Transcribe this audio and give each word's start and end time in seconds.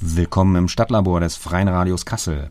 Willkommen 0.00 0.54
im 0.54 0.68
Stadtlabor 0.68 1.18
des 1.18 1.34
Freien 1.34 1.66
Radios 1.66 2.06
Kassel. 2.06 2.50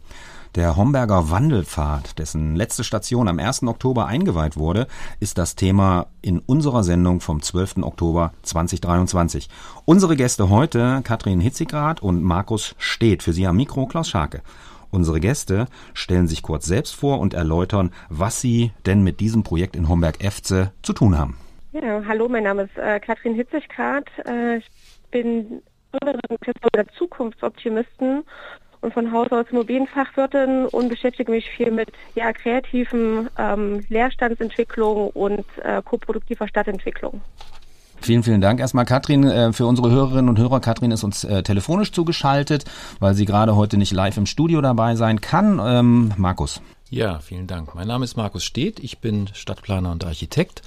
Der 0.55 0.75
Homberger 0.75 1.31
Wandelpfad, 1.31 2.19
dessen 2.19 2.57
letzte 2.57 2.83
Station 2.83 3.29
am 3.29 3.39
1. 3.39 3.63
Oktober 3.63 4.05
eingeweiht 4.05 4.57
wurde, 4.57 4.85
ist 5.21 5.37
das 5.37 5.55
Thema 5.55 6.07
in 6.21 6.39
unserer 6.39 6.83
Sendung 6.83 7.21
vom 7.21 7.41
12. 7.41 7.77
Oktober 7.83 8.33
2023. 8.41 9.47
Unsere 9.85 10.17
Gäste 10.17 10.49
heute 10.49 10.99
Katrin 11.05 11.39
Hitzigrad 11.39 12.01
und 12.01 12.21
Markus 12.21 12.75
Steht. 12.79 13.23
Für 13.23 13.31
Sie 13.31 13.47
am 13.47 13.55
Mikro 13.55 13.85
Klaus 13.85 14.09
Scharke. 14.09 14.41
Unsere 14.91 15.21
Gäste 15.21 15.67
stellen 15.93 16.27
sich 16.27 16.43
kurz 16.43 16.65
selbst 16.65 16.95
vor 16.95 17.21
und 17.21 17.33
erläutern, 17.33 17.91
was 18.09 18.41
sie 18.41 18.73
denn 18.85 19.03
mit 19.03 19.21
diesem 19.21 19.43
Projekt 19.43 19.77
in 19.77 19.87
Homberg-Efze 19.87 20.73
zu 20.81 20.91
tun 20.91 21.17
haben. 21.17 21.37
Ja, 21.71 22.01
hallo, 22.05 22.27
mein 22.27 22.43
Name 22.43 22.63
ist 22.63 22.77
äh, 22.77 22.99
Katrin 22.99 23.35
Hitzigrad. 23.35 24.05
Äh, 24.25 24.57
ich 24.57 24.65
bin 25.11 25.61
der 26.73 26.87
Zukunftsoptimisten 26.97 28.23
und 28.81 28.93
von 28.93 29.11
Haus 29.11 29.31
aus 29.31 29.45
Immobilienfachwirtin 29.51 30.65
und 30.67 30.89
beschäftige 30.89 31.31
mich 31.31 31.49
viel 31.49 31.71
mit 31.71 31.89
ja, 32.15 32.31
kreativen 32.31 33.29
ähm, 33.37 33.83
Leerstandsentwicklung 33.89 35.09
und 35.09 35.45
äh, 35.63 35.81
koproduktiver 35.83 36.47
Stadtentwicklung. 36.47 37.21
Vielen, 37.99 38.21
vielen 38.21 38.41
Dank 38.41 38.59
erstmal, 38.59 38.85
Katrin. 38.85 39.23
Äh, 39.23 39.53
für 39.53 39.65
unsere 39.65 39.89
Hörerinnen 39.89 40.29
und 40.29 40.37
Hörer, 40.37 40.59
Katrin 40.59 40.91
ist 40.91 41.03
uns 41.03 41.23
äh, 41.23 41.41
telefonisch 41.41 41.91
zugeschaltet, 41.91 42.65
weil 42.99 43.15
sie 43.15 43.25
gerade 43.25 43.55
heute 43.55 43.77
nicht 43.77 43.91
live 43.91 44.17
im 44.17 44.27
Studio 44.27 44.61
dabei 44.61 44.95
sein 44.95 45.19
kann. 45.19 45.59
Ähm, 45.63 46.13
Markus. 46.15 46.61
Ja, 46.89 47.19
vielen 47.19 47.47
Dank. 47.47 47.75
Mein 47.75 47.87
Name 47.87 48.05
ist 48.05 48.15
Markus 48.15 48.45
Steht. 48.45 48.79
Ich 48.79 48.99
bin 48.99 49.27
Stadtplaner 49.33 49.91
und 49.91 50.05
Architekt 50.05 50.61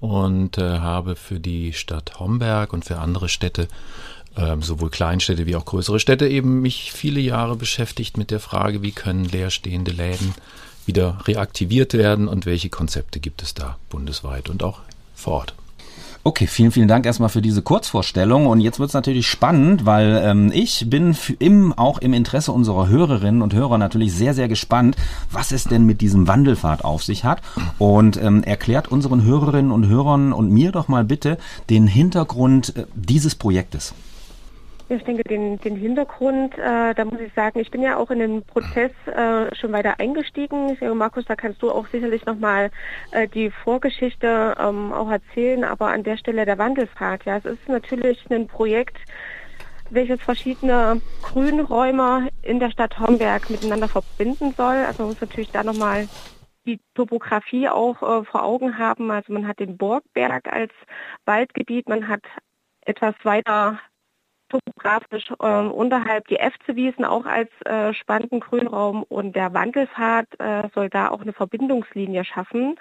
und 0.00 0.58
äh, 0.58 0.78
habe 0.78 1.14
für 1.14 1.38
die 1.38 1.72
Stadt 1.74 2.18
Homberg 2.18 2.72
und 2.72 2.84
für 2.84 2.98
andere 2.98 3.28
Städte 3.28 3.68
ähm, 4.36 4.62
sowohl 4.62 4.90
Kleinstädte 4.90 5.46
wie 5.46 5.56
auch 5.56 5.64
größere 5.64 6.00
Städte 6.00 6.28
eben 6.28 6.60
mich 6.62 6.92
viele 6.92 7.20
Jahre 7.20 7.56
beschäftigt 7.56 8.16
mit 8.16 8.30
der 8.30 8.40
Frage, 8.40 8.82
wie 8.82 8.92
können 8.92 9.24
leerstehende 9.24 9.90
Läden 9.90 10.34
wieder 10.86 11.18
reaktiviert 11.26 11.94
werden 11.94 12.28
und 12.28 12.46
welche 12.46 12.68
Konzepte 12.68 13.20
gibt 13.20 13.42
es 13.42 13.54
da 13.54 13.76
bundesweit 13.90 14.48
und 14.48 14.62
auch 14.62 14.80
vor 15.14 15.34
Ort. 15.34 15.54
Okay, 16.22 16.46
vielen, 16.46 16.70
vielen 16.70 16.88
Dank 16.88 17.06
erstmal 17.06 17.30
für 17.30 17.40
diese 17.40 17.62
Kurzvorstellung. 17.62 18.46
Und 18.46 18.60
jetzt 18.60 18.78
wird 18.78 18.90
es 18.90 18.94
natürlich 18.94 19.26
spannend, 19.26 19.86
weil 19.86 20.20
ähm, 20.22 20.50
ich 20.52 20.90
bin 20.90 21.16
im, 21.38 21.72
auch 21.72 21.96
im 21.98 22.12
Interesse 22.12 22.52
unserer 22.52 22.88
Hörerinnen 22.88 23.40
und 23.40 23.54
Hörer 23.54 23.78
natürlich 23.78 24.12
sehr, 24.12 24.34
sehr 24.34 24.46
gespannt, 24.46 24.96
was 25.30 25.50
es 25.50 25.64
denn 25.64 25.86
mit 25.86 26.02
diesem 26.02 26.28
Wandelfahrt 26.28 26.84
auf 26.84 27.02
sich 27.02 27.24
hat. 27.24 27.40
Und 27.78 28.22
ähm, 28.22 28.44
erklärt 28.44 28.88
unseren 28.88 29.24
Hörerinnen 29.24 29.72
und 29.72 29.86
Hörern 29.86 30.34
und 30.34 30.50
mir 30.50 30.72
doch 30.72 30.88
mal 30.88 31.04
bitte 31.04 31.38
den 31.70 31.86
Hintergrund 31.86 32.76
äh, 32.76 32.84
dieses 32.94 33.34
Projektes. 33.34 33.94
Ich 34.92 35.04
denke, 35.04 35.22
den, 35.22 35.56
den 35.60 35.76
Hintergrund, 35.76 36.58
äh, 36.58 36.94
da 36.94 37.04
muss 37.04 37.20
ich 37.20 37.32
sagen, 37.34 37.60
ich 37.60 37.70
bin 37.70 37.80
ja 37.80 37.96
auch 37.96 38.10
in 38.10 38.18
den 38.18 38.42
Prozess 38.42 38.90
äh, 39.06 39.54
schon 39.54 39.70
weiter 39.70 40.00
eingestiegen. 40.00 40.66
Denke, 40.66 40.92
Markus, 40.96 41.24
da 41.26 41.36
kannst 41.36 41.62
du 41.62 41.70
auch 41.70 41.86
sicherlich 41.86 42.26
nochmal 42.26 42.72
äh, 43.12 43.28
die 43.28 43.52
Vorgeschichte 43.52 44.56
ähm, 44.58 44.92
auch 44.92 45.08
erzählen, 45.08 45.62
aber 45.62 45.92
an 45.92 46.02
der 46.02 46.16
Stelle 46.16 46.44
der 46.44 46.58
Wandelfahrt. 46.58 47.24
Ja, 47.24 47.36
es 47.36 47.44
ist 47.44 47.68
natürlich 47.68 48.18
ein 48.30 48.48
Projekt, 48.48 48.96
welches 49.90 50.20
verschiedene 50.22 51.00
Grünräume 51.22 52.28
in 52.42 52.58
der 52.58 52.72
Stadt 52.72 52.98
Homberg 52.98 53.48
miteinander 53.48 53.86
verbinden 53.86 54.54
soll. 54.56 54.74
Also 54.74 55.04
man 55.04 55.10
muss 55.10 55.20
natürlich 55.20 55.52
da 55.52 55.62
nochmal 55.62 56.08
die 56.66 56.80
Topografie 56.94 57.68
auch 57.68 58.02
äh, 58.02 58.24
vor 58.24 58.42
Augen 58.42 58.76
haben. 58.76 59.12
Also 59.12 59.32
man 59.32 59.46
hat 59.46 59.60
den 59.60 59.76
Burgberg 59.76 60.52
als 60.52 60.72
Waldgebiet, 61.26 61.88
man 61.88 62.08
hat 62.08 62.22
etwas 62.84 63.14
weiter 63.22 63.78
topografisch 64.50 65.30
äh, 65.40 65.62
unterhalb 65.66 66.28
die 66.28 66.38
Efze-Wiesen 66.38 67.04
auch 67.04 67.24
als 67.24 67.48
äh, 67.64 67.94
spannenden 67.94 68.40
Grünraum. 68.40 69.04
Und 69.04 69.34
der 69.34 69.54
Wandelpfad 69.54 70.26
äh, 70.38 70.68
soll 70.74 70.90
da 70.90 71.08
auch 71.08 71.22
eine 71.22 71.32
Verbindungslinie 71.32 72.24
schaffen. 72.24 72.76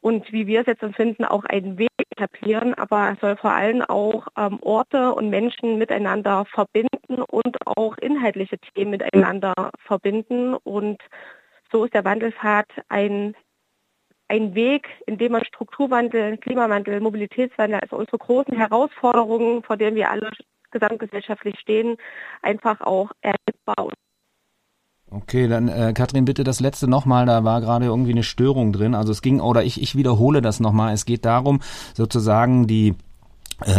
Und 0.00 0.32
wie 0.32 0.46
wir 0.46 0.60
es 0.60 0.66
jetzt 0.66 0.82
empfinden, 0.82 1.24
auch 1.24 1.44
einen 1.44 1.78
Weg 1.78 1.90
etablieren, 2.10 2.74
aber 2.74 3.12
es 3.12 3.20
soll 3.20 3.36
vor 3.36 3.52
allem 3.52 3.82
auch 3.82 4.26
ähm, 4.36 4.58
Orte 4.60 5.14
und 5.14 5.30
Menschen 5.30 5.78
miteinander 5.78 6.44
verbinden 6.46 7.22
und 7.22 7.56
auch 7.66 7.96
inhaltliche 7.98 8.58
Themen 8.58 8.90
miteinander 8.90 9.54
verbinden. 9.86 10.54
Und 10.54 11.00
so 11.70 11.84
ist 11.84 11.94
der 11.94 12.04
Wandelpfad 12.04 12.66
ein 12.88 13.34
ein 14.32 14.54
Weg, 14.54 14.88
in 15.06 15.18
dem 15.18 15.32
man 15.32 15.44
Strukturwandel, 15.44 16.38
Klimawandel, 16.38 17.00
Mobilitätswandel, 17.00 17.80
also 17.80 17.96
unsere 17.96 18.16
großen 18.16 18.56
Herausforderungen, 18.56 19.62
vor 19.62 19.76
denen 19.76 19.94
wir 19.94 20.10
alle 20.10 20.30
gesamtgesellschaftlich 20.72 21.58
stehen, 21.60 21.96
einfach 22.42 22.80
auch 22.80 23.10
erlebbar. 23.20 23.92
Okay, 25.10 25.46
dann 25.46 25.68
äh, 25.68 25.92
Katrin, 25.94 26.24
bitte 26.24 26.42
das 26.42 26.60
letzte 26.60 26.88
nochmal, 26.88 27.26
da 27.26 27.44
war 27.44 27.60
gerade 27.60 27.84
irgendwie 27.84 28.12
eine 28.12 28.22
Störung 28.22 28.72
drin. 28.72 28.94
Also 28.94 29.12
es 29.12 29.20
ging, 29.20 29.40
oder 29.40 29.62
ich, 29.62 29.80
ich 29.82 29.94
wiederhole 29.94 30.40
das 30.40 30.58
nochmal, 30.58 30.94
es 30.94 31.04
geht 31.04 31.26
darum, 31.26 31.60
sozusagen 31.94 32.66
die 32.66 32.94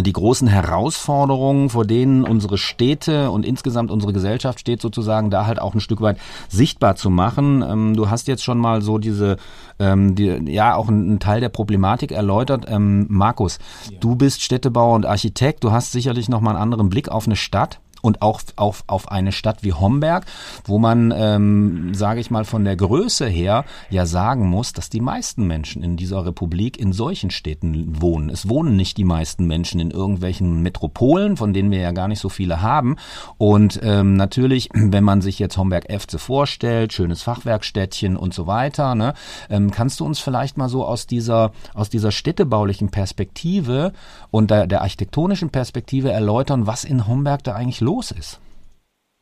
die 0.01 0.13
großen 0.13 0.47
Herausforderungen, 0.47 1.69
vor 1.69 1.85
denen 1.85 2.23
unsere 2.23 2.57
Städte 2.57 3.31
und 3.31 3.45
insgesamt 3.45 3.91
unsere 3.91 4.13
Gesellschaft 4.13 4.59
steht, 4.59 4.81
sozusagen 4.81 5.29
da 5.29 5.45
halt 5.45 5.59
auch 5.59 5.73
ein 5.73 5.79
Stück 5.79 6.01
weit 6.01 6.17
sichtbar 6.49 6.95
zu 6.95 7.09
machen. 7.09 7.61
Ähm, 7.61 7.95
du 7.95 8.09
hast 8.09 8.27
jetzt 8.27 8.43
schon 8.43 8.57
mal 8.57 8.81
so 8.81 8.97
diese, 8.97 9.37
ähm, 9.79 10.15
die, 10.15 10.27
ja, 10.51 10.75
auch 10.75 10.87
einen 10.87 11.19
Teil 11.19 11.41
der 11.41 11.49
Problematik 11.49 12.11
erläutert. 12.11 12.65
Ähm, 12.67 13.05
Markus, 13.09 13.59
ja. 13.89 13.97
du 13.99 14.15
bist 14.15 14.41
Städtebauer 14.41 14.95
und 14.95 15.05
Architekt, 15.05 15.63
du 15.63 15.71
hast 15.71 15.91
sicherlich 15.91 16.29
noch 16.29 16.41
mal 16.41 16.51
einen 16.51 16.61
anderen 16.61 16.89
Blick 16.89 17.09
auf 17.09 17.25
eine 17.25 17.35
Stadt 17.35 17.79
und 18.03 18.21
auch 18.21 18.41
auf, 18.57 18.83
auf 18.87 19.09
eine 19.09 19.31
Stadt 19.31 19.63
wie 19.63 19.73
Homberg, 19.73 20.25
wo 20.65 20.77
man, 20.77 21.13
ähm, 21.15 21.93
sage 21.93 22.19
ich 22.19 22.29
mal, 22.29 22.43
von 22.43 22.65
der 22.65 22.75
Größe 22.75 23.25
her 23.25 23.63
ja 23.89 24.05
sagen 24.05 24.49
muss, 24.49 24.73
dass 24.73 24.89
die 24.89 24.99
meisten 24.99 25.47
Menschen 25.47 25.81
in 25.81 25.95
dieser 25.95 26.25
Republik 26.25 26.77
in 26.77 26.91
solchen 26.91 27.31
Städten 27.31 28.01
wohnen. 28.01 28.29
Es 28.29 28.49
wohnen 28.49 28.75
nicht 28.75 28.97
die 28.97 29.05
meisten 29.05 29.47
Menschen 29.47 29.79
in 29.79 29.89
irgendwelchen 29.89 30.61
Metropolen, 30.61 31.37
von 31.37 31.53
denen 31.53 31.71
wir 31.71 31.79
ja 31.79 31.91
gar 31.91 32.09
nicht 32.09 32.19
so 32.19 32.27
viele 32.27 32.61
haben. 32.61 32.97
Und 33.37 33.79
ähm, 33.81 34.15
natürlich, 34.15 34.69
wenn 34.73 35.03
man 35.05 35.21
sich 35.21 35.39
jetzt 35.39 35.57
Homberg-Efze 35.57 36.19
vorstellt, 36.19 36.91
schönes 36.91 37.21
Fachwerkstädtchen 37.21 38.17
und 38.17 38.33
so 38.33 38.47
weiter, 38.47 38.95
ne, 38.95 39.13
ähm, 39.49 39.71
kannst 39.71 40.01
du 40.01 40.05
uns 40.05 40.19
vielleicht 40.19 40.57
mal 40.57 40.67
so 40.67 40.85
aus 40.85 41.07
dieser, 41.07 41.53
aus 41.73 41.89
dieser 41.89 42.11
städtebaulichen 42.11 42.89
Perspektive 42.89 43.93
und 44.29 44.51
der, 44.51 44.67
der 44.67 44.81
architektonischen 44.81 45.51
Perspektive 45.51 46.11
erläutern, 46.11 46.67
was 46.67 46.83
in 46.83 47.07
Homberg 47.07 47.45
da 47.45 47.53
eigentlich 47.53 47.79
los 47.79 47.92
los 47.93 48.11
ist. 48.11 48.39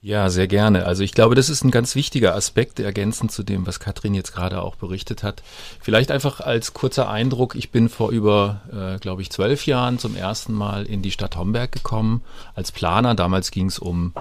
Ja, 0.04 0.32
sehr 0.32 0.48
gerne. 0.48 0.88
Also 0.88 1.04
ich 1.04 1.12
glaube, 1.12 1.36
das 1.36 1.48
ist 1.48 1.64
ein 1.64 1.70
ganz 1.70 1.94
wichtiger 1.94 2.34
Aspekt, 2.34 2.80
ergänzend 2.80 3.32
zu 3.32 3.44
dem, 3.44 3.68
was 3.68 3.80
Katrin 3.80 4.16
jetzt 4.16 4.34
gerade 4.34 4.60
auch 4.64 4.76
berichtet 4.76 5.22
hat. 5.22 5.44
Vielleicht 5.80 6.10
einfach 6.10 6.40
als 6.40 6.74
kurzer 6.74 7.08
Eindruck, 7.08 7.54
ich 7.54 7.70
bin 7.70 7.88
vor 7.88 8.10
über, 8.10 8.62
äh, 8.74 8.98
glaube 8.98 9.22
ich, 9.22 9.30
zwölf 9.30 9.68
Jahren 9.68 10.00
zum 10.00 10.16
ersten 10.16 10.54
Mal 10.54 10.86
in 10.86 11.04
die 11.04 11.12
Stadt 11.12 11.36
Homberg 11.36 11.72
gekommen 11.72 12.22
als 12.56 12.72
Planer. 12.72 13.14
Damals 13.14 13.52
ging 13.52 13.68
es 13.68 13.78
um 13.78 14.14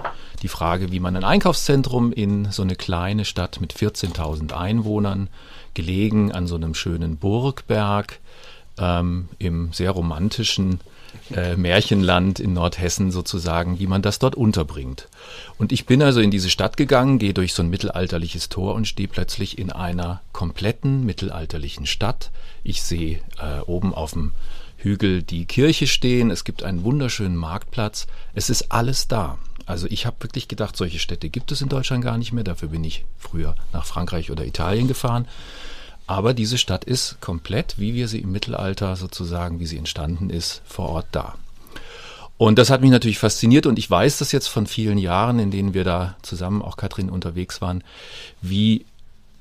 die 0.43 0.49
Frage, 0.49 0.91
wie 0.91 0.99
man 0.99 1.15
ein 1.15 1.23
Einkaufszentrum 1.23 2.13
in 2.13 2.51
so 2.51 2.61
eine 2.61 2.75
kleine 2.75 3.25
Stadt 3.25 3.59
mit 3.59 3.73
14.000 3.73 4.53
Einwohnern, 4.53 5.29
gelegen 5.73 6.31
an 6.31 6.45
so 6.45 6.57
einem 6.57 6.75
schönen 6.75 7.17
Burgberg, 7.17 8.19
ähm, 8.77 9.29
im 9.39 9.73
sehr 9.73 9.89
romantischen 9.89 10.79
äh, 11.35 11.55
Märchenland 11.55 12.39
in 12.39 12.53
Nordhessen 12.53 13.11
sozusagen, 13.11 13.79
wie 13.79 13.87
man 13.87 14.01
das 14.01 14.19
dort 14.19 14.35
unterbringt. 14.35 15.07
Und 15.57 15.71
ich 15.71 15.85
bin 15.85 16.01
also 16.01 16.19
in 16.21 16.31
diese 16.31 16.49
Stadt 16.49 16.77
gegangen, 16.77 17.19
gehe 17.19 17.33
durch 17.33 17.53
so 17.53 17.63
ein 17.63 17.69
mittelalterliches 17.69 18.49
Tor 18.49 18.75
und 18.75 18.87
stehe 18.87 19.07
plötzlich 19.07 19.57
in 19.57 19.71
einer 19.71 20.21
kompletten 20.31 21.05
mittelalterlichen 21.05 21.85
Stadt. 21.85 22.31
Ich 22.63 22.83
sehe 22.83 23.19
äh, 23.39 23.61
oben 23.65 23.93
auf 23.93 24.11
dem 24.11 24.33
Hügel 24.77 25.21
die 25.21 25.45
Kirche 25.45 25.87
stehen, 25.87 26.31
es 26.31 26.43
gibt 26.43 26.63
einen 26.63 26.83
wunderschönen 26.83 27.35
Marktplatz, 27.35 28.07
es 28.33 28.49
ist 28.49 28.71
alles 28.71 29.07
da. 29.07 29.37
Also 29.65 29.87
ich 29.89 30.05
habe 30.05 30.17
wirklich 30.21 30.47
gedacht, 30.47 30.75
solche 30.75 30.99
Städte 30.99 31.29
gibt 31.29 31.51
es 31.51 31.61
in 31.61 31.69
Deutschland 31.69 32.03
gar 32.03 32.17
nicht 32.17 32.33
mehr, 32.33 32.43
dafür 32.43 32.69
bin 32.69 32.83
ich 32.83 33.05
früher 33.17 33.55
nach 33.73 33.85
Frankreich 33.85 34.31
oder 34.31 34.45
Italien 34.45 34.87
gefahren. 34.87 35.27
Aber 36.07 36.33
diese 36.33 36.57
Stadt 36.57 36.83
ist 36.83 37.21
komplett, 37.21 37.75
wie 37.77 37.93
wir 37.93 38.07
sie 38.07 38.19
im 38.19 38.31
Mittelalter 38.31 38.95
sozusagen, 38.95 39.59
wie 39.59 39.65
sie 39.65 39.77
entstanden 39.77 40.29
ist, 40.29 40.61
vor 40.65 40.89
Ort 40.89 41.07
da. 41.11 41.35
Und 42.37 42.57
das 42.57 42.71
hat 42.71 42.81
mich 42.81 42.89
natürlich 42.89 43.19
fasziniert 43.19 43.67
und 43.67 43.77
ich 43.77 43.89
weiß 43.89 44.17
das 44.17 44.31
jetzt 44.31 44.47
von 44.47 44.65
vielen 44.65 44.97
Jahren, 44.97 45.37
in 45.37 45.51
denen 45.51 45.75
wir 45.75 45.83
da 45.83 46.17
zusammen, 46.23 46.63
auch 46.63 46.75
Katrin, 46.75 47.11
unterwegs 47.11 47.61
waren, 47.61 47.83
wie, 48.41 48.85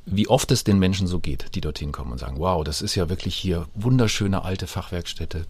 wie 0.05 0.29
oft 0.29 0.51
es 0.53 0.65
den 0.65 0.79
Menschen 0.79 1.07
so 1.07 1.19
geht, 1.19 1.55
die 1.55 1.63
dorthin 1.63 1.93
kommen 1.93 2.13
und 2.13 2.19
sagen, 2.19 2.39
wow, 2.39 2.63
das 2.63 2.83
ist 2.83 2.95
ja 2.95 3.09
wirklich 3.09 3.35
hier 3.35 3.67
wunderschöne 3.75 4.45
alte 4.45 4.67
Fachwerkstätte. 4.67 5.47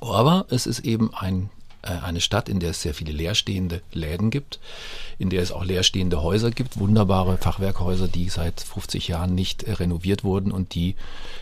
Aber 0.00 0.46
es 0.48 0.66
ist 0.66 0.78
eben 0.80 1.12
ein 1.12 1.50
eine 1.88 2.20
Stadt, 2.20 2.48
in 2.48 2.60
der 2.60 2.70
es 2.70 2.82
sehr 2.82 2.94
viele 2.94 3.12
leerstehende 3.12 3.82
Läden 3.92 4.30
gibt, 4.30 4.60
in 5.18 5.30
der 5.30 5.42
es 5.42 5.52
auch 5.52 5.64
leerstehende 5.64 6.22
Häuser 6.22 6.50
gibt, 6.50 6.78
wunderbare 6.78 7.38
Fachwerkhäuser, 7.38 8.08
die 8.08 8.28
seit 8.28 8.60
50 8.60 9.08
Jahren 9.08 9.34
nicht 9.34 9.62
äh, 9.62 9.72
renoviert 9.72 10.24
wurden 10.24 10.52
und 10.52 10.74
die 10.74 10.96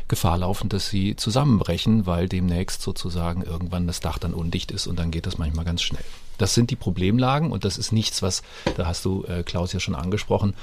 Gefahr 0.06 0.38
laufen, 0.38 0.69
dass 0.69 0.88
sie 0.88 1.17
zusammenbrechen, 1.17 2.06
weil 2.06 2.29
demnächst 2.29 2.82
sozusagen 2.82 3.43
irgendwann 3.43 3.87
das 3.87 4.00
Dach 4.00 4.19
dann 4.19 4.35
undicht 4.35 4.70
ist 4.70 4.87
und 4.87 4.99
dann 4.99 5.11
geht 5.11 5.26
das 5.26 5.38
manchmal 5.38 5.64
ganz 5.64 5.82
schnell. 5.82 6.05
Das 6.38 6.55
sind 6.55 6.70
die 6.70 6.76
Problemlagen 6.76 7.50
und 7.50 7.64
das 7.64 7.76
ist 7.76 7.93
nichts, 7.93 8.23
was, 8.23 8.43
da 8.76 8.87
hast 8.87 9.05
du 9.05 9.25
äh, 9.25 9.43
Klaus 9.43 9.73
ja 9.73 9.81
schon 9.81 9.96
angesprochen. 9.96 10.55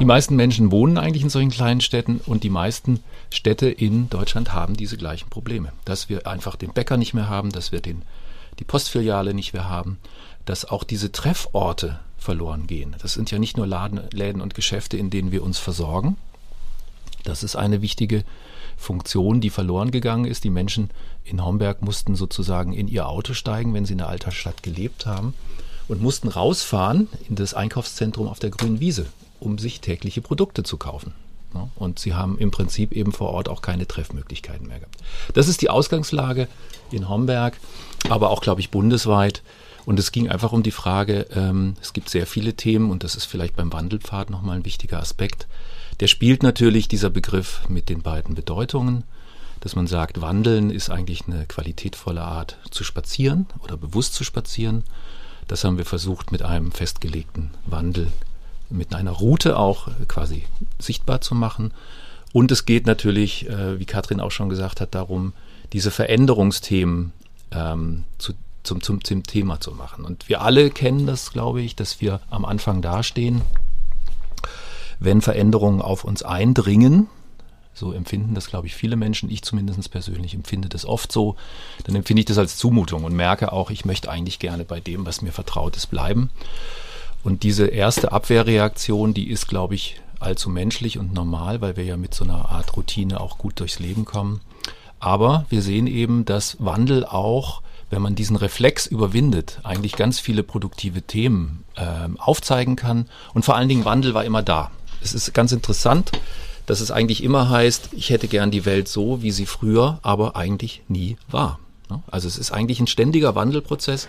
Die 0.00 0.04
meisten 0.04 0.34
Menschen 0.34 0.72
wohnen 0.72 0.98
eigentlich 0.98 1.22
in 1.22 1.30
solchen 1.30 1.50
kleinen 1.50 1.80
Städten 1.80 2.20
und 2.26 2.42
die 2.42 2.50
meisten 2.50 3.00
Städte 3.30 3.68
in 3.68 4.10
Deutschland 4.10 4.52
haben 4.52 4.76
diese 4.76 4.96
gleichen 4.96 5.30
Probleme. 5.30 5.72
Dass 5.84 6.08
wir 6.08 6.26
einfach 6.26 6.56
den 6.56 6.72
Bäcker 6.72 6.96
nicht 6.96 7.14
mehr 7.14 7.28
haben, 7.28 7.52
dass 7.52 7.70
wir 7.70 7.80
den, 7.80 8.02
die 8.58 8.64
Postfiliale 8.64 9.34
nicht 9.34 9.52
mehr 9.52 9.68
haben, 9.68 9.98
dass 10.44 10.64
auch 10.64 10.84
diese 10.84 11.12
Trefforte 11.12 11.98
verloren 12.16 12.66
gehen. 12.66 12.96
Das 13.00 13.14
sind 13.14 13.30
ja 13.30 13.38
nicht 13.38 13.56
nur 13.56 13.66
Laden, 13.66 14.00
Läden 14.12 14.40
und 14.40 14.54
Geschäfte, 14.54 14.96
in 14.96 15.10
denen 15.10 15.32
wir 15.32 15.42
uns 15.42 15.58
versorgen. 15.58 16.16
Das 17.24 17.42
ist 17.42 17.56
eine 17.56 17.82
wichtige 17.82 18.24
Funktion, 18.76 19.40
die 19.40 19.50
verloren 19.50 19.90
gegangen 19.90 20.24
ist. 20.24 20.44
Die 20.44 20.50
Menschen 20.50 20.90
in 21.24 21.44
Homberg 21.44 21.82
mussten 21.82 22.14
sozusagen 22.14 22.72
in 22.72 22.88
ihr 22.88 23.08
Auto 23.08 23.34
steigen, 23.34 23.74
wenn 23.74 23.86
sie 23.86 23.92
in 23.92 23.98
der 23.98 24.08
Altersstadt 24.08 24.62
gelebt 24.62 25.06
haben 25.06 25.34
und 25.88 26.02
mussten 26.02 26.28
rausfahren 26.28 27.08
in 27.28 27.36
das 27.36 27.54
Einkaufszentrum 27.54 28.28
auf 28.28 28.38
der 28.38 28.50
grünen 28.50 28.80
Wiese, 28.80 29.06
um 29.40 29.58
sich 29.58 29.80
tägliche 29.80 30.20
Produkte 30.20 30.62
zu 30.62 30.76
kaufen. 30.76 31.12
Und 31.76 31.98
sie 31.98 32.14
haben 32.14 32.38
im 32.38 32.50
Prinzip 32.50 32.92
eben 32.92 33.12
vor 33.12 33.30
Ort 33.30 33.48
auch 33.48 33.62
keine 33.62 33.86
Treffmöglichkeiten 33.86 34.66
mehr 34.66 34.80
gehabt. 34.80 34.98
Das 35.32 35.48
ist 35.48 35.62
die 35.62 35.70
Ausgangslage 35.70 36.48
in 36.90 37.08
Homberg, 37.08 37.58
aber 38.08 38.30
auch, 38.30 38.40
glaube 38.40 38.60
ich, 38.60 38.70
bundesweit. 38.70 39.42
Und 39.84 40.00
es 40.00 40.10
ging 40.10 40.28
einfach 40.28 40.52
um 40.52 40.64
die 40.64 40.72
Frage, 40.72 41.26
ähm, 41.34 41.76
es 41.80 41.92
gibt 41.92 42.08
sehr 42.10 42.26
viele 42.26 42.54
Themen 42.54 42.90
und 42.90 43.04
das 43.04 43.14
ist 43.14 43.24
vielleicht 43.24 43.54
beim 43.54 43.72
Wandelpfad 43.72 44.30
nochmal 44.30 44.56
ein 44.56 44.64
wichtiger 44.64 44.98
Aspekt. 44.98 45.46
Der 46.00 46.08
spielt 46.08 46.42
natürlich 46.42 46.88
dieser 46.88 47.08
Begriff 47.08 47.62
mit 47.68 47.88
den 47.88 48.02
beiden 48.02 48.34
Bedeutungen, 48.34 49.04
dass 49.60 49.76
man 49.76 49.86
sagt, 49.86 50.20
Wandeln 50.20 50.70
ist 50.70 50.90
eigentlich 50.90 51.26
eine 51.26 51.46
qualitätvolle 51.46 52.22
Art 52.22 52.58
zu 52.70 52.84
spazieren 52.84 53.46
oder 53.62 53.76
bewusst 53.76 54.14
zu 54.14 54.24
spazieren. 54.24 54.84
Das 55.48 55.64
haben 55.64 55.78
wir 55.78 55.86
versucht 55.86 56.32
mit 56.32 56.42
einem 56.42 56.72
festgelegten 56.72 57.50
Wandel, 57.64 58.08
mit 58.68 58.94
einer 58.94 59.12
Route 59.12 59.56
auch 59.56 59.88
quasi 60.08 60.44
sichtbar 60.78 61.20
zu 61.20 61.34
machen. 61.34 61.72
Und 62.32 62.50
es 62.50 62.66
geht 62.66 62.86
natürlich, 62.86 63.48
äh, 63.48 63.78
wie 63.78 63.86
Katrin 63.86 64.20
auch 64.20 64.32
schon 64.32 64.48
gesagt 64.48 64.80
hat, 64.80 64.94
darum, 64.94 65.32
diese 65.72 65.90
Veränderungsthemen 65.90 67.12
ähm, 67.52 68.04
zu, 68.18 68.32
zum, 68.62 68.82
zum, 68.82 69.04
zum 69.04 69.22
Thema 69.22 69.60
zu 69.60 69.72
machen. 69.72 70.04
Und 70.04 70.28
wir 70.28 70.42
alle 70.42 70.70
kennen 70.70 71.06
das, 71.06 71.32
glaube 71.32 71.62
ich, 71.62 71.76
dass 71.76 72.00
wir 72.00 72.20
am 72.30 72.44
Anfang 72.44 72.82
dastehen 72.82 73.42
wenn 74.98 75.20
Veränderungen 75.20 75.82
auf 75.82 76.04
uns 76.04 76.22
eindringen, 76.22 77.08
so 77.74 77.92
empfinden 77.92 78.34
das, 78.34 78.46
glaube 78.46 78.66
ich, 78.66 78.74
viele 78.74 78.96
Menschen, 78.96 79.30
ich 79.30 79.42
zumindest 79.42 79.90
persönlich 79.90 80.34
empfinde 80.34 80.68
das 80.68 80.86
oft 80.86 81.12
so, 81.12 81.36
dann 81.84 81.94
empfinde 81.94 82.20
ich 82.20 82.26
das 82.26 82.38
als 82.38 82.56
Zumutung 82.56 83.04
und 83.04 83.14
merke 83.14 83.52
auch, 83.52 83.70
ich 83.70 83.84
möchte 83.84 84.10
eigentlich 84.10 84.38
gerne 84.38 84.64
bei 84.64 84.80
dem, 84.80 85.04
was 85.04 85.20
mir 85.20 85.32
vertraut 85.32 85.76
ist, 85.76 85.88
bleiben. 85.88 86.30
Und 87.22 87.42
diese 87.42 87.66
erste 87.66 88.12
Abwehrreaktion, 88.12 89.12
die 89.12 89.28
ist, 89.28 89.46
glaube 89.48 89.74
ich, 89.74 90.00
allzu 90.20 90.48
menschlich 90.48 90.96
und 90.96 91.12
normal, 91.12 91.60
weil 91.60 91.76
wir 91.76 91.84
ja 91.84 91.98
mit 91.98 92.14
so 92.14 92.24
einer 92.24 92.48
Art 92.48 92.74
Routine 92.76 93.20
auch 93.20 93.36
gut 93.36 93.60
durchs 93.60 93.78
Leben 93.78 94.06
kommen. 94.06 94.40
Aber 95.06 95.46
wir 95.48 95.62
sehen 95.62 95.86
eben, 95.86 96.24
dass 96.24 96.56
Wandel 96.58 97.04
auch, 97.04 97.62
wenn 97.90 98.02
man 98.02 98.14
diesen 98.16 98.36
Reflex 98.36 98.86
überwindet, 98.86 99.60
eigentlich 99.62 99.94
ganz 99.94 100.18
viele 100.18 100.42
produktive 100.42 101.02
Themen 101.02 101.64
äh, 101.76 102.08
aufzeigen 102.18 102.74
kann. 102.74 103.06
Und 103.32 103.44
vor 103.44 103.54
allen 103.56 103.68
Dingen 103.68 103.84
Wandel 103.84 104.14
war 104.14 104.24
immer 104.24 104.42
da 104.42 104.70
es 105.02 105.14
ist 105.14 105.32
ganz 105.32 105.52
interessant, 105.52 106.12
dass 106.66 106.80
es 106.80 106.90
eigentlich 106.90 107.22
immer 107.22 107.48
heißt, 107.48 107.90
ich 107.92 108.10
hätte 108.10 108.28
gern 108.28 108.50
die 108.50 108.64
Welt 108.64 108.88
so, 108.88 109.22
wie 109.22 109.30
sie 109.30 109.46
früher, 109.46 109.98
aber 110.02 110.36
eigentlich 110.36 110.82
nie 110.88 111.16
war. 111.30 111.58
Also 112.08 112.26
es 112.26 112.38
ist 112.38 112.50
eigentlich 112.50 112.80
ein 112.80 112.88
ständiger 112.88 113.36
Wandelprozess 113.36 114.08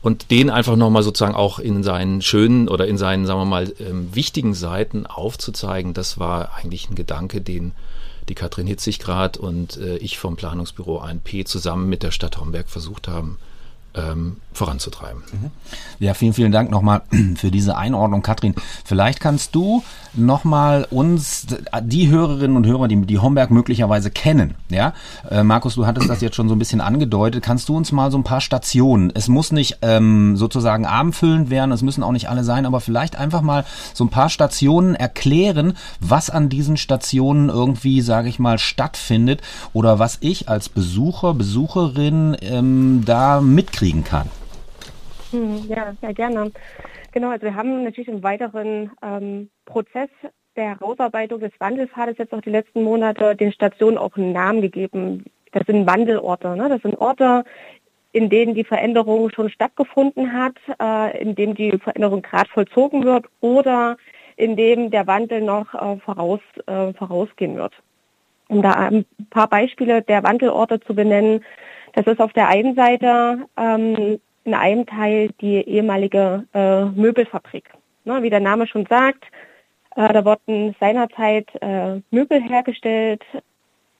und 0.00 0.30
den 0.30 0.50
einfach 0.50 0.76
nochmal 0.76 1.02
sozusagen 1.02 1.34
auch 1.34 1.58
in 1.58 1.82
seinen 1.82 2.22
schönen 2.22 2.68
oder 2.68 2.86
in 2.86 2.96
seinen, 2.96 3.26
sagen 3.26 3.40
wir 3.40 3.44
mal, 3.44 3.72
ähm, 3.80 4.14
wichtigen 4.14 4.54
Seiten 4.54 5.06
aufzuzeigen, 5.06 5.94
das 5.94 6.18
war 6.18 6.54
eigentlich 6.54 6.88
ein 6.88 6.94
Gedanke, 6.94 7.40
den 7.40 7.72
die 8.28 8.34
Katrin 8.34 8.66
Hitzig-Grad 8.66 9.36
und 9.36 9.76
äh, 9.76 9.96
ich 9.96 10.18
vom 10.18 10.36
Planungsbüro 10.36 10.98
ANP 10.98 11.46
zusammen 11.46 11.88
mit 11.88 12.02
der 12.02 12.10
Stadt 12.10 12.38
Homberg 12.38 12.68
versucht 12.68 13.08
haben, 13.08 13.38
ähm, 13.94 14.36
voranzutreiben. 14.52 15.22
Mhm. 15.32 15.50
Ja, 15.98 16.14
vielen, 16.14 16.32
vielen 16.32 16.52
Dank 16.52 16.70
nochmal 16.70 17.02
für 17.36 17.50
diese 17.50 17.76
Einordnung, 17.76 18.22
Katrin. 18.22 18.54
Vielleicht 18.84 19.20
kannst 19.20 19.54
du 19.54 19.82
nochmal 20.14 20.86
uns, 20.90 21.46
die 21.82 22.10
Hörerinnen 22.10 22.56
und 22.56 22.66
Hörer, 22.66 22.86
die, 22.86 23.00
die 23.06 23.18
Homberg 23.18 23.50
möglicherweise 23.50 24.10
kennen, 24.10 24.54
ja, 24.68 24.92
äh, 25.30 25.42
Markus, 25.42 25.76
du 25.76 25.86
hattest 25.86 26.10
das 26.10 26.20
jetzt 26.20 26.36
schon 26.36 26.50
so 26.50 26.54
ein 26.54 26.58
bisschen 26.58 26.82
angedeutet, 26.82 27.42
kannst 27.42 27.70
du 27.70 27.76
uns 27.76 27.92
mal 27.92 28.10
so 28.10 28.18
ein 28.18 28.24
paar 28.24 28.42
Stationen, 28.42 29.10
es 29.14 29.28
muss 29.28 29.52
nicht 29.52 29.78
ähm, 29.80 30.36
sozusagen 30.36 30.84
abendfüllend 30.84 31.48
werden, 31.48 31.72
es 31.72 31.80
müssen 31.80 32.02
auch 32.02 32.12
nicht 32.12 32.28
alle 32.28 32.44
sein, 32.44 32.66
aber 32.66 32.80
vielleicht 32.80 33.16
einfach 33.16 33.40
mal 33.40 33.64
so 33.94 34.04
ein 34.04 34.10
paar 34.10 34.28
Stationen 34.28 34.94
erklären, 34.94 35.74
was 35.98 36.28
an 36.28 36.50
diesen 36.50 36.76
Stationen 36.76 37.48
irgendwie, 37.48 38.02
sage 38.02 38.28
ich 38.28 38.38
mal, 38.38 38.58
stattfindet 38.58 39.40
oder 39.72 39.98
was 39.98 40.18
ich 40.20 40.48
als 40.50 40.68
Besucher, 40.68 41.32
Besucherin 41.32 42.36
ähm, 42.42 43.02
da 43.06 43.40
mitkriege 43.40 43.81
kriegen 43.82 44.04
kann. 44.04 44.30
Hm, 45.32 45.64
ja, 45.68 45.92
sehr 46.00 46.14
gerne. 46.14 46.52
Genau, 47.10 47.30
also 47.30 47.42
wir 47.42 47.56
haben 47.56 47.82
natürlich 47.82 48.06
im 48.06 48.22
weiteren 48.22 48.92
ähm, 49.02 49.50
Prozess 49.64 50.08
der 50.54 50.78
Herausarbeitung 50.78 51.40
des 51.40 51.50
Wandelpfades 51.58 52.16
jetzt 52.18 52.32
auch 52.32 52.42
die 52.42 52.50
letzten 52.50 52.84
Monate 52.84 53.34
den 53.34 53.50
Stationen 53.50 53.98
auch 53.98 54.16
einen 54.16 54.32
Namen 54.32 54.60
gegeben. 54.60 55.24
Das 55.50 55.66
sind 55.66 55.84
Wandelorte. 55.84 56.56
Ne? 56.56 56.68
Das 56.68 56.80
sind 56.82 56.96
Orte, 57.00 57.42
in 58.12 58.30
denen 58.30 58.54
die 58.54 58.62
Veränderung 58.62 59.30
schon 59.30 59.50
stattgefunden 59.50 60.32
hat, 60.32 60.54
äh, 60.80 61.20
in 61.20 61.34
dem 61.34 61.56
die 61.56 61.76
Veränderung 61.78 62.22
gerade 62.22 62.50
vollzogen 62.50 63.02
wird 63.02 63.26
oder 63.40 63.96
in 64.36 64.54
dem 64.54 64.92
der 64.92 65.08
Wandel 65.08 65.40
noch 65.40 65.74
äh, 65.74 65.96
voraus, 65.98 66.40
äh, 66.68 66.92
vorausgehen 66.92 67.56
wird. 67.56 67.72
Um 68.46 68.62
da 68.62 68.74
ein 68.74 69.06
paar 69.30 69.48
Beispiele 69.48 70.02
der 70.02 70.22
Wandelorte 70.22 70.78
zu 70.78 70.94
benennen, 70.94 71.42
das 71.92 72.06
ist 72.06 72.20
auf 72.20 72.32
der 72.32 72.48
einen 72.48 72.74
Seite 72.74 73.46
ähm, 73.56 74.20
in 74.44 74.54
einem 74.54 74.86
Teil 74.86 75.30
die 75.40 75.56
ehemalige 75.56 76.46
äh, 76.54 76.84
Möbelfabrik. 76.86 77.70
Ne, 78.04 78.22
wie 78.22 78.30
der 78.30 78.40
Name 78.40 78.66
schon 78.66 78.86
sagt, 78.86 79.24
äh, 79.94 80.12
da 80.12 80.24
wurden 80.24 80.74
seinerzeit 80.80 81.48
äh, 81.60 82.00
Möbel 82.10 82.42
hergestellt. 82.42 83.22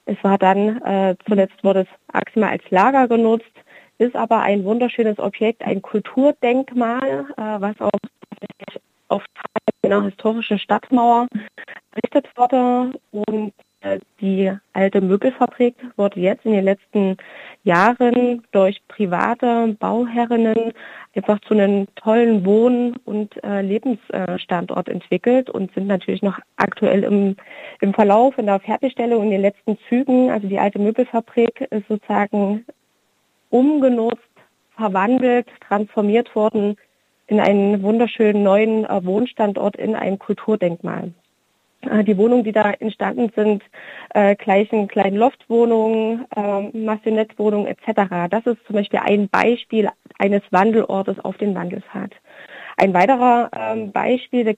Es 0.06 0.17
war 0.23 0.39
dann, 0.39 0.83
äh, 0.83 1.17
zuletzt 1.29 1.62
wurde 1.62 1.83
es 1.83 1.89
maximal 2.12 2.50
als 2.50 2.69
Lager 2.71 3.06
genutzt, 3.06 3.53
ist 3.99 4.17
aber 4.17 4.41
ein 4.41 4.65
wunderschönes 4.65 5.19
Objekt, 5.21 5.62
ein 5.62 5.81
Kulturdenkmal, 5.81 7.27
äh, 7.37 7.61
was 7.61 7.81
auf, 7.81 7.91
auf 9.09 9.25
einer 9.84 10.03
historischen 10.03 10.58
Stadtmauer 10.58 11.29
errichtet 11.93 12.29
wurde 12.37 12.99
und 13.13 13.53
die 14.20 14.53
alte 14.72 15.01
Möbelfabrik 15.01 15.74
wurde 15.96 16.20
jetzt 16.20 16.44
in 16.44 16.53
den 16.53 16.65
letzten 16.65 17.17
Jahren 17.65 18.43
durch 18.53 18.81
private 18.89 19.77
Bauherrinnen 19.79 20.72
einfach 21.15 21.41
zu 21.41 21.55
einem 21.55 21.86
tollen 21.96 22.44
Wohn- 22.44 22.96
und 23.05 23.43
äh, 23.44 23.60
Lebensstandort 23.60 24.89
entwickelt 24.89 25.51
und 25.51 25.72
sind 25.74 25.86
natürlich 25.86 26.22
noch 26.22 26.39
aktuell 26.56 27.05
im, 27.05 27.36
im 27.81 27.93
Verlauf, 27.93 28.39
in 28.39 28.46
der 28.46 28.60
Fertigstellung, 28.60 29.24
in 29.24 29.31
den 29.31 29.43
letzten 29.43 29.79
Zügen. 29.89 30.31
Also 30.31 30.46
die 30.46 30.58
alte 30.58 30.79
Möbelfabrik 30.79 31.60
ist 31.70 31.89
sozusagen 31.89 32.65
umgenutzt, 33.51 34.22
verwandelt, 34.77 35.48
transformiert 35.67 36.34
worden 36.34 36.77
in 37.27 37.41
einen 37.41 37.82
wunderschönen 37.82 38.43
neuen 38.43 38.84
äh, 38.84 39.05
Wohnstandort, 39.05 39.77
in 39.77 39.94
ein 39.94 40.19
Kulturdenkmal. 40.19 41.12
Äh, 41.91 42.05
die 42.05 42.17
Wohnungen, 42.17 42.44
die 42.44 42.53
da 42.53 42.70
entstanden 42.70 43.31
sind, 43.34 43.62
äh, 44.15 44.36
gleichen 44.36 44.89
kleinen 44.89 45.17
Loftwohnungen, 45.17 46.27
äh, 46.34 46.77
Massonettwohnungen 46.77 47.67
etc. 47.67 48.29
Das 48.31 48.46
ist 48.46 48.65
zum 48.67 48.77
Beispiel 48.77 49.01
ein 49.03 49.29
Beispiel 49.29 49.89
eines 50.19 50.43
Wandelortes 50.51 51.19
auf 51.20 51.36
den 51.39 51.55
Wandelpfad. 51.55 52.12
Ein 52.77 52.94
weiterer 52.94 53.51
ähm, 53.55 53.93
Beispiel, 53.93 54.44
da 54.44 54.53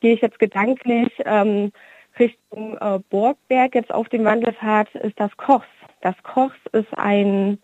gehe 0.00 0.14
ich 0.14 0.20
jetzt 0.20 0.38
gedanklich 0.38 1.10
ähm, 1.24 1.72
Richtung 2.18 2.76
äh, 2.78 2.98
Borgberg 3.10 3.74
jetzt 3.74 3.92
auf 3.92 4.08
dem 4.08 4.24
Wandelpfad, 4.24 4.94
ist 4.96 5.18
das 5.18 5.36
Kochs. 5.36 5.66
Das 6.00 6.14
Kochs 6.22 6.56
ist 6.72 6.96
ein, 6.96 7.58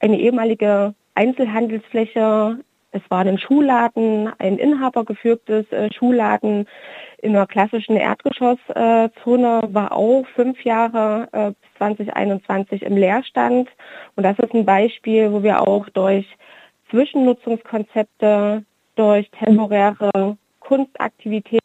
eine 0.00 0.18
ehemalige 0.18 0.94
Einzelhandelsfläche. 1.14 2.58
Es 2.92 3.02
war 3.08 3.20
ein 3.20 3.38
Schuhladen, 3.38 4.32
ein 4.38 4.58
inhabergeführtes 4.58 5.70
äh, 5.70 5.92
Schuhladen 5.92 6.66
in 7.18 7.34
der 7.34 7.46
klassischen 7.46 7.96
Erdgeschosszone 7.96 9.68
war 9.72 9.92
auch 9.92 10.24
fünf 10.34 10.64
Jahre 10.64 11.28
äh, 11.32 11.50
bis 11.50 11.78
2021 11.78 12.82
im 12.82 12.96
Leerstand. 12.96 13.68
Und 14.16 14.24
das 14.24 14.38
ist 14.38 14.54
ein 14.54 14.64
Beispiel, 14.64 15.30
wo 15.32 15.42
wir 15.42 15.66
auch 15.66 15.88
durch 15.90 16.26
Zwischennutzungskonzepte, 16.90 18.64
durch 18.96 19.30
temporäre 19.30 20.36
Kunstaktivitäten, 20.60 21.60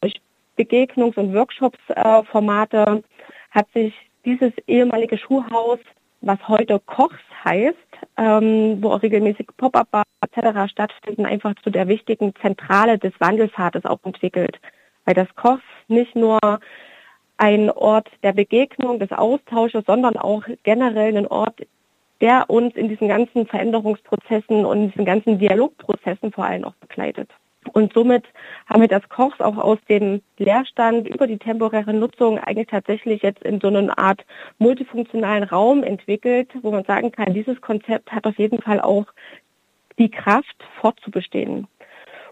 durch 0.00 0.20
Begegnungs- 0.58 1.18
und 1.18 1.34
Workshops-Formate 1.34 3.02
hat 3.50 3.66
sich 3.72 3.94
dieses 4.24 4.52
ehemalige 4.66 5.18
Schuhhaus 5.18 5.78
was 6.26 6.38
heute 6.48 6.80
Kochs 6.80 7.20
heißt, 7.44 7.76
ähm, 8.16 8.78
wo 8.82 8.90
auch 8.90 9.02
regelmäßig 9.02 9.48
Pop-up-Bars 9.56 10.06
etc. 10.22 10.70
stattfinden, 10.70 11.26
einfach 11.26 11.54
zu 11.62 11.70
der 11.70 11.88
wichtigen 11.88 12.34
Zentrale 12.40 12.98
des 12.98 13.12
Wandelpfades 13.18 13.84
auch 13.84 13.98
entwickelt. 14.04 14.58
Weil 15.04 15.14
das 15.14 15.28
Kochs 15.34 15.62
nicht 15.88 16.16
nur 16.16 16.38
ein 17.36 17.70
Ort 17.70 18.08
der 18.22 18.32
Begegnung, 18.32 18.98
des 18.98 19.12
Austausches, 19.12 19.84
sondern 19.86 20.16
auch 20.16 20.44
generell 20.62 21.16
ein 21.16 21.26
Ort, 21.26 21.60
der 22.20 22.48
uns 22.48 22.74
in 22.76 22.88
diesen 22.88 23.08
ganzen 23.08 23.46
Veränderungsprozessen 23.46 24.64
und 24.64 24.78
in 24.78 24.90
diesen 24.90 25.04
ganzen 25.04 25.38
Dialogprozessen 25.38 26.32
vor 26.32 26.44
allem 26.44 26.64
auch 26.64 26.74
begleitet. 26.74 27.28
Und 27.72 27.92
somit 27.92 28.24
haben 28.66 28.82
wir 28.82 28.88
das 28.88 29.08
Kochs 29.08 29.40
auch 29.40 29.56
aus 29.56 29.78
dem 29.88 30.22
Leerstand 30.38 31.08
über 31.08 31.26
die 31.26 31.38
temporäre 31.38 31.92
Nutzung 31.92 32.38
eigentlich 32.38 32.68
tatsächlich 32.68 33.22
jetzt 33.22 33.42
in 33.42 33.60
so 33.60 33.68
eine 33.68 33.96
Art 33.96 34.24
multifunktionalen 34.58 35.44
Raum 35.44 35.82
entwickelt, 35.82 36.50
wo 36.62 36.70
man 36.70 36.84
sagen 36.84 37.10
kann, 37.12 37.34
dieses 37.34 37.60
Konzept 37.60 38.12
hat 38.12 38.26
auf 38.26 38.38
jeden 38.38 38.60
Fall 38.60 38.80
auch 38.80 39.06
die 39.98 40.10
Kraft 40.10 40.56
fortzubestehen. 40.80 41.66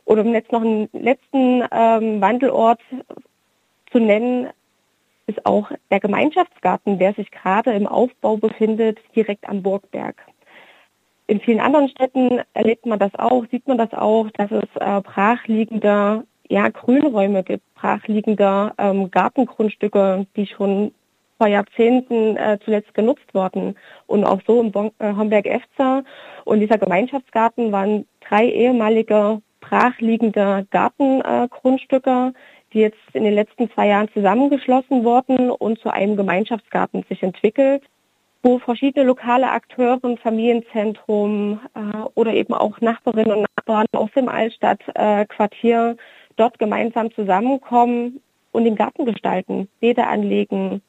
Und 0.05 0.19
um 0.19 0.35
jetzt 0.35 0.53
noch 0.53 0.63
einen 0.63 0.89
letzten 0.93 1.65
ähm, 1.71 2.21
Wandelort 2.21 2.81
zu 3.91 3.99
nennen, 3.99 4.49
ist 5.27 5.47
auch 5.47 5.71
der 5.91 6.01
Gemeinschaftsgarten, 6.01 6.99
der 6.99 7.15
sich 7.15 7.31
gerade 7.31 7.73
im 7.73 7.87
Aufbau 7.87 8.37
befindet, 8.37 8.99
direkt 9.15 9.49
am 9.49 9.63
Burgberg. 9.63 10.17
In 11.27 11.41
vielen 11.41 11.61
anderen 11.61 11.89
Städten 11.89 12.41
erlebt 12.53 12.87
man 12.87 12.99
das 12.99 13.15
auch, 13.15 13.45
sieht 13.51 13.67
man 13.67 13.79
das 13.79 13.93
auch, 13.93 14.29
dass 14.33 14.51
es 14.51 14.69
äh, 14.81 15.01
brachliegende 15.01 16.25
ja, 16.49 16.69
Grünräume 16.69 17.43
gibt, 17.43 17.63
brachliegende 17.75 18.73
ähm, 18.77 19.11
Gartengrundstücke, 19.11 20.27
die 20.37 20.47
schon 20.47 20.93
vor 21.39 21.47
Jahrzehnten 21.47 22.37
äh, 22.37 22.59
zuletzt 22.65 22.95
genutzt 22.95 23.33
wurden. 23.33 23.77
Und 24.07 24.25
auch 24.25 24.41
so 24.47 24.61
im 24.61 24.71
bon 24.71 24.91
äh, 24.99 25.13
Homberg-Efzer. 25.15 26.05
Und 26.45 26.61
dieser 26.61 26.79
Gemeinschaftsgarten 26.79 27.73
waren 27.73 28.07
drei 28.29 28.47
ehemalige 28.47 29.41
brachliegende 29.61 30.67
Gartengrundstücke, 30.71 32.33
die 32.73 32.81
jetzt 32.81 32.99
in 33.13 33.25
den 33.25 33.35
letzten 33.35 33.71
zwei 33.71 33.89
Jahren 33.89 34.09
zusammengeschlossen 34.13 35.05
wurden 35.05 35.51
und 35.51 35.79
zu 35.79 35.91
einem 35.91 36.17
Gemeinschaftsgarten 36.17 37.05
sich 37.09 37.23
entwickelt, 37.23 37.83
wo 38.43 38.59
verschiedene 38.59 39.07
lokale 39.07 39.51
Akteure, 39.51 40.01
Familienzentrum 40.23 41.61
äh, 41.75 41.99
oder 42.15 42.35
eben 42.35 42.55
auch 42.55 42.81
Nachbarinnen 42.81 43.37
und 43.37 43.47
Nachbarn 43.57 43.87
aus 43.93 44.11
dem 44.17 44.29
Altstadtquartier 44.29 45.97
äh, 45.97 46.03
dort 46.37 46.59
gemeinsam 46.59 47.13
zusammenkommen 47.13 48.21
und 48.51 48.65
den 48.65 48.77
Garten 48.77 49.07
gestalten, 49.07 49.69
Beete 49.81 50.07
anlegen, 50.07 50.83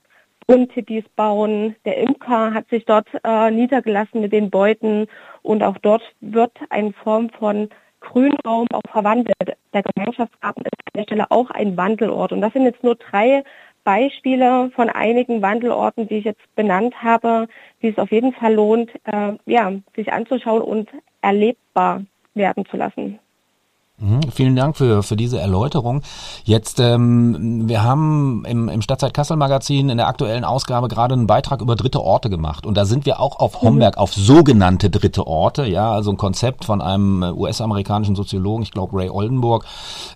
Brunnentipis 0.48 1.06
bauen. 1.16 1.76
Der 1.86 1.98
Imker 1.98 2.54
hat 2.54 2.70
sich 2.70 2.86
dort 2.86 3.08
äh, 3.24 3.52
niedergelassen 3.52 4.22
mit 4.22 4.34
den 4.34 4.50
Beuten 4.50 5.08
und 5.42 5.64
auch 5.64 5.78
dort 5.78 6.04
wird 6.22 6.52
eine 6.70 6.92
Form 6.92 7.30
von 7.30 7.70
Grünraum 8.00 8.68
auch 8.74 8.92
verwandelt. 8.92 9.36
Der 9.74 9.84
Gemeinschaftsgarten 9.84 10.64
ist 10.66 10.74
an 10.74 10.92
der 10.96 11.04
Stelle 11.04 11.32
auch 11.32 11.50
ein 11.52 11.78
Wandelort. 11.78 12.34
Und 12.34 12.42
das 12.42 12.52
sind 12.54 12.64
jetzt 12.64 12.84
nur 12.84 12.96
drei 12.96 13.44
Beispiele 13.84 14.72
von 14.76 14.90
einigen 14.90 15.42
Wandelorten, 15.42 16.08
die 16.08 16.18
ich 16.18 16.26
jetzt 16.26 16.56
benannt 16.56 17.04
habe, 17.04 17.48
die 17.82 17.90
es 17.90 17.98
auf 17.98 18.12
jeden 18.12 18.34
Fall 18.34 18.54
lohnt, 18.54 18.92
äh, 19.06 19.34
ja, 19.46 19.72
sich 19.96 20.12
anzuschauen 20.12 20.62
und 20.62 20.90
erlebbar 21.22 22.04
werden 22.34 22.66
zu 22.66 22.78
lassen. 22.78 23.20
Mhm, 24.04 24.20
vielen 24.34 24.56
Dank 24.58 24.76
für, 24.76 25.02
für 25.02 25.16
diese 25.16 25.40
Erläuterung. 25.40 26.02
Jetzt, 26.44 26.82
ähm, 26.82 27.70
wir 27.70 27.84
haben 27.84 28.44
im, 28.46 28.68
im 28.68 28.82
Stadtzeit 28.82 29.14
Kassel 29.14 29.38
Magazin 29.38 29.88
in 29.88 29.96
der 29.96 30.10
aktuellen 30.10 30.44
Ausgabe 30.44 30.90
gerade 30.90 31.14
einen 31.14 31.26
Beitrag 31.26 31.62
über 31.62 31.78
dritte 31.78 32.02
Orte 32.02 32.30
gemacht. 32.30 32.66
Und 32.66 32.76
da 32.76 32.84
sind 32.84 33.06
wir 33.06 33.22
auch 33.22 33.40
auf 33.40 33.62
Homberg, 33.62 33.96
mhm. 33.96 34.02
auf 34.02 34.14
sogenannte 34.14 34.90
dritte 34.90 35.26
Orte, 35.26 35.66
ja, 35.66 35.90
also 35.94 36.12
ein 36.12 36.18
Konzept 36.18 36.66
von 36.66 36.82
einem 36.82 37.24
US-amerikanischen 37.24 38.16
Soziologen, 38.16 38.64
ich 38.64 38.72
glaube 38.72 38.98
Ray 38.98 39.10
Oldenburg, 39.10 39.64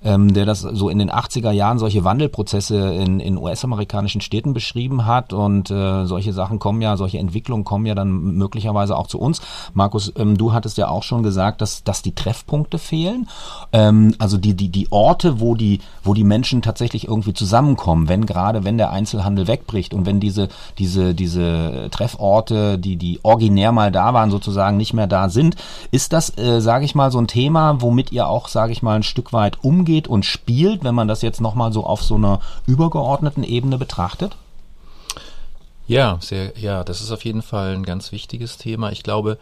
ähm, 0.03 0.33
der 0.33 0.45
das 0.45 0.61
so 0.61 0.89
in 0.89 0.99
den 0.99 1.09
80er 1.09 1.51
Jahren 1.51 1.79
solche 1.79 2.03
Wandelprozesse 2.03 2.93
in, 2.93 3.21
in 3.21 3.37
US-amerikanischen 3.37 4.19
Städten 4.19 4.53
beschrieben 4.53 5.05
hat. 5.05 5.31
Und 5.31 5.71
äh, 5.71 6.03
solche 6.05 6.33
Sachen 6.33 6.59
kommen 6.59 6.81
ja, 6.81 6.97
solche 6.97 7.19
Entwicklungen 7.19 7.63
kommen 7.63 7.85
ja 7.85 7.95
dann 7.95 8.11
möglicherweise 8.11 8.97
auch 8.97 9.07
zu 9.07 9.17
uns. 9.17 9.39
Markus, 9.73 10.11
ähm, 10.17 10.37
du 10.37 10.51
hattest 10.51 10.77
ja 10.77 10.89
auch 10.89 11.03
schon 11.03 11.23
gesagt, 11.23 11.61
dass, 11.61 11.85
dass 11.85 12.01
die 12.01 12.13
Treffpunkte 12.13 12.79
fehlen 12.79 13.29
ähm, 13.77 14.15
also 14.17 14.37
die, 14.37 14.55
die, 14.55 14.69
die 14.69 14.91
Orte, 14.91 15.39
wo 15.39 15.53
die, 15.53 15.81
wo 16.03 16.15
die 16.15 16.23
Menschen 16.23 16.63
tatsächlich 16.63 17.07
irgendwie 17.07 17.33
zusammenkommen, 17.33 18.09
wenn 18.09 18.25
gerade, 18.25 18.63
wenn 18.63 18.79
der 18.79 18.89
Einzelhandel 18.89 19.47
wegbricht 19.47 19.93
und 19.93 20.07
wenn 20.07 20.19
diese, 20.19 20.49
diese, 20.79 21.13
diese 21.13 21.89
Trefforte, 21.91 22.79
die, 22.79 22.95
die 22.95 23.19
originär 23.21 23.71
mal 23.71 23.91
da 23.91 24.15
waren, 24.15 24.31
sozusagen 24.31 24.77
nicht 24.77 24.93
mehr 24.93 25.05
da 25.05 25.29
sind, 25.29 25.57
ist 25.91 26.11
das, 26.11 26.35
äh, 26.39 26.59
sage 26.59 26.85
ich 26.85 26.95
mal, 26.95 27.11
so 27.11 27.19
ein 27.19 27.27
Thema, 27.27 27.79
womit 27.79 28.11
ihr 28.11 28.27
auch, 28.27 28.47
sage 28.47 28.71
ich 28.71 28.81
mal, 28.81 28.95
ein 28.95 29.03
Stück 29.03 29.31
weit 29.31 29.63
umgeht 29.63 30.07
und 30.07 30.25
spielt, 30.25 30.83
wenn 30.83 30.95
man 30.95 31.07
das 31.07 31.21
jetzt 31.21 31.39
nochmal 31.39 31.71
so 31.71 31.85
auf 31.85 32.01
so 32.01 32.15
einer 32.15 32.39
übergeordneten 32.65 33.43
Ebene 33.43 33.77
betrachtet? 33.77 34.37
Ja, 35.85 36.17
sehr, 36.19 36.57
ja, 36.57 36.83
das 36.83 36.99
ist 37.01 37.11
auf 37.11 37.23
jeden 37.23 37.43
Fall 37.43 37.75
ein 37.75 37.83
ganz 37.83 38.11
wichtiges 38.11 38.57
Thema. 38.57 38.91
Ich 38.91 39.03
glaube, 39.03 39.37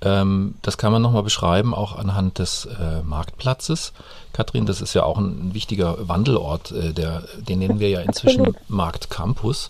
ähm, 0.00 0.54
das 0.62 0.78
kann 0.78 0.92
man 0.92 1.02
nochmal 1.02 1.22
beschreiben, 1.22 1.74
auch 1.74 1.96
anhand 1.96 2.38
des 2.38 2.66
äh, 2.66 3.02
Marktplatzes. 3.02 3.92
Kathrin, 4.32 4.66
das 4.66 4.80
ist 4.80 4.94
ja 4.94 5.02
auch 5.02 5.18
ein, 5.18 5.48
ein 5.48 5.54
wichtiger 5.54 6.08
Wandelort, 6.08 6.70
äh, 6.72 6.92
der, 6.92 7.24
den 7.38 7.58
nennen 7.58 7.80
wir 7.80 7.88
ja 7.88 8.00
inzwischen 8.00 8.56
Marktcampus. 8.68 9.68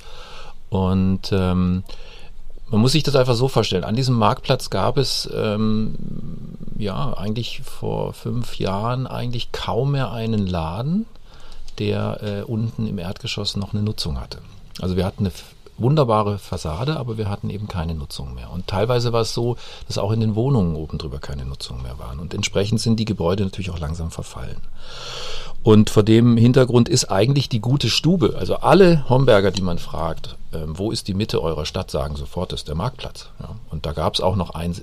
Und 0.68 1.32
ähm, 1.32 1.82
man 2.70 2.80
muss 2.80 2.92
sich 2.92 3.02
das 3.02 3.16
einfach 3.16 3.34
so 3.34 3.48
vorstellen. 3.48 3.84
An 3.84 3.96
diesem 3.96 4.16
Marktplatz 4.16 4.68
gab 4.68 4.98
es 4.98 5.28
ähm, 5.34 5.94
ja 6.76 7.14
eigentlich 7.16 7.62
vor 7.62 8.12
fünf 8.12 8.58
Jahren 8.58 9.06
eigentlich 9.06 9.52
kaum 9.52 9.92
mehr 9.92 10.12
einen 10.12 10.46
Laden, 10.46 11.06
der 11.78 12.22
äh, 12.22 12.42
unten 12.42 12.86
im 12.86 12.98
Erdgeschoss 12.98 13.56
noch 13.56 13.72
eine 13.72 13.82
Nutzung 13.82 14.20
hatte. 14.20 14.38
Also 14.80 14.96
wir 14.96 15.06
hatten 15.06 15.24
eine 15.24 15.32
wunderbare 15.78 16.38
Fassade, 16.38 16.96
aber 16.96 17.18
wir 17.18 17.28
hatten 17.28 17.50
eben 17.50 17.68
keine 17.68 17.94
Nutzung 17.94 18.34
mehr. 18.34 18.50
Und 18.50 18.66
teilweise 18.66 19.12
war 19.12 19.22
es 19.22 19.32
so, 19.32 19.56
dass 19.86 19.98
auch 19.98 20.12
in 20.12 20.20
den 20.20 20.34
Wohnungen 20.34 20.76
oben 20.76 20.98
drüber 20.98 21.18
keine 21.18 21.44
Nutzung 21.44 21.82
mehr 21.82 21.98
waren. 21.98 22.18
Und 22.18 22.34
entsprechend 22.34 22.80
sind 22.80 22.98
die 23.00 23.04
Gebäude 23.04 23.44
natürlich 23.44 23.70
auch 23.70 23.78
langsam 23.78 24.10
verfallen. 24.10 24.58
Und 25.62 25.90
vor 25.90 26.02
dem 26.02 26.36
Hintergrund 26.36 26.88
ist 26.88 27.10
eigentlich 27.10 27.48
die 27.48 27.60
gute 27.60 27.90
Stube, 27.90 28.36
also 28.38 28.56
alle 28.56 29.08
Homberger, 29.08 29.50
die 29.50 29.62
man 29.62 29.78
fragt, 29.78 30.36
äh, 30.52 30.58
wo 30.66 30.90
ist 30.90 31.08
die 31.08 31.14
Mitte 31.14 31.42
eurer 31.42 31.66
Stadt, 31.66 31.90
sagen 31.90 32.16
sofort, 32.16 32.52
das 32.52 32.60
ist 32.60 32.68
der 32.68 32.74
Marktplatz. 32.74 33.30
Ja. 33.40 33.56
Und 33.70 33.84
da 33.84 33.92
gab 33.92 34.14
es 34.14 34.20
auch 34.20 34.36
noch 34.36 34.50
ein, 34.50 34.74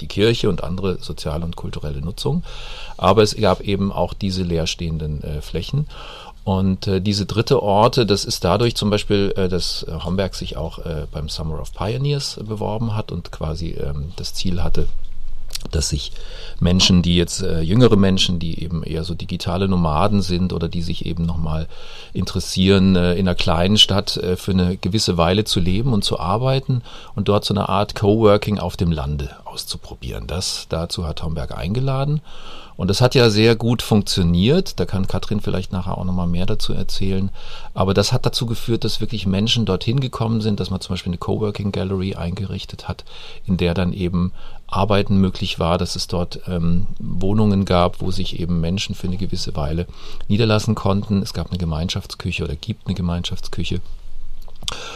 die 0.00 0.06
Kirche 0.06 0.48
und 0.48 0.62
andere 0.62 0.98
soziale 1.00 1.44
und 1.44 1.56
kulturelle 1.56 2.00
Nutzung. 2.00 2.44
Aber 2.96 3.22
es 3.22 3.36
gab 3.36 3.60
eben 3.60 3.92
auch 3.92 4.14
diese 4.14 4.42
leerstehenden 4.42 5.22
äh, 5.22 5.42
Flächen. 5.42 5.86
Und 6.44 6.86
äh, 6.86 7.00
diese 7.00 7.26
dritte 7.26 7.62
Orte, 7.62 8.06
das 8.06 8.24
ist 8.24 8.44
dadurch 8.44 8.74
zum 8.74 8.90
Beispiel, 8.90 9.32
äh, 9.36 9.48
dass 9.48 9.82
äh, 9.82 9.92
Homberg 10.04 10.34
sich 10.34 10.56
auch 10.56 10.78
äh, 10.78 11.06
beim 11.12 11.28
Summer 11.28 11.60
of 11.60 11.72
Pioneers 11.74 12.38
äh, 12.38 12.44
beworben 12.44 12.96
hat 12.96 13.12
und 13.12 13.30
quasi 13.30 13.70
ähm, 13.70 14.12
das 14.16 14.32
Ziel 14.34 14.62
hatte, 14.62 14.86
dass 15.70 15.90
sich 15.90 16.12
Menschen, 16.58 17.02
die 17.02 17.16
jetzt 17.16 17.42
äh, 17.42 17.60
jüngere 17.60 17.96
Menschen, 17.96 18.38
die 18.38 18.62
eben 18.62 18.82
eher 18.82 19.04
so 19.04 19.14
digitale 19.14 19.68
Nomaden 19.68 20.22
sind 20.22 20.52
oder 20.52 20.68
die 20.68 20.82
sich 20.82 21.04
eben 21.04 21.26
nochmal 21.26 21.68
interessieren, 22.14 22.96
äh, 22.96 23.14
in 23.14 23.28
einer 23.28 23.34
kleinen 23.34 23.76
Stadt 23.76 24.16
äh, 24.16 24.36
für 24.36 24.52
eine 24.52 24.76
gewisse 24.78 25.18
Weile 25.18 25.44
zu 25.44 25.60
leben 25.60 25.92
und 25.92 26.04
zu 26.04 26.18
arbeiten 26.18 26.82
und 27.14 27.28
dort 27.28 27.44
so 27.44 27.52
eine 27.52 27.68
Art 27.68 27.94
Coworking 27.94 28.58
auf 28.58 28.76
dem 28.76 28.92
Lande 28.92 29.30
auszuprobieren. 29.50 30.26
Das 30.26 30.66
dazu 30.68 31.06
hat 31.06 31.22
Homberg 31.22 31.56
eingeladen 31.56 32.20
und 32.76 32.88
das 32.88 33.00
hat 33.00 33.14
ja 33.14 33.28
sehr 33.28 33.56
gut 33.56 33.82
funktioniert. 33.82 34.80
Da 34.80 34.86
kann 34.86 35.06
Katrin 35.06 35.40
vielleicht 35.40 35.70
nachher 35.72 35.98
auch 35.98 36.04
nochmal 36.04 36.26
mehr 36.26 36.46
dazu 36.46 36.72
erzählen. 36.72 37.30
Aber 37.74 37.92
das 37.92 38.12
hat 38.12 38.24
dazu 38.24 38.46
geführt, 38.46 38.84
dass 38.84 39.02
wirklich 39.02 39.26
Menschen 39.26 39.66
dorthin 39.66 40.00
gekommen 40.00 40.40
sind, 40.40 40.60
dass 40.60 40.70
man 40.70 40.80
zum 40.80 40.94
Beispiel 40.94 41.10
eine 41.10 41.18
Coworking 41.18 41.72
Gallery 41.72 42.14
eingerichtet 42.14 42.88
hat, 42.88 43.04
in 43.44 43.58
der 43.58 43.74
dann 43.74 43.92
eben 43.92 44.32
Arbeiten 44.66 45.16
möglich 45.16 45.58
war, 45.58 45.76
dass 45.76 45.94
es 45.94 46.06
dort 46.06 46.40
ähm, 46.46 46.86
Wohnungen 46.98 47.64
gab, 47.64 48.00
wo 48.00 48.10
sich 48.12 48.40
eben 48.40 48.60
Menschen 48.60 48.94
für 48.94 49.08
eine 49.08 49.16
gewisse 49.18 49.56
Weile 49.56 49.86
niederlassen 50.28 50.74
konnten. 50.74 51.22
Es 51.22 51.34
gab 51.34 51.50
eine 51.50 51.58
Gemeinschaftsküche 51.58 52.44
oder 52.44 52.56
gibt 52.56 52.86
eine 52.86 52.94
Gemeinschaftsküche 52.94 53.80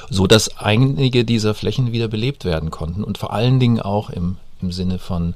so 0.09 0.27
dass 0.27 0.59
einige 0.59 1.25
dieser 1.25 1.55
Flächen 1.55 1.93
wieder 1.93 2.09
belebt 2.09 2.45
werden 2.45 2.71
konnten 2.71 3.05
und 3.05 3.19
vor 3.19 3.33
allen 3.33 3.59
Dingen 3.61 3.81
auch 3.81 4.11
im, 4.11 4.37
im 4.65 4.73
Sinne 4.73 4.99
von 4.99 5.35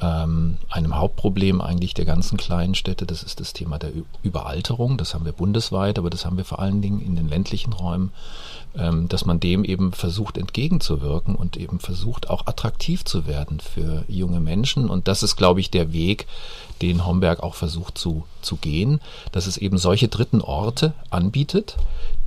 ähm, 0.00 0.58
einem 0.68 0.96
Hauptproblem 0.96 1.60
eigentlich 1.60 1.94
der 1.94 2.04
ganzen 2.04 2.36
kleinen 2.36 2.74
Städte. 2.74 3.04
Das 3.04 3.22
ist 3.22 3.40
das 3.40 3.52
Thema 3.52 3.78
der 3.78 3.90
Überalterung. 4.22 4.96
Das 4.96 5.14
haben 5.14 5.24
wir 5.24 5.32
bundesweit, 5.32 5.98
aber 5.98 6.10
das 6.10 6.24
haben 6.24 6.36
wir 6.36 6.44
vor 6.44 6.60
allen 6.60 6.80
Dingen 6.82 7.00
in 7.00 7.16
den 7.16 7.28
ländlichen 7.28 7.72
Räumen, 7.72 8.12
ähm, 8.76 9.08
dass 9.08 9.24
man 9.24 9.40
dem 9.40 9.64
eben 9.64 9.92
versucht 9.92 10.38
entgegenzuwirken 10.38 11.34
und 11.34 11.56
eben 11.56 11.80
versucht 11.80 12.30
auch 12.30 12.46
attraktiv 12.46 13.04
zu 13.04 13.26
werden 13.26 13.58
für 13.58 14.04
junge 14.06 14.40
Menschen. 14.40 14.88
Und 14.88 15.08
das 15.08 15.22
ist, 15.22 15.36
glaube 15.36 15.60
ich, 15.60 15.70
der 15.70 15.92
Weg, 15.92 16.26
den 16.80 17.04
Homberg 17.04 17.42
auch 17.42 17.56
versucht 17.56 17.98
zu, 17.98 18.24
zu 18.40 18.56
gehen, 18.56 19.00
dass 19.32 19.48
es 19.48 19.56
eben 19.56 19.78
solche 19.78 20.06
dritten 20.06 20.40
Orte 20.40 20.92
anbietet, 21.10 21.76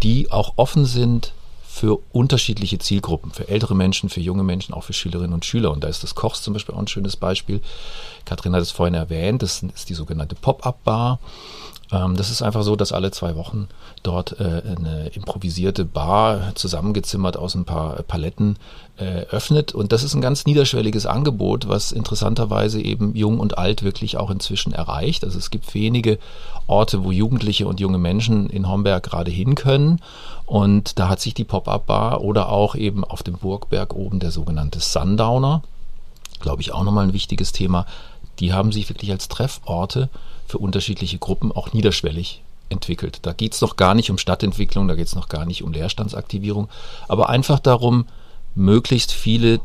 die 0.03 0.29
auch 0.29 0.53
offen 0.57 0.85
sind 0.85 1.33
für 1.71 1.99
unterschiedliche 2.11 2.79
Zielgruppen, 2.79 3.31
für 3.31 3.47
ältere 3.47 3.75
Menschen, 3.75 4.09
für 4.09 4.19
junge 4.19 4.43
Menschen, 4.43 4.73
auch 4.73 4.83
für 4.83 4.93
Schülerinnen 4.93 5.33
und 5.33 5.45
Schüler. 5.45 5.71
Und 5.71 5.83
da 5.83 5.87
ist 5.87 6.03
das 6.03 6.15
Kochs 6.15 6.41
zum 6.41 6.53
Beispiel 6.53 6.75
auch 6.75 6.79
ein 6.79 6.87
schönes 6.87 7.15
Beispiel. 7.15 7.61
Kathrin 8.25 8.53
hat 8.53 8.61
es 8.61 8.71
vorhin 8.71 8.93
erwähnt, 8.93 9.41
das 9.41 9.63
ist 9.63 9.89
die 9.89 9.93
sogenannte 9.93 10.35
Pop-up-Bar. 10.35 11.19
Ähm, 11.91 12.15
das 12.15 12.29
ist 12.29 12.41
einfach 12.41 12.63
so, 12.63 12.75
dass 12.75 12.91
alle 12.91 13.11
zwei 13.11 13.35
Wochen 13.35 13.67
dort 14.03 14.39
äh, 14.39 14.61
eine 14.77 15.11
improvisierte 15.13 15.85
Bar 15.85 16.55
zusammengezimmert 16.55 17.37
aus 17.37 17.55
ein 17.55 17.65
paar 17.65 18.01
Paletten 18.03 18.57
äh, 18.97 19.25
öffnet. 19.31 19.73
Und 19.73 19.91
das 19.91 20.03
ist 20.03 20.13
ein 20.13 20.21
ganz 20.21 20.45
niederschwelliges 20.45 21.05
Angebot, 21.05 21.67
was 21.67 21.91
interessanterweise 21.91 22.81
eben 22.81 23.15
jung 23.15 23.39
und 23.39 23.57
alt 23.57 23.83
wirklich 23.83 24.17
auch 24.17 24.29
inzwischen 24.29 24.73
erreicht. 24.73 25.23
Also 25.23 25.37
es 25.37 25.49
gibt 25.49 25.73
wenige 25.73 26.17
Orte, 26.67 27.03
wo 27.03 27.11
Jugendliche 27.11 27.67
und 27.67 27.79
junge 27.79 27.97
Menschen 27.97 28.49
in 28.49 28.67
Homberg 28.67 29.03
gerade 29.03 29.31
hin 29.31 29.55
können. 29.55 29.99
Und 30.51 30.99
da 30.99 31.07
hat 31.07 31.21
sich 31.21 31.33
die 31.33 31.45
Pop-Up-Bar 31.45 32.19
oder 32.19 32.49
auch 32.49 32.75
eben 32.75 33.05
auf 33.05 33.23
dem 33.23 33.37
Burgberg 33.37 33.95
oben 33.95 34.19
der 34.19 34.31
sogenannte 34.31 34.81
Sundowner, 34.81 35.63
glaube 36.41 36.61
ich 36.61 36.73
auch 36.73 36.83
nochmal 36.83 37.05
ein 37.05 37.13
wichtiges 37.13 37.53
Thema, 37.53 37.85
die 38.39 38.51
haben 38.51 38.73
sich 38.73 38.89
wirklich 38.89 39.11
als 39.11 39.29
Trefforte 39.29 40.09
für 40.49 40.57
unterschiedliche 40.57 41.19
Gruppen 41.19 41.53
auch 41.53 41.71
niederschwellig 41.71 42.41
entwickelt. 42.67 43.19
Da 43.21 43.31
geht 43.31 43.53
es 43.53 43.61
noch 43.61 43.77
gar 43.77 43.95
nicht 43.95 44.11
um 44.11 44.17
Stadtentwicklung, 44.17 44.89
da 44.89 44.95
geht 44.95 45.07
es 45.07 45.15
noch 45.15 45.29
gar 45.29 45.45
nicht 45.45 45.63
um 45.63 45.71
Leerstandsaktivierung, 45.71 46.67
aber 47.07 47.29
einfach 47.29 47.59
darum, 47.59 48.07
möglichst 48.53 49.13
viele 49.13 49.61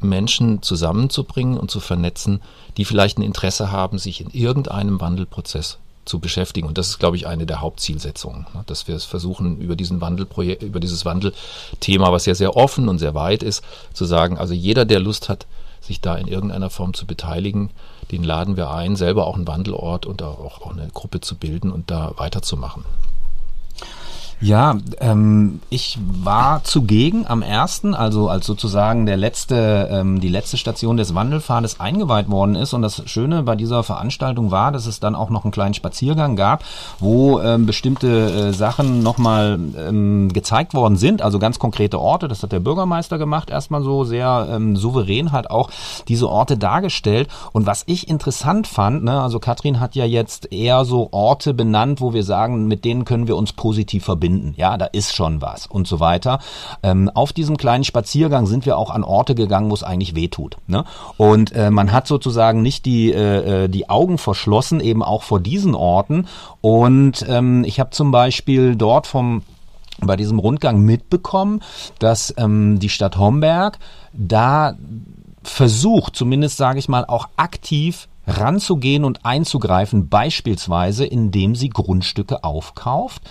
Menschen 0.00 0.62
zusammenzubringen 0.62 1.56
und 1.56 1.70
zu 1.70 1.78
vernetzen, 1.78 2.42
die 2.76 2.84
vielleicht 2.84 3.18
ein 3.18 3.22
Interesse 3.22 3.70
haben, 3.70 3.98
sich 3.98 4.20
in 4.20 4.30
irgendeinem 4.30 5.00
Wandelprozess 5.00 5.78
zu 6.04 6.18
beschäftigen. 6.18 6.66
Und 6.66 6.78
das 6.78 6.88
ist, 6.88 6.98
glaube 6.98 7.16
ich, 7.16 7.26
eine 7.26 7.46
der 7.46 7.60
Hauptzielsetzungen, 7.60 8.46
ne, 8.54 8.62
dass 8.66 8.88
wir 8.88 8.94
es 8.94 9.04
versuchen, 9.04 9.58
über 9.58 9.76
diesen 9.76 10.00
Wandelprojekt, 10.00 10.62
über 10.62 10.80
dieses 10.80 11.04
Wandelthema, 11.04 12.12
was 12.12 12.26
ja 12.26 12.34
sehr 12.34 12.56
offen 12.56 12.88
und 12.88 12.98
sehr 12.98 13.14
weit 13.14 13.42
ist, 13.42 13.62
zu 13.92 14.04
sagen, 14.04 14.38
also 14.38 14.54
jeder, 14.54 14.84
der 14.84 15.00
Lust 15.00 15.28
hat, 15.28 15.46
sich 15.80 16.00
da 16.00 16.14
in 16.16 16.28
irgendeiner 16.28 16.70
Form 16.70 16.94
zu 16.94 17.06
beteiligen, 17.06 17.70
den 18.10 18.24
laden 18.24 18.56
wir 18.56 18.70
ein, 18.70 18.96
selber 18.96 19.26
auch 19.26 19.36
einen 19.36 19.46
Wandelort 19.46 20.06
und 20.06 20.22
auch, 20.22 20.60
auch 20.62 20.70
eine 20.70 20.88
Gruppe 20.88 21.20
zu 21.20 21.36
bilden 21.36 21.70
und 21.70 21.90
da 21.90 22.12
weiterzumachen. 22.16 22.84
Ja, 24.40 24.76
ähm, 25.00 25.60
ich 25.70 25.98
war 26.22 26.62
zugegen 26.64 27.24
am 27.26 27.40
ersten, 27.40 27.94
also 27.94 28.28
als 28.28 28.44
sozusagen 28.46 29.06
der 29.06 29.16
letzte, 29.16 29.88
ähm, 29.90 30.20
die 30.20 30.28
letzte 30.28 30.58
Station 30.58 30.96
des 30.96 31.14
Wandelpfades 31.14 31.80
eingeweiht 31.80 32.28
worden 32.28 32.54
ist. 32.54 32.74
Und 32.74 32.82
das 32.82 33.02
Schöne 33.06 33.42
bei 33.42 33.56
dieser 33.56 33.82
Veranstaltung 33.82 34.50
war, 34.50 34.72
dass 34.72 34.86
es 34.86 35.00
dann 35.00 35.14
auch 35.14 35.30
noch 35.30 35.44
einen 35.44 35.52
kleinen 35.52 35.74
Spaziergang 35.74 36.36
gab, 36.36 36.64
wo 36.98 37.40
ähm, 37.40 37.64
bestimmte 37.64 38.48
äh, 38.48 38.52
Sachen 38.52 39.02
nochmal 39.02 39.58
ähm, 39.78 40.30
gezeigt 40.32 40.74
worden 40.74 40.96
sind, 40.96 41.22
also 41.22 41.38
ganz 41.38 41.58
konkrete 41.58 41.98
Orte. 42.00 42.28
Das 42.28 42.42
hat 42.42 42.52
der 42.52 42.60
Bürgermeister 42.60 43.18
gemacht, 43.18 43.50
erstmal 43.50 43.82
so 43.82 44.04
sehr 44.04 44.48
ähm, 44.50 44.76
souverän 44.76 45.32
halt 45.32 45.50
auch 45.50 45.70
diese 46.08 46.28
Orte 46.28 46.58
dargestellt. 46.58 47.28
Und 47.52 47.66
was 47.66 47.84
ich 47.86 48.08
interessant 48.08 48.66
fand, 48.66 49.04
ne, 49.04 49.22
also 49.22 49.38
Katrin 49.38 49.80
hat 49.80 49.94
ja 49.94 50.04
jetzt 50.04 50.52
eher 50.52 50.84
so 50.84 51.08
Orte 51.12 51.54
benannt, 51.54 52.00
wo 52.00 52.12
wir 52.12 52.24
sagen, 52.24 52.66
mit 52.66 52.84
denen 52.84 53.04
können 53.04 53.26
wir 53.26 53.36
uns 53.36 53.52
positiv 53.52 54.04
verbinden 54.04 54.23
verbinden. 54.24 54.54
Ja, 54.56 54.76
da 54.76 54.86
ist 54.86 55.14
schon 55.14 55.42
was 55.42 55.66
und 55.66 55.86
so 55.86 56.00
weiter. 56.00 56.38
Ähm, 56.82 57.10
auf 57.14 57.32
diesem 57.32 57.56
kleinen 57.56 57.84
Spaziergang 57.84 58.46
sind 58.46 58.66
wir 58.66 58.78
auch 58.78 58.90
an 58.90 59.04
Orte 59.04 59.34
gegangen, 59.34 59.70
wo 59.70 59.74
es 59.74 59.82
eigentlich 59.82 60.14
weh 60.14 60.28
tut. 60.28 60.56
Ne? 60.66 60.84
Und 61.16 61.52
äh, 61.52 61.70
man 61.70 61.92
hat 61.92 62.06
sozusagen 62.06 62.62
nicht 62.62 62.86
die, 62.86 63.12
äh, 63.12 63.64
äh, 63.64 63.68
die 63.68 63.90
Augen 63.90 64.18
verschlossen, 64.18 64.80
eben 64.80 65.02
auch 65.02 65.22
vor 65.22 65.40
diesen 65.40 65.74
Orten. 65.74 66.26
Und 66.60 67.24
ähm, 67.28 67.64
ich 67.64 67.80
habe 67.80 67.90
zum 67.90 68.10
Beispiel 68.10 68.76
dort 68.76 69.06
vom 69.06 69.42
bei 70.00 70.16
diesem 70.16 70.40
Rundgang 70.40 70.80
mitbekommen, 70.80 71.60
dass 72.00 72.34
ähm, 72.36 72.80
die 72.80 72.88
Stadt 72.88 73.16
Homberg 73.16 73.78
da 74.12 74.74
versucht, 75.44 76.16
zumindest 76.16 76.56
sage 76.56 76.80
ich 76.80 76.88
mal, 76.88 77.04
auch 77.04 77.28
aktiv 77.36 78.08
ranzugehen 78.26 79.04
und 79.04 79.24
einzugreifen, 79.24 80.08
beispielsweise 80.08 81.04
indem 81.04 81.54
sie 81.54 81.68
Grundstücke 81.68 82.44
aufkauft 82.44 83.22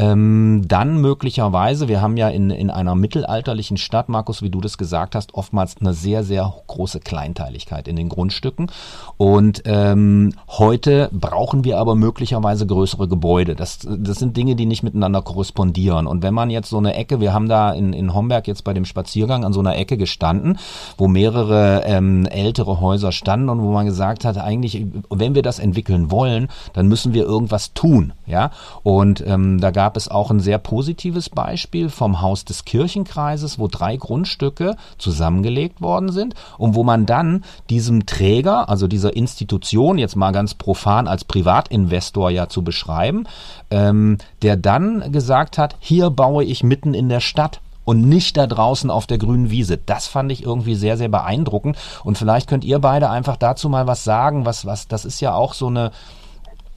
ähm, 0.00 0.62
dann 0.66 0.98
möglicherweise, 1.02 1.86
wir 1.86 2.00
haben 2.00 2.16
ja 2.16 2.30
in, 2.30 2.48
in 2.48 2.70
einer 2.70 2.94
mittelalterlichen 2.94 3.76
Stadt, 3.76 4.08
Markus, 4.08 4.40
wie 4.40 4.48
du 4.48 4.62
das 4.62 4.78
gesagt 4.78 5.14
hast, 5.14 5.34
oftmals 5.34 5.76
eine 5.78 5.92
sehr, 5.92 6.24
sehr 6.24 6.54
große 6.68 7.00
Kleinteiligkeit 7.00 7.86
in 7.86 7.96
den 7.96 8.08
Grundstücken. 8.08 8.70
Und 9.18 9.62
ähm, 9.66 10.32
heute 10.48 11.10
brauchen 11.12 11.64
wir 11.64 11.76
aber 11.76 11.96
möglicherweise 11.96 12.66
größere 12.66 13.08
Gebäude. 13.08 13.54
Das, 13.54 13.80
das 13.80 14.18
sind 14.18 14.38
Dinge, 14.38 14.56
die 14.56 14.64
nicht 14.64 14.82
miteinander 14.82 15.20
korrespondieren. 15.20 16.06
Und 16.06 16.22
wenn 16.22 16.32
man 16.32 16.48
jetzt 16.48 16.70
so 16.70 16.78
eine 16.78 16.94
Ecke, 16.94 17.20
wir 17.20 17.34
haben 17.34 17.50
da 17.50 17.70
in, 17.70 17.92
in 17.92 18.14
Homberg 18.14 18.48
jetzt 18.48 18.64
bei 18.64 18.72
dem 18.72 18.86
Spaziergang 18.86 19.44
an 19.44 19.52
so 19.52 19.60
einer 19.60 19.76
Ecke 19.76 19.98
gestanden, 19.98 20.58
wo 20.96 21.08
mehrere 21.08 21.82
ähm, 21.84 22.24
ältere 22.24 22.80
Häuser 22.80 23.12
standen 23.12 23.50
und 23.50 23.60
wo 23.60 23.70
man 23.70 23.84
gesagt 23.84 24.24
hat, 24.24 24.38
eigentlich, 24.38 24.86
wenn 25.10 25.34
wir 25.34 25.42
das 25.42 25.58
entwickeln 25.58 26.10
wollen, 26.10 26.48
dann 26.72 26.88
müssen 26.88 27.12
wir 27.12 27.24
irgendwas 27.24 27.74
tun. 27.74 28.14
Ja, 28.26 28.50
und 28.82 29.22
ähm, 29.26 29.60
da 29.60 29.70
gab 29.70 29.89
gab 29.90 29.96
es 29.96 30.06
auch 30.06 30.30
ein 30.30 30.38
sehr 30.38 30.58
positives 30.58 31.28
Beispiel 31.28 31.88
vom 31.88 32.20
Haus 32.20 32.44
des 32.44 32.64
Kirchenkreises, 32.64 33.58
wo 33.58 33.66
drei 33.66 33.96
Grundstücke 33.96 34.76
zusammengelegt 34.98 35.80
worden 35.80 36.12
sind 36.12 36.36
und 36.58 36.76
wo 36.76 36.84
man 36.84 37.06
dann 37.06 37.42
diesem 37.70 38.06
Träger, 38.06 38.68
also 38.68 38.86
dieser 38.86 39.16
Institution, 39.16 39.98
jetzt 39.98 40.14
mal 40.14 40.30
ganz 40.30 40.54
profan 40.54 41.08
als 41.08 41.24
Privatinvestor 41.24 42.30
ja 42.30 42.48
zu 42.48 42.62
beschreiben, 42.62 43.24
ähm, 43.72 44.18
der 44.42 44.56
dann 44.56 45.10
gesagt 45.10 45.58
hat, 45.58 45.74
hier 45.80 46.10
baue 46.10 46.44
ich 46.44 46.62
mitten 46.62 46.94
in 46.94 47.08
der 47.08 47.18
Stadt 47.18 47.60
und 47.84 48.08
nicht 48.08 48.36
da 48.36 48.46
draußen 48.46 48.90
auf 48.90 49.08
der 49.08 49.18
grünen 49.18 49.50
Wiese. 49.50 49.76
Das 49.76 50.06
fand 50.06 50.30
ich 50.30 50.44
irgendwie 50.44 50.76
sehr, 50.76 50.98
sehr 50.98 51.08
beeindruckend. 51.08 51.76
Und 52.04 52.16
vielleicht 52.16 52.48
könnt 52.48 52.64
ihr 52.64 52.78
beide 52.78 53.10
einfach 53.10 53.36
dazu 53.36 53.68
mal 53.68 53.88
was 53.88 54.04
sagen, 54.04 54.46
was, 54.46 54.64
was, 54.66 54.86
das 54.86 55.04
ist 55.04 55.20
ja 55.20 55.34
auch 55.34 55.52
so 55.52 55.66
eine, 55.66 55.90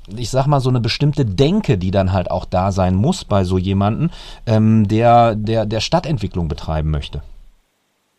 ich 0.08 0.30
sag 0.30 0.48
mal, 0.48 0.60
so 0.60 0.70
eine 0.70 0.80
bestimmte 0.80 1.26
Denke, 1.26 1.78
die 1.78 1.92
dann 1.92 2.14
halt 2.14 2.30
auch 2.32 2.46
da 2.46 2.72
sein 2.72 2.96
muss 2.96 3.26
bei 3.26 3.44
so 3.44 3.58
jemanden, 3.58 4.12
ähm, 4.46 4.88
der, 4.88 5.36
der, 5.36 5.66
der 5.66 5.80
Stadtentwicklung 5.80 6.48
betreiben 6.48 6.92
möchte. 6.92 7.22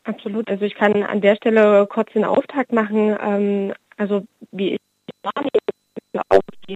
Absolut. 0.04 0.48
Also 0.48 0.64
ich 0.64 0.74
kann 0.74 1.02
an 1.02 1.20
der 1.20 1.36
Stelle 1.36 1.86
kurz 1.86 2.12
den 2.12 2.24
Auftakt 2.24 2.72
machen. 2.72 3.16
Ähm, 3.20 3.72
also 3.96 4.24
wie 4.52 4.74
ich 4.74 4.80
auch 5.22 6.40
die 6.68 6.74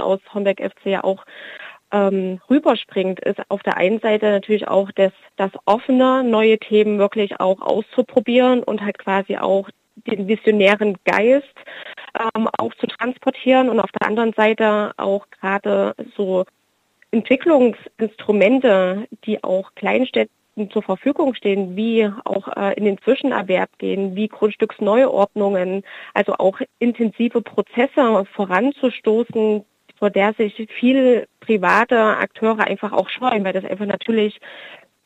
aus 0.00 0.20
Homberg 0.34 0.60
FC 0.60 0.86
ja 0.86 1.04
auch 1.04 1.24
ähm, 1.92 2.40
rüberspringt, 2.48 3.20
ist 3.20 3.38
auf 3.48 3.62
der 3.62 3.76
einen 3.76 4.00
Seite 4.00 4.30
natürlich 4.30 4.68
auch 4.68 4.90
das, 4.92 5.12
das 5.36 5.50
offene, 5.64 6.24
neue 6.24 6.58
Themen 6.58 6.98
wirklich 6.98 7.40
auch 7.40 7.60
auszuprobieren 7.60 8.62
und 8.62 8.82
halt 8.82 8.98
quasi 8.98 9.36
auch 9.36 9.68
den 10.06 10.28
visionären 10.28 10.96
Geist 11.04 11.54
ähm, 12.18 12.48
auch 12.58 12.74
zu 12.74 12.86
transportieren 12.86 13.68
und 13.68 13.80
auf 13.80 13.90
der 13.92 14.08
anderen 14.08 14.32
Seite 14.32 14.92
auch 14.96 15.26
gerade 15.30 15.94
so 16.16 16.44
Entwicklungsinstrumente, 17.10 19.06
die 19.24 19.42
auch 19.44 19.74
Kleinstädten 19.74 20.70
zur 20.70 20.82
Verfügung 20.82 21.34
stehen, 21.34 21.76
wie 21.76 22.10
auch 22.24 22.48
äh, 22.56 22.74
in 22.74 22.84
den 22.84 22.98
Zwischenerwerb 22.98 23.70
gehen, 23.78 24.16
wie 24.16 24.28
Grundstücksneuordnungen, 24.28 25.82
also 26.14 26.34
auch 26.34 26.58
intensive 26.78 27.42
Prozesse 27.42 28.24
voranzustoßen, 28.34 29.64
vor 29.98 30.10
der 30.10 30.34
sich 30.34 30.66
viele 30.78 31.28
private 31.40 32.16
Akteure 32.16 32.66
einfach 32.66 32.92
auch 32.92 33.08
scheuen, 33.08 33.44
weil 33.44 33.52
das 33.52 33.64
einfach 33.64 33.86
natürlich 33.86 34.40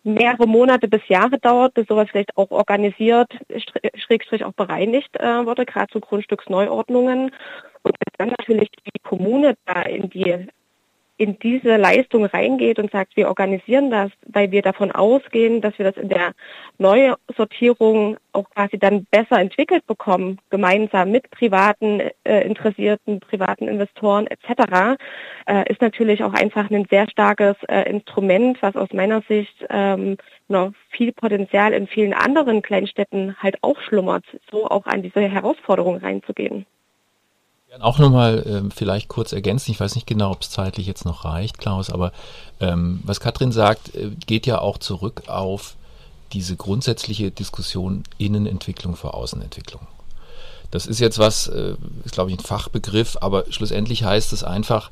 mehrere 0.07 0.47
Monate 0.47 0.89
bis 0.89 1.07
Jahre 1.09 1.39
dauert, 1.39 1.75
bis 1.75 1.87
sowas 1.87 2.09
vielleicht 2.11 2.37
auch 2.37 2.51
organisiert, 2.51 3.31
schrägstrich 3.97 4.45
auch 4.45 4.53
bereinigt 4.53 5.15
äh, 5.17 5.45
wurde, 5.45 5.67
gerade 5.67 5.93
zu 5.93 6.01
Grundstücksneuordnungen. 6.01 7.33
Und 7.83 7.95
dann 8.19 8.35
natürlich 8.39 8.71
die 8.71 8.99
Kommune 9.01 9.57
da 9.67 9.83
in 9.83 10.09
die 10.11 10.47
in 11.19 11.39
diese 11.39 11.77
Leistung 11.77 12.25
reingeht 12.25 12.79
und 12.79 12.91
sagt, 12.91 13.17
wir 13.17 13.29
organisieren 13.29 13.91
das, 13.91 14.11
weil 14.27 14.51
wir 14.51 14.63
davon 14.63 14.93
ausgehen, 14.93 15.61
dass 15.61 15.79
wir 15.79 15.85
das 15.91 15.97
in 15.97 16.09
der 16.09 16.33
Neusortierung 16.79 18.19
auch 18.33 18.49
quasi 18.51 18.79
dann 18.79 19.07
besser 19.11 19.41
entwickelt 19.41 19.87
bekommen, 19.87 20.39
gemeinsam 20.51 21.11
mit 21.11 21.31
privaten 21.31 22.03
äh, 22.25 22.43
Interessierten, 22.43 23.21
privaten 23.21 23.67
Investoren 23.67 24.27
etc., 24.27 24.99
äh, 25.47 25.71
ist 25.73 25.81
natürlich 25.81 26.23
auch 26.23 26.35
einfach 26.35 26.71
ein 26.71 26.87
sehr 26.91 27.09
starkes 27.09 27.57
äh, 27.69 27.89
Instrument, 27.89 28.61
was 28.61 28.77
aus 28.77 28.93
meiner 28.93 29.23
Sicht 29.23 29.65
ähm, 29.71 30.17
noch 30.49 30.73
viel 30.91 31.13
Potenzial 31.13 31.73
in 31.73 31.87
vielen 31.87 32.13
anderen 32.13 32.63
Kleinstädten 32.63 33.37
halt 33.39 33.57
auch 33.63 33.81
schlummert, 33.81 34.25
so 34.51 34.67
auch 34.67 34.87
an 34.87 35.03
diese 35.03 35.21
Herausforderung 35.21 35.97
reinzugehen. 35.97 36.67
Auch 37.81 37.99
nochmal 37.99 38.45
ähm, 38.47 38.71
vielleicht 38.71 39.09
kurz 39.09 39.33
ergänzen, 39.33 39.71
ich 39.71 39.81
weiß 39.81 39.95
nicht 39.95 40.07
genau, 40.07 40.31
ob 40.31 40.43
es 40.43 40.51
zeitlich 40.51 40.87
jetzt 40.87 41.05
noch 41.05 41.25
reicht, 41.25 41.59
Klaus, 41.59 41.91
aber 41.91 42.13
ähm, 42.61 43.01
was 43.05 43.21
Katrin 43.21 43.53
sagt, 43.53 43.95
äh, 43.95 44.11
geht 44.27 44.47
ja 44.47 44.61
auch 44.61 44.79
zurück 44.79 45.25
auf 45.27 45.77
diese 46.33 46.57
grundsätzliche 46.57 47.31
Diskussion 47.31 48.05
Innenentwicklung 48.19 48.97
vor 48.97 49.15
Außenentwicklung. 49.15 49.87
Das 50.71 50.87
ist 50.87 51.01
jetzt 51.01 51.19
was, 51.19 51.49
äh, 51.49 51.75
ist 52.05 52.13
glaube 52.13 52.31
ich 52.31 52.39
ein 52.39 52.45
Fachbegriff, 52.45 53.19
aber 53.21 53.45
schlussendlich 53.51 54.05
heißt 54.05 54.33
es 54.33 54.43
einfach, 54.43 54.91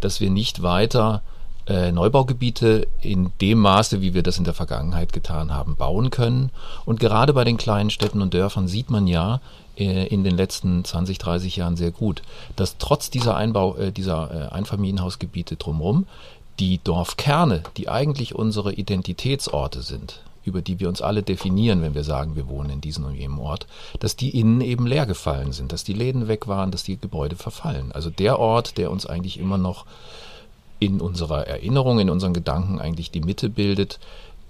dass 0.00 0.20
wir 0.20 0.30
nicht 0.30 0.62
weiter 0.62 1.22
äh, 1.66 1.92
Neubaugebiete 1.92 2.86
in 3.00 3.32
dem 3.40 3.58
Maße, 3.58 4.00
wie 4.02 4.12
wir 4.12 4.22
das 4.22 4.38
in 4.38 4.44
der 4.44 4.54
Vergangenheit 4.54 5.12
getan 5.12 5.52
haben, 5.52 5.76
bauen 5.76 6.10
können. 6.10 6.50
Und 6.84 7.00
gerade 7.00 7.32
bei 7.32 7.44
den 7.44 7.56
kleinen 7.56 7.90
Städten 7.90 8.20
und 8.20 8.34
Dörfern 8.34 8.68
sieht 8.68 8.90
man 8.90 9.06
ja 9.06 9.40
in 9.76 10.22
den 10.22 10.36
letzten 10.36 10.84
20, 10.84 11.18
30 11.18 11.56
Jahren 11.56 11.76
sehr 11.76 11.90
gut, 11.90 12.22
dass 12.56 12.78
trotz 12.78 13.10
dieser 13.10 13.36
Einbau, 13.36 13.76
äh, 13.76 13.92
dieser 13.92 14.30
äh, 14.30 14.54
Einfamilienhausgebiete 14.54 15.56
drumherum 15.56 16.06
die 16.60 16.78
Dorfkerne, 16.84 17.62
die 17.76 17.88
eigentlich 17.88 18.34
unsere 18.34 18.72
Identitätsorte 18.72 19.82
sind, 19.82 20.20
über 20.44 20.62
die 20.62 20.78
wir 20.78 20.88
uns 20.88 21.02
alle 21.02 21.22
definieren, 21.22 21.82
wenn 21.82 21.94
wir 21.94 22.04
sagen, 22.04 22.36
wir 22.36 22.48
wohnen 22.48 22.70
in 22.70 22.80
diesem 22.80 23.04
und 23.04 23.14
jenem 23.14 23.40
Ort, 23.40 23.66
dass 23.98 24.14
die 24.14 24.38
innen 24.38 24.60
eben 24.60 24.86
leer 24.86 25.06
gefallen 25.06 25.52
sind, 25.52 25.72
dass 25.72 25.82
die 25.82 25.94
Läden 25.94 26.28
weg 26.28 26.46
waren, 26.46 26.70
dass 26.70 26.84
die 26.84 26.96
Gebäude 26.96 27.34
verfallen. 27.34 27.90
Also 27.92 28.10
der 28.10 28.38
Ort, 28.38 28.78
der 28.78 28.90
uns 28.90 29.06
eigentlich 29.06 29.40
immer 29.40 29.58
noch 29.58 29.86
in 30.78 31.00
unserer 31.00 31.46
Erinnerung, 31.46 31.98
in 31.98 32.10
unseren 32.10 32.34
Gedanken 32.34 32.78
eigentlich 32.78 33.10
die 33.10 33.20
Mitte 33.20 33.48
bildet, 33.48 33.98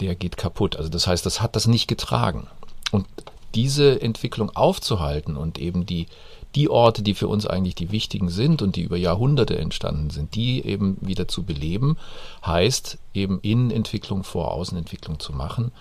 der 0.00 0.14
geht 0.14 0.36
kaputt. 0.36 0.76
Also 0.76 0.90
das 0.90 1.06
heißt, 1.06 1.24
das 1.24 1.40
hat 1.40 1.56
das 1.56 1.66
nicht 1.66 1.86
getragen. 1.86 2.48
Und 2.90 3.06
diese 3.54 4.00
Entwicklung 4.00 4.50
aufzuhalten 4.50 5.36
und 5.36 5.58
eben 5.58 5.86
die, 5.86 6.06
die 6.54 6.68
Orte, 6.68 7.02
die 7.02 7.14
für 7.14 7.28
uns 7.28 7.46
eigentlich 7.46 7.74
die 7.74 7.90
wichtigen 7.90 8.28
sind 8.28 8.62
und 8.62 8.76
die 8.76 8.82
über 8.82 8.96
Jahrhunderte 8.96 9.58
entstanden 9.58 10.10
sind, 10.10 10.34
die 10.34 10.64
eben 10.64 10.96
wieder 11.00 11.28
zu 11.28 11.42
beleben, 11.42 11.96
heißt 12.44 12.98
eben 13.12 13.40
Innenentwicklung 13.40 14.24
vor 14.24 14.52
Außenentwicklung 14.52 15.18
zu 15.18 15.32
machen. 15.32 15.72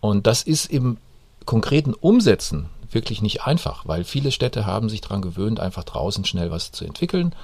Und 0.00 0.26
das 0.26 0.42
ist 0.42 0.66
im 0.66 0.98
konkreten 1.44 1.94
Umsetzen 1.94 2.66
wirklich 2.90 3.22
nicht 3.22 3.42
einfach, 3.42 3.86
weil 3.86 4.04
viele 4.04 4.30
Städte 4.30 4.66
haben 4.66 4.88
sich 4.88 5.00
daran 5.00 5.22
gewöhnt, 5.22 5.60
einfach 5.60 5.84
draußen 5.84 6.24
schnell 6.24 6.50
was 6.50 6.72
zu 6.72 6.84
entwickeln 6.84 7.34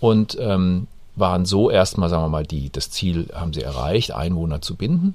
und 0.00 0.36
ähm, 0.40 0.86
waren 1.16 1.44
so 1.44 1.70
erstmal, 1.70 2.08
sagen 2.08 2.24
wir 2.24 2.28
mal, 2.28 2.46
die, 2.46 2.70
das 2.70 2.90
Ziel 2.90 3.28
haben 3.32 3.52
sie 3.52 3.62
erreicht, 3.62 4.12
Einwohner 4.12 4.60
zu 4.60 4.74
binden. 4.74 5.14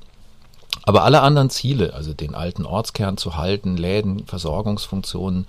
Aber 0.83 1.03
alle 1.03 1.21
anderen 1.21 1.49
Ziele, 1.49 1.93
also 1.93 2.13
den 2.13 2.35
alten 2.35 2.65
Ortskern 2.65 3.17
zu 3.17 3.35
halten, 3.35 3.77
Läden, 3.77 4.25
Versorgungsfunktionen, 4.25 5.47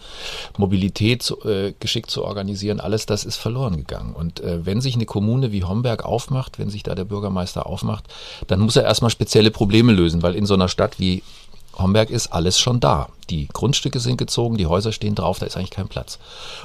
Mobilität 0.59 1.23
zu, 1.23 1.43
äh, 1.45 1.73
geschickt 1.79 2.11
zu 2.11 2.25
organisieren, 2.25 2.81
alles 2.81 3.07
das 3.07 3.25
ist 3.25 3.37
verloren 3.37 3.77
gegangen. 3.77 4.15
Und 4.15 4.41
äh, 4.41 4.65
wenn 4.67 4.81
sich 4.81 4.95
eine 4.95 5.07
Kommune 5.07 5.53
wie 5.53 5.65
Homberg 5.65 6.05
aufmacht, 6.05 6.59
wenn 6.59 6.71
sich 6.71 6.83
da 6.83 6.95
der 6.95 7.05
Bürgermeister 7.05 7.67
aufmacht, 7.67 8.05
dann 8.47 8.61
muss 8.61 8.77
er 8.77 8.85
erstmal 8.85 9.11
spezielle 9.11 9.51
Probleme 9.51 9.93
lösen, 9.93 10.23
weil 10.23 10.35
in 10.35 10.47
so 10.47 10.55
einer 10.55 10.69
Stadt 10.69 10.99
wie 10.99 11.23
Homberg 11.79 12.11
ist 12.11 12.33
alles 12.33 12.59
schon 12.59 12.81
da. 12.81 13.09
Die 13.31 13.47
Grundstücke 13.47 14.01
sind 14.01 14.17
gezogen, 14.17 14.57
die 14.57 14.67
Häuser 14.67 14.93
stehen 14.93 15.15
drauf, 15.15 15.39
da 15.39 15.47
ist 15.47 15.57
eigentlich 15.57 15.71
kein 15.71 15.89
Platz. 15.89 16.19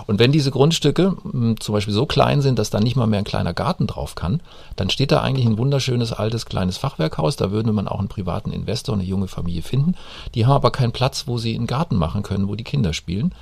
Und 0.07 0.17
wenn 0.19 0.31
diese 0.31 0.51
Grundstücke 0.51 1.15
hm, 1.21 1.59
zum 1.59 1.73
Beispiel 1.73 1.93
so 1.93 2.05
klein 2.05 2.41
sind, 2.41 2.57
dass 2.57 2.71
da 2.71 2.79
nicht 2.79 2.95
mal 2.95 3.05
mehr 3.05 3.19
ein 3.19 3.25
kleiner 3.25 3.53
Garten 3.53 3.87
drauf 3.87 4.15
kann, 4.15 4.41
dann 4.75 4.89
steht 4.89 5.11
da 5.11 5.21
eigentlich 5.21 5.45
ein 5.45 5.57
wunderschönes 5.57 6.11
altes 6.11 6.45
kleines 6.45 6.77
Fachwerkhaus. 6.77 7.35
Da 7.35 7.51
würde 7.51 7.71
man 7.71 7.87
auch 7.87 7.99
einen 7.99 8.07
privaten 8.07 8.51
Investor, 8.51 8.95
eine 8.95 9.03
junge 9.03 9.27
Familie 9.27 9.61
finden. 9.61 9.95
Die 10.33 10.45
haben 10.45 10.53
aber 10.53 10.71
keinen 10.71 10.91
Platz, 10.91 11.27
wo 11.27 11.37
sie 11.37 11.55
einen 11.55 11.67
Garten 11.67 11.95
machen 11.95 12.23
können, 12.23 12.47
wo 12.47 12.55
die 12.55 12.63
Kinder 12.63 12.93
spielen. 12.93 13.33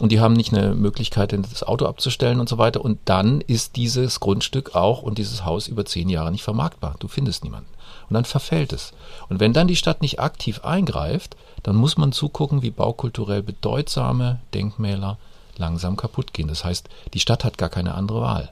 Und 0.00 0.12
die 0.12 0.20
haben 0.20 0.34
nicht 0.34 0.52
eine 0.52 0.74
Möglichkeit, 0.74 1.32
das 1.32 1.62
Auto 1.62 1.86
abzustellen 1.86 2.40
und 2.40 2.48
so 2.48 2.58
weiter. 2.58 2.84
Und 2.84 2.98
dann 3.06 3.40
ist 3.40 3.76
dieses 3.76 4.20
Grundstück 4.20 4.74
auch 4.74 5.02
und 5.02 5.18
dieses 5.18 5.44
Haus 5.44 5.68
über 5.68 5.84
zehn 5.84 6.08
Jahre 6.08 6.30
nicht 6.30 6.42
vermarktbar. 6.42 6.96
Du 6.98 7.08
findest 7.08 7.44
niemanden 7.44 7.68
und 8.08 8.14
dann 8.14 8.24
verfällt 8.24 8.72
es. 8.72 8.92
Und 9.28 9.40
wenn 9.40 9.52
dann 9.52 9.68
die 9.68 9.76
Stadt 9.76 10.02
nicht 10.02 10.20
aktiv 10.20 10.64
eingreift, 10.64 11.36
dann 11.62 11.76
muss 11.76 11.96
man 11.96 12.12
zugucken, 12.12 12.57
wie 12.62 12.70
baukulturell 12.70 13.42
bedeutsame 13.42 14.40
Denkmäler 14.54 15.18
langsam 15.56 15.96
kaputt 15.96 16.32
gehen. 16.32 16.48
Das 16.48 16.64
heißt, 16.64 16.88
die 17.14 17.20
Stadt 17.20 17.44
hat 17.44 17.58
gar 17.58 17.68
keine 17.68 17.94
andere 17.94 18.20
Wahl. 18.20 18.50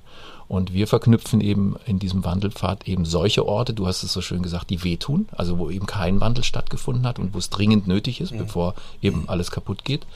Und 0.49 0.73
wir 0.73 0.87
verknüpfen 0.87 1.40
eben 1.40 1.77
in 1.87 1.99
diesem 1.99 2.25
Wandelpfad 2.25 2.87
eben 2.87 3.05
solche 3.05 3.47
Orte, 3.47 3.75
du 3.75 3.87
hast 3.87 4.05
es 4.05 4.12
so 4.12 4.21
schön 4.21 4.42
gesagt, 4.42 4.71
die 4.71 4.85
wehtun, 4.85 5.29
also 5.33 5.59
wo 5.59 5.71
eben 5.71 5.87
kein 5.87 6.21
Wandel 6.21 6.45
stattgefunden 6.45 7.07
hat 7.07 7.19
und 7.19 7.35
wo 7.35 7.38
es 7.38 7.51
dringend 7.51 7.88
nötig 7.88 8.21
ist, 8.21 8.33
mhm. 8.33 8.38
bevor 8.38 8.75
eben 9.03 9.29
alles 9.29 9.51
kaputt 9.51 9.85
geht 9.85 10.07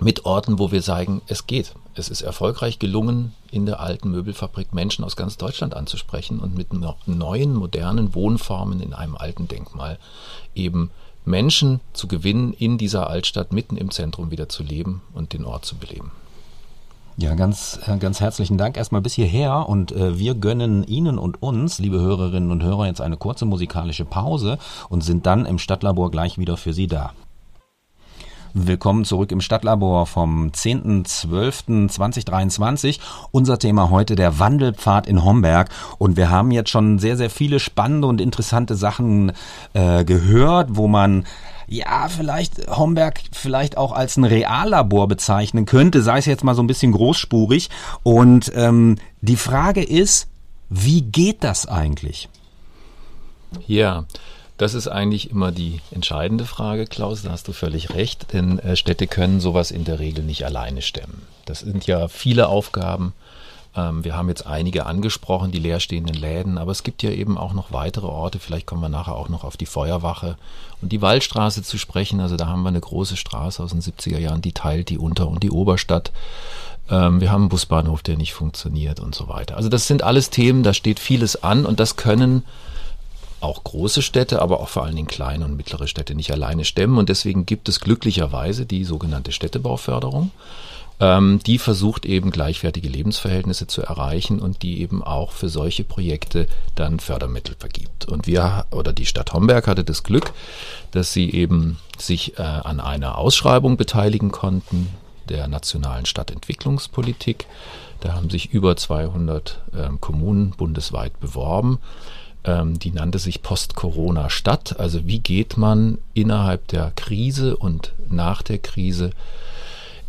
mit 0.00 0.24
Orten, 0.24 0.58
wo 0.58 0.70
wir 0.70 0.82
sagen, 0.82 1.22
es 1.26 1.46
geht. 1.46 1.74
Es 1.94 2.08
ist 2.08 2.22
erfolgreich 2.22 2.78
gelungen, 2.78 3.34
in 3.50 3.66
der 3.66 3.80
alten 3.80 4.10
Möbelfabrik 4.10 4.72
Menschen 4.72 5.04
aus 5.04 5.16
ganz 5.16 5.36
Deutschland 5.36 5.74
anzusprechen 5.74 6.38
und 6.38 6.54
mit 6.54 6.68
neuen, 7.06 7.54
modernen 7.54 8.14
Wohnformen 8.14 8.80
in 8.80 8.94
einem 8.94 9.16
alten 9.16 9.48
Denkmal 9.48 9.98
eben 10.54 10.90
Menschen 11.28 11.80
zu 11.92 12.08
gewinnen, 12.08 12.52
in 12.52 12.78
dieser 12.78 13.08
Altstadt 13.08 13.52
mitten 13.52 13.76
im 13.76 13.90
Zentrum 13.90 14.30
wieder 14.30 14.48
zu 14.48 14.62
leben 14.62 15.02
und 15.14 15.32
den 15.32 15.44
Ort 15.44 15.64
zu 15.64 15.76
beleben. 15.76 16.10
Ja, 17.16 17.34
ganz, 17.34 17.80
äh, 17.86 17.98
ganz 17.98 18.20
herzlichen 18.20 18.58
Dank 18.58 18.76
erstmal 18.76 19.00
bis 19.00 19.14
hierher 19.14 19.68
und 19.68 19.90
äh, 19.90 20.18
wir 20.18 20.34
gönnen 20.34 20.84
Ihnen 20.84 21.18
und 21.18 21.42
uns, 21.42 21.80
liebe 21.80 22.00
Hörerinnen 22.00 22.52
und 22.52 22.62
Hörer, 22.62 22.86
jetzt 22.86 23.00
eine 23.00 23.16
kurze 23.16 23.44
musikalische 23.44 24.04
Pause 24.04 24.58
und 24.88 25.02
sind 25.02 25.26
dann 25.26 25.44
im 25.44 25.58
Stadtlabor 25.58 26.12
gleich 26.12 26.38
wieder 26.38 26.56
für 26.56 26.72
Sie 26.72 26.86
da. 26.86 27.12
Willkommen 28.66 29.04
zurück 29.04 29.30
im 29.30 29.40
Stadtlabor 29.40 30.06
vom 30.06 30.48
10.12.2023. 30.48 32.98
Unser 33.30 33.60
Thema 33.60 33.90
heute 33.90 34.16
der 34.16 34.40
Wandelpfad 34.40 35.06
in 35.06 35.24
Homberg. 35.24 35.68
Und 35.98 36.16
wir 36.16 36.28
haben 36.28 36.50
jetzt 36.50 36.70
schon 36.70 36.98
sehr, 36.98 37.16
sehr 37.16 37.30
viele 37.30 37.60
spannende 37.60 38.08
und 38.08 38.20
interessante 38.20 38.74
Sachen 38.74 39.30
äh, 39.74 40.04
gehört, 40.04 40.70
wo 40.72 40.88
man 40.88 41.24
ja, 41.68 42.08
vielleicht 42.08 42.68
Homberg 42.68 43.20
vielleicht 43.30 43.76
auch 43.76 43.92
als 43.92 44.16
ein 44.16 44.24
Reallabor 44.24 45.06
bezeichnen 45.06 45.64
könnte, 45.64 46.02
sei 46.02 46.18
es 46.18 46.26
jetzt 46.26 46.42
mal 46.42 46.56
so 46.56 46.62
ein 46.62 46.66
bisschen 46.66 46.90
großspurig. 46.90 47.70
Und 48.02 48.50
ähm, 48.56 48.96
die 49.20 49.36
Frage 49.36 49.84
ist, 49.84 50.26
wie 50.68 51.02
geht 51.02 51.44
das 51.44 51.66
eigentlich? 51.66 52.28
Ja, 53.68 54.04
das 54.58 54.74
ist 54.74 54.88
eigentlich 54.88 55.30
immer 55.30 55.52
die 55.52 55.80
entscheidende 55.92 56.44
Frage, 56.44 56.86
Klaus. 56.86 57.22
Da 57.22 57.30
hast 57.30 57.48
du 57.48 57.52
völlig 57.52 57.94
recht, 57.94 58.32
denn 58.32 58.58
äh, 58.58 58.76
Städte 58.76 59.06
können 59.06 59.40
sowas 59.40 59.70
in 59.70 59.84
der 59.84 60.00
Regel 60.00 60.24
nicht 60.24 60.44
alleine 60.44 60.82
stemmen. 60.82 61.22
Das 61.46 61.60
sind 61.60 61.86
ja 61.86 62.08
viele 62.08 62.48
Aufgaben. 62.48 63.14
Ähm, 63.76 64.02
wir 64.02 64.16
haben 64.16 64.28
jetzt 64.28 64.46
einige 64.46 64.86
angesprochen, 64.86 65.52
die 65.52 65.60
leerstehenden 65.60 66.16
Läden, 66.16 66.58
aber 66.58 66.72
es 66.72 66.82
gibt 66.82 67.04
ja 67.04 67.10
eben 67.10 67.38
auch 67.38 67.52
noch 67.52 67.72
weitere 67.72 68.06
Orte. 68.06 68.40
Vielleicht 68.40 68.66
kommen 68.66 68.82
wir 68.82 68.88
nachher 68.88 69.14
auch 69.14 69.28
noch 69.28 69.44
auf 69.44 69.56
die 69.56 69.66
Feuerwache 69.66 70.36
und 70.82 70.90
die 70.90 71.02
Waldstraße 71.02 71.62
zu 71.62 71.78
sprechen. 71.78 72.20
Also 72.20 72.36
da 72.36 72.48
haben 72.48 72.62
wir 72.62 72.70
eine 72.70 72.80
große 72.80 73.16
Straße 73.16 73.62
aus 73.62 73.70
den 73.70 73.80
70er 73.80 74.18
Jahren, 74.18 74.42
die 74.42 74.52
teilt 74.52 74.88
die 74.88 74.98
Unter- 74.98 75.28
und 75.28 75.44
die 75.44 75.52
Oberstadt. 75.52 76.10
Ähm, 76.90 77.20
wir 77.20 77.30
haben 77.30 77.42
einen 77.42 77.48
Busbahnhof, 77.48 78.02
der 78.02 78.16
nicht 78.16 78.34
funktioniert 78.34 78.98
und 78.98 79.14
so 79.14 79.28
weiter. 79.28 79.56
Also 79.56 79.68
das 79.68 79.86
sind 79.86 80.02
alles 80.02 80.30
Themen, 80.30 80.64
da 80.64 80.74
steht 80.74 80.98
vieles 80.98 81.44
an 81.44 81.64
und 81.64 81.78
das 81.78 81.94
können 81.94 82.42
auch 83.40 83.64
große 83.64 84.02
Städte, 84.02 84.42
aber 84.42 84.60
auch 84.60 84.68
vor 84.68 84.84
allen 84.84 84.96
Dingen 84.96 85.08
kleine 85.08 85.44
und 85.44 85.56
mittlere 85.56 85.86
Städte 85.86 86.14
nicht 86.14 86.32
alleine 86.32 86.64
stemmen. 86.64 86.98
Und 86.98 87.08
deswegen 87.08 87.46
gibt 87.46 87.68
es 87.68 87.80
glücklicherweise 87.80 88.66
die 88.66 88.84
sogenannte 88.84 89.32
Städtebauförderung. 89.32 90.30
Ähm, 91.00 91.40
die 91.46 91.58
versucht 91.58 92.06
eben 92.06 92.30
gleichwertige 92.30 92.88
Lebensverhältnisse 92.88 93.68
zu 93.68 93.82
erreichen 93.82 94.40
und 94.40 94.62
die 94.62 94.80
eben 94.80 95.04
auch 95.04 95.30
für 95.30 95.48
solche 95.48 95.84
Projekte 95.84 96.48
dann 96.74 96.98
Fördermittel 96.98 97.54
vergibt. 97.58 98.06
Und 98.06 98.26
wir 98.26 98.66
oder 98.72 98.92
die 98.92 99.06
Stadt 99.06 99.32
Homberg 99.32 99.68
hatte 99.68 99.84
das 99.84 100.02
Glück, 100.02 100.32
dass 100.90 101.12
sie 101.12 101.30
eben 101.30 101.78
sich 101.98 102.38
äh, 102.38 102.42
an 102.42 102.80
einer 102.80 103.18
Ausschreibung 103.18 103.76
beteiligen 103.76 104.32
konnten 104.32 104.88
der 105.28 105.46
nationalen 105.46 106.06
Stadtentwicklungspolitik. 106.06 107.46
Da 108.00 108.14
haben 108.14 108.30
sich 108.30 108.52
über 108.52 108.76
200 108.76 109.60
ähm, 109.76 110.00
Kommunen 110.00 110.50
bundesweit 110.50 111.20
beworben 111.20 111.78
ähm, 112.48 112.78
die 112.78 112.90
nannte 112.90 113.18
sich 113.18 113.42
Post-Corona-Stadt. 113.42 114.80
Also 114.80 115.06
wie 115.06 115.18
geht 115.18 115.56
man 115.56 115.98
innerhalb 116.14 116.66
der 116.68 116.92
Krise 116.96 117.56
und 117.56 117.92
nach 118.08 118.42
der 118.42 118.58
Krise 118.58 119.10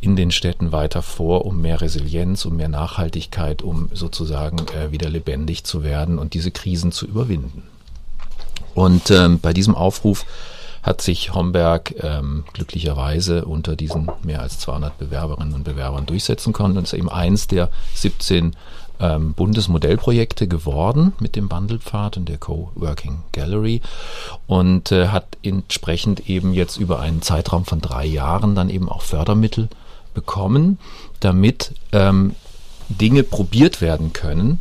in 0.02 0.16
den 0.16 0.32
Städten 0.32 0.72
weiter 0.72 1.02
vor, 1.02 1.46
um 1.46 1.62
mehr 1.62 1.82
Resilienz, 1.82 2.46
um 2.46 2.56
mehr 2.56 2.70
Nachhaltigkeit, 2.70 3.62
um 3.62 3.90
sozusagen 3.94 4.60
äh, 4.70 4.92
wieder 4.92 5.10
lebendig 5.10 5.66
zu 5.66 5.84
werden 5.84 6.18
und 6.18 6.34
diese 6.34 6.52
Krisen 6.52 6.94
zu 6.94 7.06
überwinden. 7.06 7.64
Und 8.74 9.12
ähm, 9.12 9.40
bei 9.40 9.52
diesem 9.52 9.76
Aufruf 9.76 10.26
hat 10.82 11.02
sich 11.02 11.34
Homberg 11.34 11.94
ähm, 12.02 12.46
glücklicherweise 12.54 13.44
unter 13.44 13.76
diesen 13.76 14.10
mehr 14.24 14.42
als 14.42 14.60
200 14.60 14.98
Bewerberinnen 14.98 15.54
und 15.54 15.66
Bewerbern 15.66 16.06
durchsetzen 16.06 16.54
können 16.54 16.78
und 16.78 16.84
ist 16.84 16.94
eben 16.94 17.10
eins 17.10 17.48
der 17.48 17.70
17 17.96 18.56
ähm, 19.00 19.34
Bundesmodellprojekte 19.34 20.48
geworden 20.48 21.14
mit 21.20 21.36
dem 21.36 21.50
Wandelpfad 21.50 22.18
und 22.18 22.30
der 22.30 22.38
Coworking 22.38 23.20
Gallery 23.32 23.82
und 24.48 24.92
äh, 24.92 25.08
hat 25.08 25.38
entsprechend 25.44 26.30
eben 26.30 26.54
jetzt 26.54 26.78
über 26.78 27.00
einen 27.00 27.22
Zeitraum 27.22 27.66
von 27.66 27.82
drei 27.82 28.06
Jahren 28.06 28.56
dann 28.56 28.70
eben 28.70 28.90
auch 28.90 29.02
Fördermittel 29.02 29.70
bekommen, 30.14 30.80
damit 31.20 31.74
ähm, 31.92 32.36
Dinge 32.90 33.24
probiert 33.24 33.82
werden 33.82 34.14
können, 34.14 34.60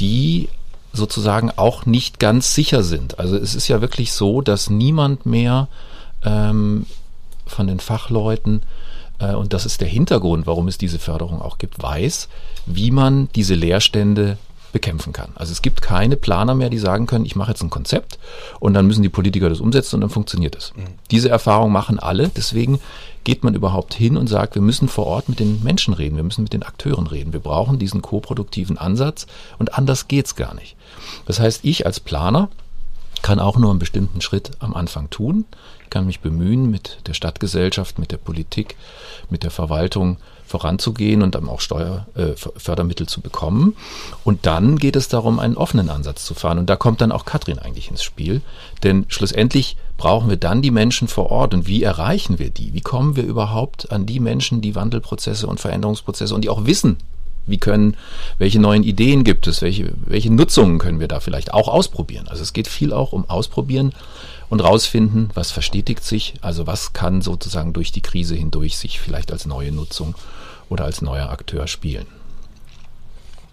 die 0.00 0.48
sozusagen 0.92 1.50
auch 1.54 1.86
nicht 1.86 2.18
ganz 2.18 2.54
sicher 2.54 2.82
sind. 2.82 3.18
Also 3.18 3.36
es 3.36 3.54
ist 3.54 3.68
ja 3.68 3.80
wirklich 3.80 4.12
so, 4.12 4.40
dass 4.40 4.70
niemand 4.70 5.26
mehr 5.26 5.68
ähm, 6.24 6.86
von 7.46 7.66
den 7.66 7.80
Fachleuten 7.80 8.62
und 9.18 9.52
das 9.52 9.66
ist 9.66 9.80
der 9.80 9.88
Hintergrund, 9.88 10.46
warum 10.46 10.68
es 10.68 10.78
diese 10.78 10.98
Förderung 10.98 11.40
auch 11.40 11.58
gibt, 11.58 11.82
weiß, 11.82 12.28
wie 12.66 12.90
man 12.90 13.28
diese 13.34 13.54
Leerstände 13.54 14.36
bekämpfen 14.72 15.14
kann. 15.14 15.30
Also 15.36 15.52
es 15.52 15.62
gibt 15.62 15.80
keine 15.80 16.16
Planer 16.16 16.54
mehr, 16.54 16.68
die 16.68 16.78
sagen 16.78 17.06
können, 17.06 17.24
ich 17.24 17.34
mache 17.34 17.52
jetzt 17.52 17.62
ein 17.62 17.70
Konzept 17.70 18.18
und 18.60 18.74
dann 18.74 18.86
müssen 18.86 19.02
die 19.02 19.08
Politiker 19.08 19.48
das 19.48 19.60
umsetzen 19.60 19.94
und 19.94 20.00
dann 20.02 20.10
funktioniert 20.10 20.54
es. 20.54 20.74
Mhm. 20.76 20.82
Diese 21.10 21.30
Erfahrung 21.30 21.72
machen 21.72 21.98
alle, 21.98 22.28
deswegen 22.28 22.78
geht 23.24 23.42
man 23.42 23.54
überhaupt 23.54 23.94
hin 23.94 24.18
und 24.18 24.26
sagt, 24.26 24.54
wir 24.54 24.60
müssen 24.60 24.88
vor 24.88 25.06
Ort 25.06 25.30
mit 25.30 25.40
den 25.40 25.62
Menschen 25.62 25.94
reden, 25.94 26.16
wir 26.16 26.24
müssen 26.24 26.42
mit 26.42 26.52
den 26.52 26.62
Akteuren 26.62 27.06
reden, 27.06 27.32
wir 27.32 27.40
brauchen 27.40 27.78
diesen 27.78 28.02
koproduktiven 28.02 28.76
Ansatz 28.76 29.26
und 29.58 29.78
anders 29.78 30.08
geht's 30.08 30.36
gar 30.36 30.54
nicht. 30.54 30.76
Das 31.24 31.40
heißt, 31.40 31.64
ich 31.64 31.86
als 31.86 31.98
Planer 31.98 32.50
kann 33.22 33.40
auch 33.40 33.56
nur 33.56 33.70
einen 33.70 33.78
bestimmten 33.78 34.20
Schritt 34.20 34.50
am 34.58 34.74
Anfang 34.74 35.08
tun. 35.08 35.46
Ich 35.86 35.90
kann 35.90 36.06
mich 36.06 36.18
bemühen, 36.18 36.68
mit 36.68 36.98
der 37.06 37.14
Stadtgesellschaft, 37.14 38.00
mit 38.00 38.10
der 38.10 38.16
Politik, 38.16 38.74
mit 39.30 39.44
der 39.44 39.52
Verwaltung 39.52 40.16
voranzugehen 40.44 41.22
und 41.22 41.36
dann 41.36 41.48
auch 41.48 41.60
Steuerfördermittel 41.60 43.06
äh, 43.06 43.08
zu 43.08 43.20
bekommen. 43.20 43.76
Und 44.24 44.46
dann 44.46 44.78
geht 44.78 44.96
es 44.96 45.06
darum, 45.06 45.38
einen 45.38 45.56
offenen 45.56 45.88
Ansatz 45.88 46.24
zu 46.24 46.34
fahren. 46.34 46.58
Und 46.58 46.68
da 46.68 46.74
kommt 46.74 47.00
dann 47.00 47.12
auch 47.12 47.24
Katrin 47.24 47.60
eigentlich 47.60 47.88
ins 47.88 48.02
Spiel. 48.02 48.42
Denn 48.82 49.06
schlussendlich 49.06 49.76
brauchen 49.96 50.28
wir 50.28 50.36
dann 50.36 50.60
die 50.60 50.72
Menschen 50.72 51.06
vor 51.06 51.30
Ort. 51.30 51.54
Und 51.54 51.68
wie 51.68 51.84
erreichen 51.84 52.40
wir 52.40 52.50
die? 52.50 52.74
Wie 52.74 52.80
kommen 52.80 53.14
wir 53.14 53.22
überhaupt 53.22 53.92
an 53.92 54.06
die 54.06 54.18
Menschen, 54.18 54.60
die 54.60 54.74
Wandelprozesse 54.74 55.46
und 55.46 55.60
Veränderungsprozesse 55.60 56.34
und 56.34 56.42
die 56.42 56.48
auch 56.48 56.66
wissen, 56.66 56.96
wie 57.46 57.58
können, 57.58 57.96
welche 58.38 58.58
neuen 58.58 58.82
Ideen 58.82 59.22
gibt 59.22 59.46
es, 59.46 59.62
welche, 59.62 59.92
welche 60.04 60.32
Nutzungen 60.32 60.78
können 60.78 60.98
wir 60.98 61.06
da 61.06 61.20
vielleicht 61.20 61.54
auch 61.54 61.68
ausprobieren? 61.68 62.26
Also 62.26 62.42
es 62.42 62.52
geht 62.52 62.66
viel 62.66 62.92
auch 62.92 63.12
um 63.12 63.30
Ausprobieren 63.30 63.92
und 64.48 64.60
rausfinden, 64.60 65.30
was 65.34 65.50
verstetigt 65.50 66.04
sich, 66.04 66.34
also 66.40 66.66
was 66.66 66.92
kann 66.92 67.22
sozusagen 67.22 67.72
durch 67.72 67.92
die 67.92 68.00
Krise 68.00 68.34
hindurch 68.34 68.76
sich 68.76 69.00
vielleicht 69.00 69.32
als 69.32 69.46
neue 69.46 69.72
Nutzung 69.72 70.14
oder 70.68 70.84
als 70.84 71.02
neuer 71.02 71.30
Akteur 71.30 71.66
spielen. 71.66 72.06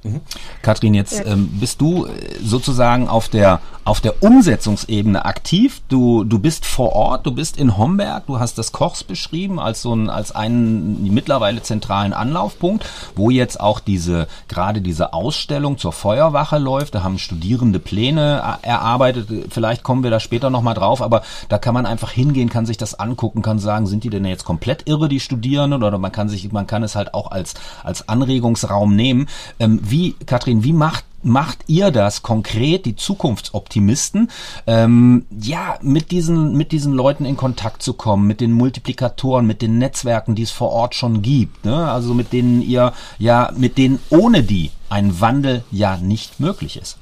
Mhm. 0.03 0.21
Kathrin, 0.62 0.93
jetzt 0.93 1.25
ähm, 1.25 1.47
bist 1.60 1.79
du 1.79 2.06
äh, 2.06 2.12
sozusagen 2.43 3.08
auf 3.08 3.29
der 3.29 3.62
auf 3.86 4.02
der 4.02 4.24
Umsetzungsebene 4.24 5.26
aktiv. 5.26 5.82
Du 5.89 6.24
du 6.24 6.39
bist 6.39 6.65
vor 6.65 6.93
Ort, 6.93 7.26
du 7.26 7.32
bist 7.32 7.58
in 7.58 7.78
Homberg, 7.78 8.26
du 8.28 8.39
hast 8.39 8.58
das 8.58 8.72
Kochs 8.72 9.04
beschrieben 9.04 9.60
als 9.60 9.82
so 9.82 9.93
ein 9.93 10.10
als 10.10 10.34
einen 10.34 11.13
mittlerweile 11.13 11.62
zentralen 11.62 12.13
Anlaufpunkt, 12.13 12.86
wo 13.15 13.30
jetzt 13.30 13.60
auch 13.60 13.80
diese 13.80 14.28
gerade 14.48 14.82
diese 14.82 15.13
Ausstellung 15.13 15.78
zur 15.78 15.93
Feuerwache 15.93 16.58
läuft. 16.58 16.96
Da 16.96 17.04
haben 17.04 17.17
Studierende 17.17 17.80
Pläne 17.80 18.41
erarbeitet. 18.62 19.28
Vielleicht 19.50 19.84
kommen 19.84 20.04
wir 20.04 20.12
da 20.12 20.19
später 20.19 20.50
noch 20.50 20.62
mal 20.62 20.74
drauf, 20.74 21.02
aber 21.02 21.24
da 21.50 21.58
kann 21.58 21.74
man 21.74 21.86
einfach 21.86 22.12
hingehen, 22.12 22.50
kann 22.50 22.65
sich 22.65 22.78
das 22.78 23.00
angucken, 23.00 23.41
kann 23.41 23.60
sagen, 23.60 23.88
sind 23.88 24.04
die 24.04 24.10
denn 24.10 24.26
jetzt 24.26 24.46
komplett 24.46 24.88
irre 24.88 25.10
die 25.10 25.19
Studierenden 25.19 25.84
oder 25.84 25.98
man 25.98 26.12
kann 26.12 26.30
sich 26.30 26.52
man 26.52 26.67
kann 26.67 26.84
es 26.84 26.96
halt 26.96 27.13
auch 27.13 27.32
als 27.32 27.54
als 27.84 28.08
Anregungsraum 28.08 28.96
nehmen. 28.96 29.28
Ähm, 29.60 29.80
wie, 29.84 30.13
Kathrin, 30.26 30.63
wie 30.63 30.74
macht 30.74 31.06
macht 31.25 31.59
ihr 31.67 31.91
das 31.91 32.21
konkret, 32.21 32.86
die 32.86 32.95
Zukunftsoptimisten, 32.95 34.29
ähm, 34.67 35.25
ja, 35.31 35.77
mit 35.81 36.12
diesen, 36.12 36.55
mit 36.55 36.71
diesen 36.71 36.93
Leuten 36.93 37.25
in 37.25 37.38
Kontakt 37.38 37.81
zu 37.81 37.93
kommen, 37.93 38.27
mit 38.27 38.41
den 38.41 38.51
Multiplikatoren, 38.51 39.45
mit 39.45 39.62
den 39.62 39.77
Netzwerken, 39.77 40.36
die 40.36 40.43
es 40.43 40.51
vor 40.51 40.71
Ort 40.71 40.95
schon 40.95 41.21
gibt, 41.21 41.65
ne? 41.65 41.91
also 41.91 42.13
mit 42.13 42.33
denen 42.33 42.62
ihr, 42.62 42.93
ja, 43.17 43.51
mit 43.55 43.77
denen 43.77 43.99
ohne 44.09 44.43
die 44.43 44.71
ein 44.89 45.19
Wandel 45.19 45.63
ja 45.71 45.97
nicht 45.97 46.39
möglich 46.39 46.77
ist? 46.77 46.97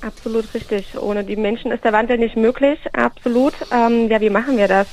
Absolut 0.00 0.54
richtig. 0.54 0.96
Ohne 1.00 1.24
die 1.24 1.36
Menschen 1.36 1.72
ist 1.72 1.84
der 1.84 1.92
Wandel 1.92 2.18
nicht 2.18 2.36
möglich. 2.36 2.78
Absolut. 2.92 3.54
Ähm, 3.72 4.08
ja, 4.08 4.20
wie 4.20 4.30
machen 4.30 4.56
wir 4.56 4.68
das? 4.68 4.86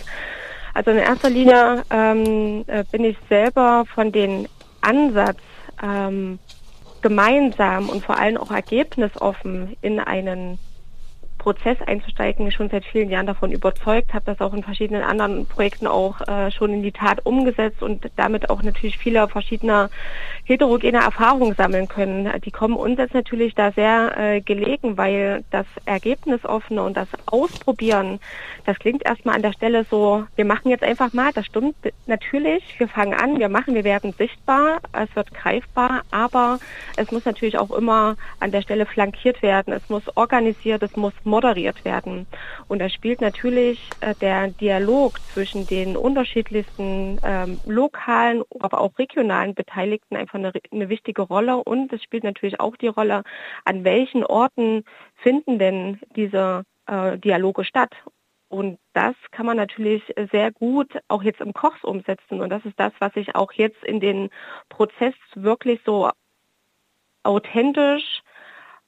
Also 0.74 0.92
in 0.92 0.98
erster 0.98 1.30
Linie 1.30 1.84
ähm, 1.90 2.66
äh, 2.68 2.84
bin 2.92 3.04
ich 3.06 3.18
selber 3.30 3.86
von 3.94 4.12
den 4.12 4.48
Ansatz, 4.82 5.38
ähm, 5.82 6.40
gemeinsam 7.06 7.90
und 7.90 8.04
vor 8.04 8.18
allem 8.18 8.36
auch 8.38 8.50
ergebnisoffen 8.50 9.78
in 9.84 10.00
einen 10.00 10.58
Prozess 11.46 11.78
einzusteigen, 11.86 12.52
schon 12.52 12.70
seit 12.72 12.86
vielen 12.86 13.12
Jahren 13.12 13.28
davon 13.28 13.52
überzeugt, 13.52 14.16
habe 14.16 14.26
das 14.26 14.42
auch 14.42 14.52
in 14.56 14.64
verschiedenen 14.64 15.04
anderen 15.04 15.46
Projekten 15.46 15.86
auch 15.86 16.20
äh, 16.28 16.50
schon 16.50 16.74
in 16.74 16.82
die 16.82 16.92
Tat 16.92 17.24
umgesetzt 17.24 17.84
und 17.84 18.10
damit 18.16 18.50
auch 18.50 18.64
natürlich 18.64 18.98
viele 18.98 19.28
verschiedene 19.28 19.92
heterogene 20.46 20.98
Erfahrungen 20.98 21.54
sammeln 21.54 21.88
können. 21.88 22.32
Die 22.42 22.50
kommen 22.50 22.76
uns 22.76 22.98
jetzt 22.98 23.14
natürlich 23.14 23.54
da 23.54 23.72
sehr 23.72 24.18
äh, 24.18 24.42
gelegen, 24.42 24.98
weil 24.98 25.44
das 25.52 25.68
Ergebnisoffene 25.86 26.82
und 26.82 26.98
das 26.98 27.10
Ausprobieren, 27.28 28.20
das 28.66 28.80
klingt 28.80 29.06
erstmal 29.06 29.36
an 29.36 29.44
der 29.44 29.54
Stelle 29.54 29.86
so, 29.88 30.26
wir 30.36 30.46
machen 30.46 30.72
jetzt 30.72 30.84
einfach 30.84 31.14
mal, 31.14 31.32
das 31.32 31.46
stimmt 31.46 31.76
natürlich, 32.08 32.64
wir 32.80 32.88
fangen 32.88 33.14
an, 33.14 33.38
wir 33.38 33.50
machen, 33.50 33.76
wir 33.76 33.84
werden 33.84 34.14
sichtbar, 34.18 34.80
es 34.94 35.16
wird 35.16 35.32
greifbar, 35.32 36.02
aber 36.10 36.58
es 36.98 37.12
muss 37.12 37.24
natürlich 37.24 37.60
auch 37.60 37.70
immer 37.70 38.16
an 38.40 38.50
der 38.50 38.64
Stelle 38.64 38.88
flankiert 38.88 39.44
werden, 39.44 39.74
es 39.74 39.88
muss 39.90 40.04
organisiert, 40.16 40.82
es 40.82 40.96
muss 40.96 41.14
moderiert 41.36 41.84
werden. 41.84 42.28
Und 42.70 42.80
da 42.80 42.88
spielt 42.88 43.20
natürlich 43.20 43.78
äh, 44.00 44.16
der 44.22 44.48
Dialog 44.48 45.20
zwischen 45.34 45.68
den 45.68 45.98
unterschiedlichsten 45.98 47.20
ähm, 47.24 47.60
lokalen, 47.66 48.44
aber 48.62 48.80
auch 48.80 48.98
regionalen 48.98 49.54
Beteiligten 49.54 50.16
einfach 50.16 50.40
eine, 50.40 50.54
eine 50.72 50.88
wichtige 50.88 51.24
Rolle. 51.24 51.58
Und 51.58 51.92
es 51.92 52.02
spielt 52.04 52.24
natürlich 52.24 52.62
auch 52.62 52.78
die 52.78 52.88
Rolle, 52.88 53.24
an 53.66 53.84
welchen 53.84 54.24
Orten 54.24 54.86
finden 55.16 55.60
denn 55.60 56.00
diese 56.16 56.64
äh, 56.88 57.18
Dialoge 57.18 57.66
statt. 57.66 57.94
Und 58.48 58.78
das 58.94 59.16
kann 59.32 59.46
man 59.46 59.58
natürlich 59.58 60.04
sehr 60.32 60.54
gut 60.54 60.90
auch 61.10 61.24
jetzt 61.24 61.42
im 61.42 61.52
Kochs 61.52 61.84
umsetzen. 61.84 62.40
Und 62.40 62.50
das 62.50 62.64
ist 62.64 62.80
das, 62.80 62.94
was 63.00 63.14
ich 63.16 63.36
auch 63.36 63.52
jetzt 63.52 63.84
in 63.84 64.00
den 64.00 64.30
Prozess 64.70 65.16
wirklich 65.36 65.82
so 65.86 66.10
authentisch 67.24 68.22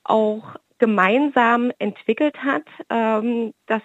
auch 0.06 0.56
gemeinsam 0.80 1.72
entwickelt 1.80 2.38
hat, 2.44 2.66
ähm, 2.90 3.54
dass 3.66 3.82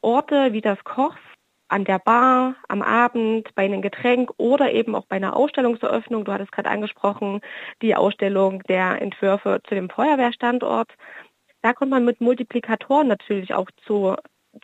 Orte 0.00 0.52
wie 0.52 0.60
das 0.60 0.82
Kochs 0.84 1.20
an 1.68 1.84
der 1.84 1.98
Bar, 1.98 2.54
am 2.68 2.80
Abend, 2.82 3.52
bei 3.54 3.64
einem 3.64 3.82
Getränk 3.82 4.30
oder 4.36 4.72
eben 4.72 4.94
auch 4.94 5.06
bei 5.06 5.16
einer 5.16 5.36
Ausstellungseröffnung, 5.36 6.24
du 6.24 6.32
hattest 6.32 6.52
gerade 6.52 6.70
angesprochen, 6.70 7.40
die 7.82 7.96
Ausstellung 7.96 8.62
der 8.68 9.02
Entwürfe 9.02 9.60
zu 9.68 9.74
dem 9.74 9.90
Feuerwehrstandort, 9.90 10.92
da 11.62 11.72
kommt 11.72 11.90
man 11.90 12.04
mit 12.04 12.20
Multiplikatoren 12.20 13.08
natürlich 13.08 13.52
auch 13.54 13.68
zu 13.84 14.14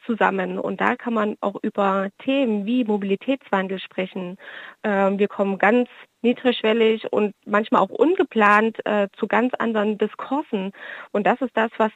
zusammen. 0.07 0.59
Und 0.59 0.81
da 0.81 0.97
kann 0.97 1.15
man 1.15 1.37
auch 1.41 1.57
über 1.63 2.09
Themen 2.25 2.67
wie 2.67 2.85
Mobilitätswandel 2.85 3.79
sprechen. 3.79 4.37
Ähm, 4.83 5.19
wir 5.19 5.29
kommen 5.29 5.59
ganz 5.59 5.89
niedrigschwellig 6.23 7.13
und 7.13 7.35
manchmal 7.45 7.83
auch 7.83 7.91
ungeplant 7.91 8.85
äh, 8.87 9.09
zu 9.17 9.27
ganz 9.27 9.55
anderen 9.55 9.99
Diskursen. 9.99 10.73
Und 11.11 11.27
das 11.27 11.41
ist 11.41 11.57
das, 11.57 11.71
was 11.79 11.93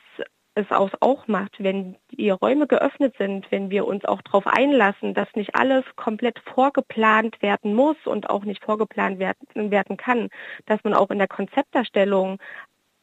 es 0.56 0.70
aus 0.70 0.90
auch 1.00 1.28
macht, 1.28 1.62
wenn 1.62 1.96
die 2.10 2.30
Räume 2.30 2.66
geöffnet 2.66 3.14
sind, 3.18 3.46
wenn 3.52 3.68
wir 3.70 3.86
uns 3.86 4.06
auch 4.06 4.22
darauf 4.22 4.46
einlassen, 4.46 5.12
dass 5.12 5.28
nicht 5.34 5.54
alles 5.54 5.84
komplett 5.96 6.38
vorgeplant 6.54 7.40
werden 7.42 7.74
muss 7.74 7.96
und 8.06 8.30
auch 8.30 8.44
nicht 8.44 8.64
vorgeplant 8.64 9.18
werden, 9.18 9.70
werden 9.70 9.98
kann, 9.98 10.30
dass 10.64 10.82
man 10.82 10.94
auch 10.94 11.10
in 11.10 11.18
der 11.18 11.28
Konzepterstellung 11.28 12.38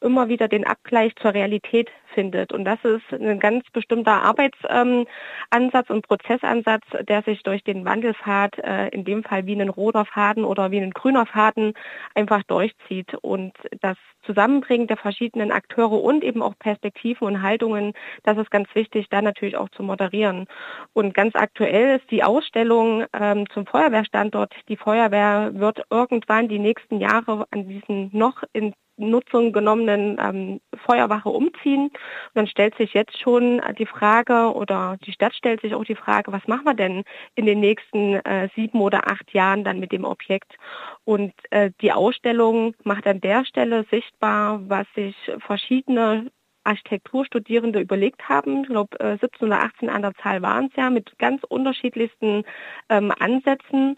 immer 0.04 0.28
wieder 0.28 0.48
den 0.48 0.66
Abgleich 0.66 1.16
zur 1.16 1.34
Realität 1.34 1.90
findet. 2.14 2.52
Und 2.52 2.64
das 2.64 2.78
ist 2.84 3.12
ein 3.12 3.40
ganz 3.40 3.64
bestimmter 3.72 4.22
Arbeitsansatz 4.22 5.08
ähm, 5.50 5.96
und 5.96 6.06
Prozessansatz, 6.06 6.84
der 7.08 7.22
sich 7.22 7.42
durch 7.42 7.64
den 7.64 7.84
Wandelpfad, 7.84 8.58
äh, 8.58 8.88
in 8.88 9.04
dem 9.04 9.24
Fall 9.24 9.46
wie 9.46 9.60
ein 9.60 9.68
roter 9.68 10.04
Faden 10.04 10.44
oder 10.44 10.70
wie 10.70 10.78
ein 10.78 10.92
grüner 10.92 11.26
Faden, 11.26 11.74
einfach 12.14 12.42
durchzieht. 12.44 13.14
Und 13.22 13.54
das 13.80 13.96
Zusammenbringen 14.24 14.86
der 14.86 14.96
verschiedenen 14.96 15.50
Akteure 15.50 16.02
und 16.02 16.22
eben 16.22 16.42
auch 16.42 16.54
Perspektiven 16.58 17.26
und 17.26 17.42
Haltungen, 17.42 17.92
das 18.22 18.38
ist 18.38 18.50
ganz 18.50 18.68
wichtig, 18.74 19.08
da 19.10 19.22
natürlich 19.22 19.56
auch 19.56 19.68
zu 19.70 19.82
moderieren. 19.82 20.46
Und 20.92 21.14
ganz 21.14 21.34
aktuell 21.34 21.96
ist 21.98 22.10
die 22.10 22.22
Ausstellung 22.22 23.04
ähm, 23.12 23.46
zum 23.50 23.66
Feuerwehrstandort. 23.66 24.54
Die 24.68 24.76
Feuerwehr 24.76 25.50
wird 25.54 25.82
irgendwann 25.90 26.48
die 26.48 26.58
nächsten 26.58 27.00
Jahre 27.00 27.46
an 27.50 27.68
diesen 27.68 28.10
noch 28.12 28.42
in 28.52 28.74
Nutzung 28.96 29.52
genommenen 29.52 30.18
ähm, 30.20 30.60
Feuerwache 30.86 31.28
umziehen. 31.28 31.86
Und 31.86 31.94
dann 32.34 32.46
stellt 32.46 32.76
sich 32.76 32.94
jetzt 32.94 33.18
schon 33.18 33.60
die 33.78 33.86
Frage 33.86 34.52
oder 34.54 34.96
die 35.04 35.12
Stadt 35.12 35.34
stellt 35.34 35.60
sich 35.60 35.74
auch 35.74 35.84
die 35.84 35.94
Frage, 35.94 36.32
was 36.32 36.46
machen 36.46 36.64
wir 36.64 36.74
denn 36.74 37.04
in 37.34 37.46
den 37.46 37.60
nächsten 37.60 38.14
äh, 38.14 38.48
sieben 38.54 38.80
oder 38.80 39.10
acht 39.10 39.32
Jahren 39.32 39.64
dann 39.64 39.80
mit 39.80 39.92
dem 39.92 40.04
Objekt? 40.04 40.56
Und 41.04 41.32
äh, 41.50 41.70
die 41.80 41.92
Ausstellung 41.92 42.74
macht 42.84 43.06
an 43.06 43.20
der 43.20 43.44
Stelle 43.44 43.84
sichtbar, 43.90 44.60
was 44.68 44.86
sich 44.94 45.16
verschiedene 45.38 46.30
Architekturstudierende 46.64 47.80
überlegt 47.80 48.28
haben. 48.28 48.62
Ich 48.62 48.68
glaube, 48.68 48.98
äh, 49.00 49.18
17 49.18 49.48
oder 49.48 49.62
18 49.62 49.90
an 49.90 50.02
der 50.02 50.14
Zahl 50.14 50.42
waren 50.42 50.66
es 50.66 50.76
ja, 50.76 50.90
mit 50.90 51.16
ganz 51.18 51.42
unterschiedlichsten 51.44 52.44
ähm, 52.88 53.12
Ansätzen. 53.18 53.96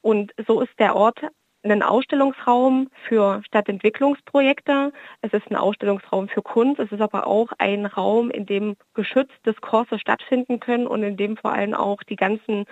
Und 0.00 0.32
so 0.46 0.60
ist 0.60 0.78
der 0.78 0.96
Ort 0.96 1.20
einen 1.62 1.82
Ausstellungsraum 1.82 2.88
für 3.08 3.42
Stadtentwicklungsprojekte. 3.44 4.92
Es 5.22 5.32
ist 5.32 5.50
ein 5.50 5.56
Ausstellungsraum 5.56 6.28
für 6.28 6.42
Kunst. 6.42 6.78
Es 6.78 6.92
ist 6.92 7.00
aber 7.00 7.26
auch 7.26 7.52
ein 7.58 7.86
Raum, 7.86 8.30
in 8.30 8.46
dem 8.46 8.76
geschützt 8.94 9.38
Diskurse 9.44 9.98
stattfinden 9.98 10.60
können 10.60 10.86
und 10.86 11.02
in 11.02 11.16
dem 11.16 11.36
vor 11.36 11.52
allem 11.52 11.74
auch 11.74 12.02
die 12.02 12.16
ganzen 12.16 12.64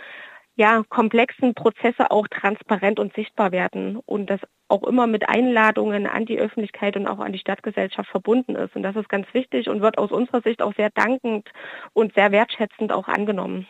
ja, 0.57 0.83
komplexen 0.89 1.55
Prozesse 1.55 2.11
auch 2.11 2.27
transparent 2.29 2.99
und 2.99 3.15
sichtbar 3.15 3.53
werden 3.53 3.97
und 4.07 4.31
das 4.31 4.41
auch 4.69 4.85
immer 4.85 5.07
mit 5.07 5.29
Einladungen 5.29 6.07
an 6.07 6.25
die 6.25 6.39
Öffentlichkeit 6.39 6.97
und 6.97 7.07
auch 7.07 7.19
an 7.19 7.33
die 7.33 7.39
Stadtgesellschaft 7.39 8.09
verbunden 8.11 8.57
ist. 8.57 8.75
Und 8.75 8.83
das 8.83 8.97
ist 8.97 9.09
ganz 9.09 9.27
wichtig 9.33 9.69
und 9.69 9.83
wird 9.83 9.99
aus 9.99 10.11
unserer 10.11 10.41
Sicht 10.41 10.63
auch 10.63 10.75
sehr 10.75 10.91
dankend 10.91 11.51
und 11.93 12.15
sehr 12.15 12.33
wertschätzend 12.33 12.91
auch 12.91 13.07
angenommen. 13.07 13.67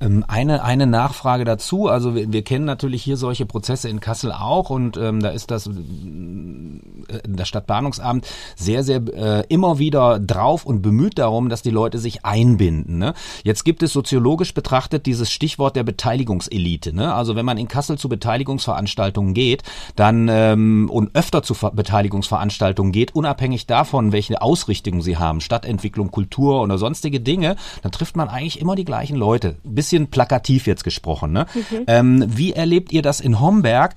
Ähm, 0.00 0.24
eine, 0.26 0.62
eine 0.64 0.86
Nachfrage 0.86 1.44
dazu. 1.44 1.88
Also 1.88 2.14
wir, 2.14 2.32
wir, 2.32 2.42
kennen 2.42 2.64
natürlich 2.64 3.02
hier 3.02 3.16
solche 3.16 3.46
Prozesse 3.46 3.88
in 3.88 4.00
Kassel 4.00 4.32
auch 4.32 4.70
und 4.70 4.96
ähm, 4.96 5.20
da 5.20 5.30
ist 5.30 5.50
das 5.50 5.66
äh, 5.66 5.72
das 7.26 7.48
Stadtplanungsamt 7.48 8.26
sehr, 8.56 8.82
sehr 8.82 9.02
äh, 9.14 9.44
immer 9.48 9.78
wieder 9.78 10.18
drauf 10.18 10.64
und 10.64 10.82
bemüht 10.82 11.18
darum, 11.18 11.48
dass 11.48 11.62
die 11.62 11.70
Leute 11.70 11.98
sich 11.98 12.24
einbinden. 12.24 12.98
Ne? 12.98 13.14
Jetzt 13.42 13.64
gibt 13.64 13.82
es 13.82 13.92
soziologisch 13.92 14.54
betrachtet 14.54 15.06
dieses 15.06 15.30
Stichwort 15.30 15.76
der 15.76 15.84
Beteiligungselite. 15.84 16.94
Ne? 16.94 17.14
Also 17.14 17.36
wenn 17.36 17.46
man 17.46 17.58
in 17.58 17.68
Kassel 17.68 17.98
zu 17.98 18.08
Beteiligungsveranstaltungen 18.08 19.34
geht, 19.34 19.62
dann 19.96 20.28
ähm, 20.28 20.88
und 20.90 21.14
öfter 21.14 21.42
zu 21.42 21.54
Ver 21.54 21.72
Beteiligungsveranstaltungen 21.72 22.92
geht, 22.92 23.14
unabhängig 23.14 23.66
davon, 23.66 24.12
welche 24.12 24.40
Ausrichtung 24.40 25.02
sie 25.02 25.16
haben, 25.16 25.40
Stadtentwicklung, 25.40 26.10
Kultur 26.10 26.62
oder 26.62 26.78
sonstige 26.78 27.20
Dinge, 27.20 27.56
dann 27.82 27.92
trifft 27.92 28.16
man 28.16 28.28
eigentlich 28.28 28.60
immer 28.60 28.76
die 28.76 28.84
gleichen 28.84 29.16
Leute 29.16 29.56
bisschen 29.74 30.08
plakativ 30.08 30.66
jetzt 30.66 30.84
gesprochen. 30.84 31.32
Ne? 31.32 31.46
Mhm. 31.54 31.84
Ähm, 31.86 32.24
wie 32.28 32.52
erlebt 32.52 32.92
ihr 32.92 33.02
das 33.02 33.20
in 33.20 33.40
Homberg? 33.40 33.94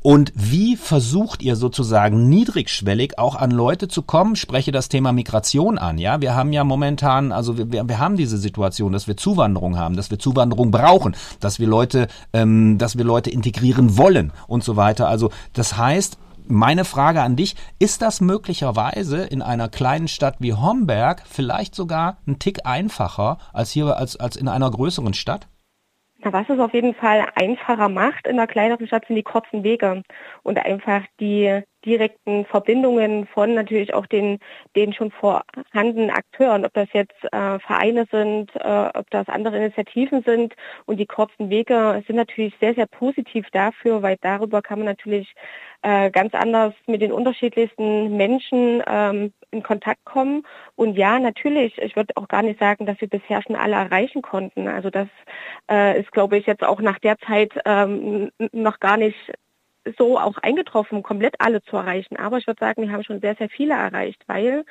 Und 0.00 0.32
wie 0.36 0.76
versucht 0.76 1.42
ihr 1.42 1.56
sozusagen 1.56 2.28
niedrigschwellig 2.28 3.18
auch 3.18 3.34
an 3.34 3.50
Leute 3.50 3.88
zu 3.88 4.02
kommen? 4.02 4.36
Spreche 4.36 4.70
das 4.70 4.88
Thema 4.88 5.12
Migration 5.12 5.76
an. 5.76 5.98
Ja, 5.98 6.20
wir 6.20 6.36
haben 6.36 6.52
ja 6.52 6.62
momentan, 6.62 7.32
also 7.32 7.58
wir, 7.58 7.88
wir 7.88 7.98
haben 7.98 8.16
diese 8.16 8.38
Situation, 8.38 8.92
dass 8.92 9.08
wir 9.08 9.16
Zuwanderung 9.16 9.76
haben, 9.76 9.96
dass 9.96 10.10
wir 10.10 10.20
Zuwanderung 10.20 10.70
brauchen, 10.70 11.16
dass 11.40 11.58
wir 11.58 11.66
Leute, 11.66 12.06
ähm, 12.32 12.78
dass 12.78 12.96
wir 12.96 13.04
Leute 13.04 13.30
integrieren 13.30 13.98
wollen 13.98 14.32
und 14.46 14.62
so 14.62 14.76
weiter. 14.76 15.08
Also 15.08 15.30
das 15.52 15.76
heißt, 15.76 16.16
meine 16.50 16.84
Frage 16.84 17.22
an 17.22 17.36
dich, 17.36 17.56
ist 17.78 18.02
das 18.02 18.20
möglicherweise 18.20 19.24
in 19.24 19.42
einer 19.42 19.68
kleinen 19.68 20.08
Stadt 20.08 20.36
wie 20.38 20.54
Homberg 20.54 21.22
vielleicht 21.26 21.74
sogar 21.74 22.18
ein 22.26 22.38
Tick 22.38 22.66
einfacher 22.66 23.38
als 23.52 23.70
hier 23.70 23.96
als, 23.96 24.16
als 24.16 24.36
in 24.36 24.48
einer 24.48 24.70
größeren 24.70 25.14
Stadt? 25.14 25.48
Na, 26.20 26.32
was 26.32 26.48
es 26.48 26.58
auf 26.58 26.74
jeden 26.74 26.94
Fall 26.94 27.26
einfacher 27.36 27.88
macht 27.88 28.26
in 28.26 28.38
einer 28.38 28.48
kleineren 28.48 28.88
Stadt 28.88 29.06
sind 29.06 29.14
die 29.14 29.22
kurzen 29.22 29.62
Wege 29.62 30.02
und 30.42 30.58
einfach 30.58 31.02
die 31.20 31.62
direkten 31.84 32.44
Verbindungen 32.44 33.28
von 33.28 33.54
natürlich 33.54 33.94
auch 33.94 34.06
den, 34.06 34.40
den 34.74 34.92
schon 34.92 35.12
vorhandenen 35.12 36.10
Akteuren, 36.10 36.64
ob 36.64 36.74
das 36.74 36.88
jetzt 36.92 37.14
äh, 37.32 37.60
Vereine 37.60 38.06
sind, 38.10 38.50
äh, 38.56 38.90
ob 38.94 39.08
das 39.10 39.28
andere 39.28 39.58
Initiativen 39.58 40.22
sind. 40.24 40.54
Und 40.86 40.98
die 40.98 41.06
kurzen 41.06 41.50
Wege 41.50 42.02
sind 42.08 42.16
natürlich 42.16 42.52
sehr, 42.58 42.74
sehr 42.74 42.86
positiv 42.86 43.46
dafür, 43.52 44.02
weil 44.02 44.16
darüber 44.20 44.60
kann 44.60 44.80
man 44.80 44.86
natürlich 44.86 45.32
äh, 45.82 46.10
ganz 46.10 46.34
anders 46.34 46.74
mit 46.86 47.02
den 47.02 47.12
unterschiedlichsten 47.12 48.16
Menschen 48.16 48.82
ähm, 48.86 49.32
in 49.50 49.62
Kontakt 49.62 50.04
kommen. 50.04 50.44
Und 50.76 50.96
ja, 50.96 51.18
natürlich, 51.18 51.78
ich 51.78 51.96
würde 51.96 52.16
auch 52.16 52.28
gar 52.28 52.42
nicht 52.42 52.58
sagen, 52.58 52.86
dass 52.86 53.00
wir 53.00 53.08
bisher 53.08 53.42
schon 53.42 53.56
alle 53.56 53.76
erreichen 53.76 54.22
konnten. 54.22 54.68
Also 54.68 54.90
das 54.90 55.08
äh, 55.70 56.00
ist, 56.00 56.12
glaube 56.12 56.36
ich, 56.36 56.46
jetzt 56.46 56.64
auch 56.64 56.80
nach 56.80 56.98
der 56.98 57.18
Zeit 57.18 57.52
ähm, 57.64 58.30
noch 58.52 58.80
gar 58.80 58.96
nicht 58.96 59.16
so 59.96 60.18
auch 60.18 60.36
eingetroffen, 60.38 61.02
komplett 61.02 61.36
alle 61.38 61.62
zu 61.62 61.76
erreichen. 61.76 62.16
Aber 62.16 62.38
ich 62.38 62.46
würde 62.46 62.60
sagen, 62.60 62.82
wir 62.82 62.92
haben 62.92 63.04
schon 63.04 63.20
sehr, 63.20 63.36
sehr 63.36 63.48
viele 63.48 63.74
erreicht, 63.74 64.22
weil 64.26 64.64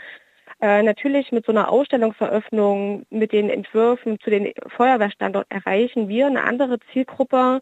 äh, 0.61 0.81
natürlich 0.81 1.31
mit 1.31 1.45
so 1.45 1.51
einer 1.51 1.69
Ausstellungseröffnung, 1.69 3.05
mit 3.09 3.31
den 3.31 3.49
Entwürfen 3.49 4.19
zu 4.19 4.29
den 4.29 4.53
Feuerwehrstandort 4.75 5.45
erreichen 5.49 6.07
wir 6.07 6.27
eine 6.27 6.43
andere 6.43 6.79
Zielgruppe 6.91 7.61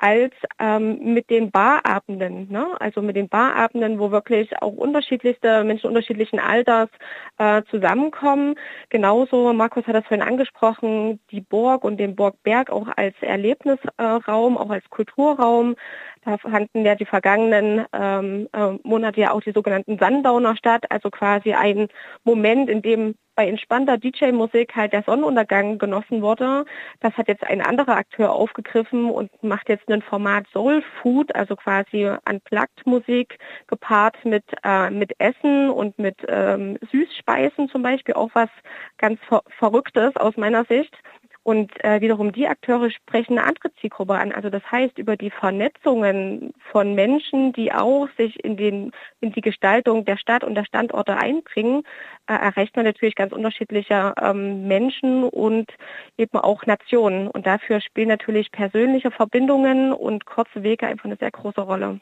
als 0.00 0.32
ähm, 0.58 1.12
mit 1.12 1.28
den 1.28 1.50
Barabenden, 1.50 2.50
ne? 2.50 2.66
also 2.80 3.02
mit 3.02 3.16
den 3.16 3.28
Barabenden, 3.28 3.98
wo 3.98 4.10
wirklich 4.10 4.50
auch 4.62 4.72
unterschiedlichste 4.72 5.62
Menschen 5.62 5.88
unterschiedlichen 5.88 6.40
Alters 6.40 6.88
äh, 7.36 7.62
zusammenkommen. 7.70 8.54
Genauso, 8.88 9.52
Markus 9.52 9.86
hat 9.86 9.94
das 9.94 10.06
vorhin 10.06 10.26
angesprochen, 10.26 11.20
die 11.30 11.42
Burg 11.42 11.84
und 11.84 11.98
den 11.98 12.16
Burgberg 12.16 12.70
auch 12.70 12.88
als 12.96 13.14
Erlebnisraum, 13.20 14.56
auch 14.56 14.70
als 14.70 14.88
Kulturraum. 14.88 15.76
Da 16.22 16.36
fanden 16.36 16.84
ja 16.84 16.94
die 16.94 17.06
vergangenen 17.06 17.86
ähm, 17.92 18.48
äh, 18.52 18.72
Monate 18.82 19.20
ja 19.20 19.32
auch 19.32 19.40
die 19.40 19.52
sogenannten 19.52 19.98
Sundowner 19.98 20.54
statt, 20.56 20.84
also 20.90 21.10
quasi 21.10 21.54
ein 21.54 21.88
Moment, 22.24 22.68
in 22.68 22.82
dem 22.82 23.14
bei 23.40 23.48
entspannter 23.48 23.96
DJ-Musik 23.96 24.76
halt 24.76 24.92
der 24.92 25.02
Sonnenuntergang 25.02 25.78
genossen 25.78 26.20
wurde. 26.20 26.66
Das 27.00 27.16
hat 27.16 27.26
jetzt 27.26 27.42
ein 27.42 27.62
anderer 27.62 27.96
Akteur 27.96 28.32
aufgegriffen 28.32 29.08
und 29.08 29.30
macht 29.42 29.70
jetzt 29.70 29.88
ein 29.88 30.02
Format 30.02 30.46
Soul 30.52 30.82
Food, 31.00 31.34
also 31.34 31.56
quasi 31.56 32.10
unplugged 32.28 32.84
Musik 32.84 33.38
gepaart 33.66 34.22
mit, 34.26 34.44
äh, 34.62 34.90
mit 34.90 35.12
Essen 35.18 35.70
und 35.70 35.98
mit 35.98 36.16
ähm, 36.28 36.76
Süßspeisen 36.90 37.70
zum 37.70 37.82
Beispiel, 37.82 38.14
auch 38.14 38.28
was 38.34 38.50
ganz 38.98 39.18
ver 39.26 39.40
Verrücktes 39.58 40.14
aus 40.16 40.36
meiner 40.36 40.66
Sicht. 40.66 40.94
Und 41.42 41.72
äh, 41.82 42.00
wiederum 42.02 42.32
die 42.32 42.46
Akteure 42.46 42.90
sprechen 42.90 43.38
eine 43.38 43.46
andere 43.46 43.72
Zielgruppe 43.80 44.14
an. 44.14 44.32
Also 44.32 44.50
das 44.50 44.62
heißt, 44.70 44.98
über 44.98 45.16
die 45.16 45.30
Vernetzungen 45.30 46.52
von 46.70 46.94
Menschen, 46.94 47.52
die 47.54 47.72
auch 47.72 48.08
sich 48.18 48.44
in, 48.44 48.56
den, 48.58 48.92
in 49.20 49.32
die 49.32 49.40
Gestaltung 49.40 50.04
der 50.04 50.18
Stadt 50.18 50.44
und 50.44 50.54
der 50.54 50.64
Standorte 50.64 51.16
einbringen, 51.16 51.82
äh, 52.26 52.34
erreicht 52.34 52.76
man 52.76 52.84
natürlich 52.84 53.14
ganz 53.14 53.32
unterschiedliche 53.32 54.12
ähm, 54.20 54.68
Menschen 54.68 55.24
und 55.24 55.72
eben 56.18 56.38
auch 56.38 56.66
Nationen. 56.66 57.28
Und 57.28 57.46
dafür 57.46 57.80
spielen 57.80 58.08
natürlich 58.08 58.52
persönliche 58.52 59.10
Verbindungen 59.10 59.92
und 59.92 60.26
kurze 60.26 60.62
Wege 60.62 60.86
einfach 60.86 61.06
eine 61.06 61.16
sehr 61.16 61.30
große 61.30 61.62
Rolle. 61.62 62.00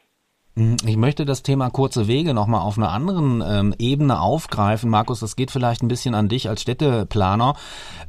Hm, 0.59 0.75
ich 0.85 0.97
möchte 0.97 1.23
das 1.23 1.41
Thema 1.41 1.69
kurze 1.69 2.07
Wege 2.07 2.33
nochmal 2.33 2.61
auf 2.61 2.77
einer 2.77 2.91
anderen 2.91 3.41
ähm, 3.45 3.73
Ebene 3.79 4.19
aufgreifen. 4.19 4.89
Markus, 4.89 5.21
das 5.21 5.37
geht 5.37 5.51
vielleicht 5.51 5.81
ein 5.81 5.87
bisschen 5.87 6.13
an 6.13 6.27
dich 6.27 6.49
als 6.49 6.61
Städteplaner. 6.61 7.55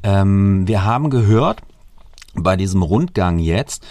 Ähm, 0.02 0.66
wir 0.66 0.84
haben 0.84 1.10
gehört 1.10 1.60
bei 2.34 2.56
diesem 2.56 2.82
Rundgang 2.82 3.38
jetzt, 3.38 3.86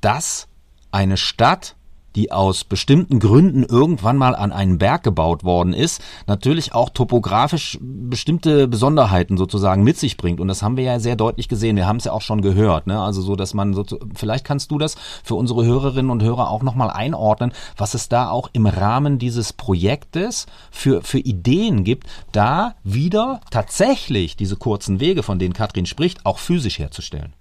dass 0.00 0.48
eine 0.90 1.16
Stadt 1.16 1.76
die 2.16 2.32
aus 2.32 2.64
bestimmten 2.64 3.18
Gründen 3.18 3.64
irgendwann 3.64 4.16
mal 4.16 4.34
an 4.34 4.52
einen 4.52 4.78
Berg 4.78 5.02
gebaut 5.02 5.44
worden 5.44 5.72
ist, 5.72 6.02
natürlich 6.26 6.74
auch 6.74 6.90
topografisch 6.90 7.78
bestimmte 7.80 8.68
Besonderheiten 8.68 9.36
sozusagen 9.36 9.82
mit 9.82 9.98
sich 9.98 10.16
bringt. 10.16 10.40
Und 10.40 10.48
das 10.48 10.62
haben 10.62 10.76
wir 10.76 10.84
ja 10.84 11.00
sehr 11.00 11.16
deutlich 11.16 11.48
gesehen. 11.48 11.76
Wir 11.76 11.86
haben 11.86 11.96
es 11.96 12.04
ja 12.04 12.12
auch 12.12 12.20
schon 12.20 12.42
gehört. 12.42 12.86
Ne? 12.86 13.00
Also 13.00 13.22
so, 13.22 13.36
dass 13.36 13.54
man 13.54 13.74
so, 13.74 13.84
vielleicht 14.14 14.44
kannst 14.44 14.70
du 14.70 14.78
das 14.78 14.96
für 15.22 15.34
unsere 15.34 15.64
Hörerinnen 15.64 16.10
und 16.10 16.22
Hörer 16.22 16.50
auch 16.50 16.62
nochmal 16.62 16.90
einordnen, 16.90 17.52
was 17.76 17.94
es 17.94 18.08
da 18.08 18.30
auch 18.30 18.50
im 18.52 18.66
Rahmen 18.66 19.18
dieses 19.18 19.52
Projektes 19.52 20.46
für, 20.70 21.02
für 21.02 21.18
Ideen 21.18 21.84
gibt, 21.84 22.06
da 22.32 22.74
wieder 22.84 23.40
tatsächlich 23.50 24.36
diese 24.36 24.56
kurzen 24.56 25.00
Wege, 25.00 25.22
von 25.22 25.38
denen 25.38 25.54
Katrin 25.54 25.86
spricht, 25.86 26.26
auch 26.26 26.38
physisch 26.38 26.78
herzustellen. 26.78 27.34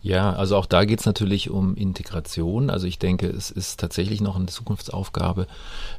Ja, 0.00 0.32
also 0.32 0.56
auch 0.56 0.66
da 0.66 0.84
geht 0.84 1.00
es 1.00 1.06
natürlich 1.06 1.50
um 1.50 1.74
Integration. 1.74 2.70
Also 2.70 2.86
ich 2.86 3.00
denke, 3.00 3.26
es 3.26 3.50
ist 3.50 3.80
tatsächlich 3.80 4.20
noch 4.20 4.36
eine 4.36 4.46
Zukunftsaufgabe, 4.46 5.48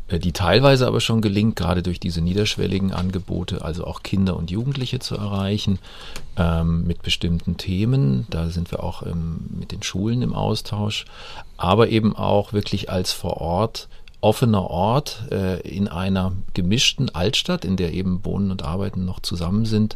äh, 0.07 0.19
die 0.19 0.31
teilweise 0.31 0.87
aber 0.87 1.01
schon 1.01 1.21
gelingt, 1.21 1.57
gerade 1.57 1.83
durch 1.83 1.99
diese 1.99 2.21
niederschwelligen 2.21 2.93
Angebote, 2.93 3.63
also 3.63 3.83
auch 3.83 4.01
Kinder 4.01 4.37
und 4.37 4.51
Jugendliche 4.51 4.99
zu 4.99 5.15
erreichen 5.15 5.79
ähm, 6.37 6.87
mit 6.87 7.01
bestimmten 7.01 7.57
Themen. 7.57 8.25
Da 8.29 8.49
sind 8.49 8.71
wir 8.71 8.83
auch 8.83 9.05
ähm, 9.05 9.41
mit 9.59 9.73
den 9.73 9.83
Schulen 9.83 10.21
im 10.21 10.33
Austausch, 10.33 11.03
aber 11.57 11.89
eben 11.89 12.15
auch 12.15 12.53
wirklich 12.53 12.89
als 12.89 13.11
vor 13.11 13.41
Ort 13.41 13.89
offener 14.21 14.69
Ort 14.69 15.23
äh, 15.31 15.61
in 15.61 15.87
einer 15.87 16.33
gemischten 16.53 17.09
Altstadt, 17.09 17.63
in 17.63 17.77
der 17.77 17.93
eben 17.93 18.23
Wohnen 18.25 18.51
und 18.51 18.63
Arbeiten 18.63 19.05
noch 19.05 19.21
zusammen 19.21 19.65
sind. 19.65 19.95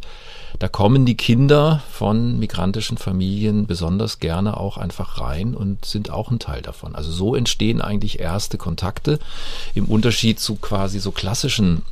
Da 0.58 0.68
kommen 0.68 1.04
die 1.04 1.16
Kinder 1.16 1.82
von 1.90 2.38
migrantischen 2.38 2.96
Familien 2.96 3.66
besonders 3.66 4.20
gerne 4.20 4.56
auch 4.56 4.78
einfach 4.78 5.20
rein 5.20 5.54
und 5.54 5.84
sind 5.84 6.10
auch 6.10 6.30
ein 6.30 6.38
Teil 6.38 6.62
davon. 6.62 6.94
Also 6.94 7.12
so 7.12 7.34
entstehen 7.34 7.82
eigentlich 7.82 8.20
erste 8.20 8.56
Kontakte 8.56 9.18
im 9.74 9.86
Unterschied 9.86 10.40
zu 10.40 10.54
quasi 10.56 11.00
so 11.00 11.10
klassischen 11.10 11.82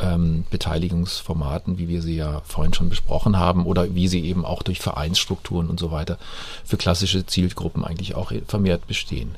ähm, 0.00 0.44
Beteiligungsformaten, 0.50 1.78
wie 1.78 1.88
wir 1.88 2.02
sie 2.02 2.16
ja 2.16 2.42
vorhin 2.44 2.74
schon 2.74 2.88
besprochen 2.88 3.38
haben, 3.38 3.66
oder 3.66 3.94
wie 3.94 4.08
sie 4.08 4.24
eben 4.24 4.44
auch 4.44 4.62
durch 4.62 4.80
Vereinsstrukturen 4.80 5.68
und 5.68 5.80
so 5.80 5.90
weiter 5.90 6.18
für 6.64 6.76
klassische 6.76 7.24
Zielgruppen 7.26 7.84
eigentlich 7.84 8.14
auch 8.14 8.32
vermehrt 8.46 8.86
bestehen. 8.86 9.34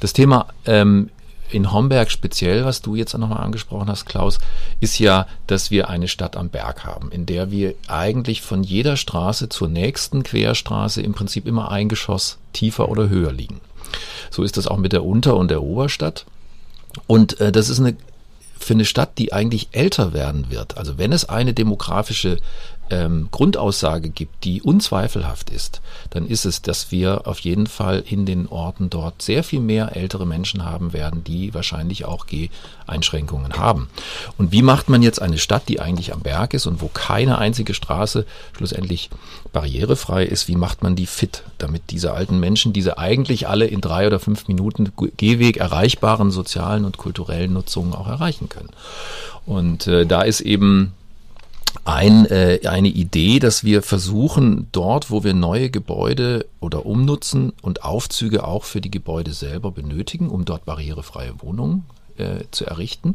Das 0.00 0.12
Thema 0.12 0.48
ähm, 0.66 1.10
in 1.52 1.72
Homberg 1.72 2.10
speziell, 2.10 2.64
was 2.64 2.82
du 2.82 2.94
jetzt 2.94 3.16
nochmal 3.16 3.42
angesprochen 3.42 3.88
hast, 3.88 4.06
Klaus, 4.06 4.38
ist 4.80 4.98
ja, 4.98 5.26
dass 5.46 5.70
wir 5.70 5.88
eine 5.88 6.08
Stadt 6.08 6.36
am 6.36 6.48
Berg 6.48 6.84
haben, 6.84 7.10
in 7.10 7.26
der 7.26 7.50
wir 7.50 7.74
eigentlich 7.86 8.42
von 8.42 8.62
jeder 8.62 8.96
Straße 8.96 9.48
zur 9.48 9.68
nächsten 9.68 10.22
Querstraße 10.22 11.02
im 11.02 11.12
Prinzip 11.12 11.46
immer 11.46 11.70
ein 11.70 11.88
Geschoss 11.88 12.38
tiefer 12.52 12.88
oder 12.88 13.08
höher 13.08 13.32
liegen. 13.32 13.60
So 14.30 14.42
ist 14.42 14.56
das 14.56 14.66
auch 14.66 14.78
mit 14.78 14.92
der 14.92 15.04
Unter- 15.04 15.36
und 15.36 15.50
der 15.50 15.62
Oberstadt. 15.62 16.24
Und 17.06 17.40
äh, 17.40 17.52
das 17.52 17.68
ist 17.68 17.80
eine 17.80 17.96
für 18.62 18.74
eine 18.74 18.84
Stadt, 18.84 19.18
die 19.18 19.32
eigentlich 19.32 19.68
älter 19.72 20.12
werden 20.12 20.50
wird. 20.50 20.78
Also 20.78 20.96
wenn 20.96 21.12
es 21.12 21.28
eine 21.28 21.52
demografische 21.52 22.38
ähm, 22.92 23.28
Grundaussage 23.30 24.10
gibt, 24.10 24.44
die 24.44 24.60
unzweifelhaft 24.60 25.48
ist, 25.48 25.80
dann 26.10 26.26
ist 26.26 26.44
es, 26.44 26.60
dass 26.60 26.92
wir 26.92 27.26
auf 27.26 27.38
jeden 27.40 27.66
Fall 27.66 28.04
in 28.06 28.26
den 28.26 28.46
Orten 28.46 28.90
dort 28.90 29.22
sehr 29.22 29.42
viel 29.42 29.60
mehr 29.60 29.96
ältere 29.96 30.26
Menschen 30.26 30.64
haben 30.64 30.92
werden, 30.92 31.24
die 31.24 31.54
wahrscheinlich 31.54 32.04
auch 32.04 32.26
Geh-Einschränkungen 32.26 33.54
haben. 33.54 33.88
Und 34.36 34.52
wie 34.52 34.60
macht 34.60 34.90
man 34.90 35.02
jetzt 35.02 35.22
eine 35.22 35.38
Stadt, 35.38 35.68
die 35.68 35.80
eigentlich 35.80 36.12
am 36.12 36.20
Berg 36.20 36.52
ist 36.52 36.66
und 36.66 36.82
wo 36.82 36.88
keine 36.88 37.38
einzige 37.38 37.72
Straße 37.72 38.26
schlussendlich 38.54 39.08
barrierefrei 39.54 40.24
ist, 40.24 40.46
wie 40.48 40.56
macht 40.56 40.82
man 40.82 40.94
die 40.94 41.06
fit, 41.06 41.44
damit 41.56 41.84
diese 41.90 42.12
alten 42.12 42.40
Menschen, 42.40 42.74
diese 42.74 42.98
eigentlich 42.98 43.48
alle 43.48 43.66
in 43.66 43.80
drei 43.80 44.06
oder 44.06 44.20
fünf 44.20 44.48
Minuten 44.48 44.92
Gehweg 45.16 45.56
erreichbaren 45.56 46.30
sozialen 46.30 46.84
und 46.84 46.98
kulturellen 46.98 47.54
Nutzungen 47.54 47.94
auch 47.94 48.06
erreichen 48.06 48.50
können? 48.50 48.70
Und 49.46 49.86
äh, 49.86 50.04
da 50.04 50.22
ist 50.22 50.40
eben 50.42 50.92
ein, 51.84 52.26
äh, 52.26 52.60
eine 52.66 52.88
Idee, 52.88 53.38
dass 53.38 53.64
wir 53.64 53.82
versuchen, 53.82 54.68
dort, 54.72 55.10
wo 55.10 55.24
wir 55.24 55.34
neue 55.34 55.70
Gebäude 55.70 56.46
oder 56.60 56.86
umnutzen 56.86 57.52
und 57.62 57.84
Aufzüge 57.84 58.44
auch 58.44 58.64
für 58.64 58.80
die 58.80 58.90
Gebäude 58.90 59.32
selber 59.32 59.70
benötigen, 59.70 60.28
um 60.28 60.44
dort 60.44 60.64
barrierefreie 60.64 61.34
Wohnungen 61.40 61.84
äh, 62.18 62.44
zu 62.50 62.66
errichten, 62.66 63.14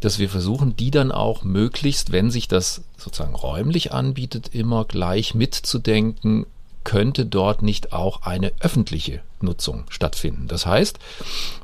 dass 0.00 0.18
wir 0.18 0.28
versuchen, 0.28 0.76
die 0.76 0.90
dann 0.90 1.12
auch 1.12 1.44
möglichst, 1.44 2.12
wenn 2.12 2.30
sich 2.30 2.48
das 2.48 2.82
sozusagen 2.96 3.34
räumlich 3.34 3.92
anbietet, 3.92 4.50
immer 4.52 4.84
gleich 4.84 5.34
mitzudenken 5.34 6.46
könnte 6.84 7.26
dort 7.26 7.62
nicht 7.62 7.92
auch 7.92 8.22
eine 8.22 8.52
öffentliche 8.60 9.22
Nutzung 9.40 9.84
stattfinden. 9.88 10.48
Das 10.48 10.66
heißt, 10.66 10.98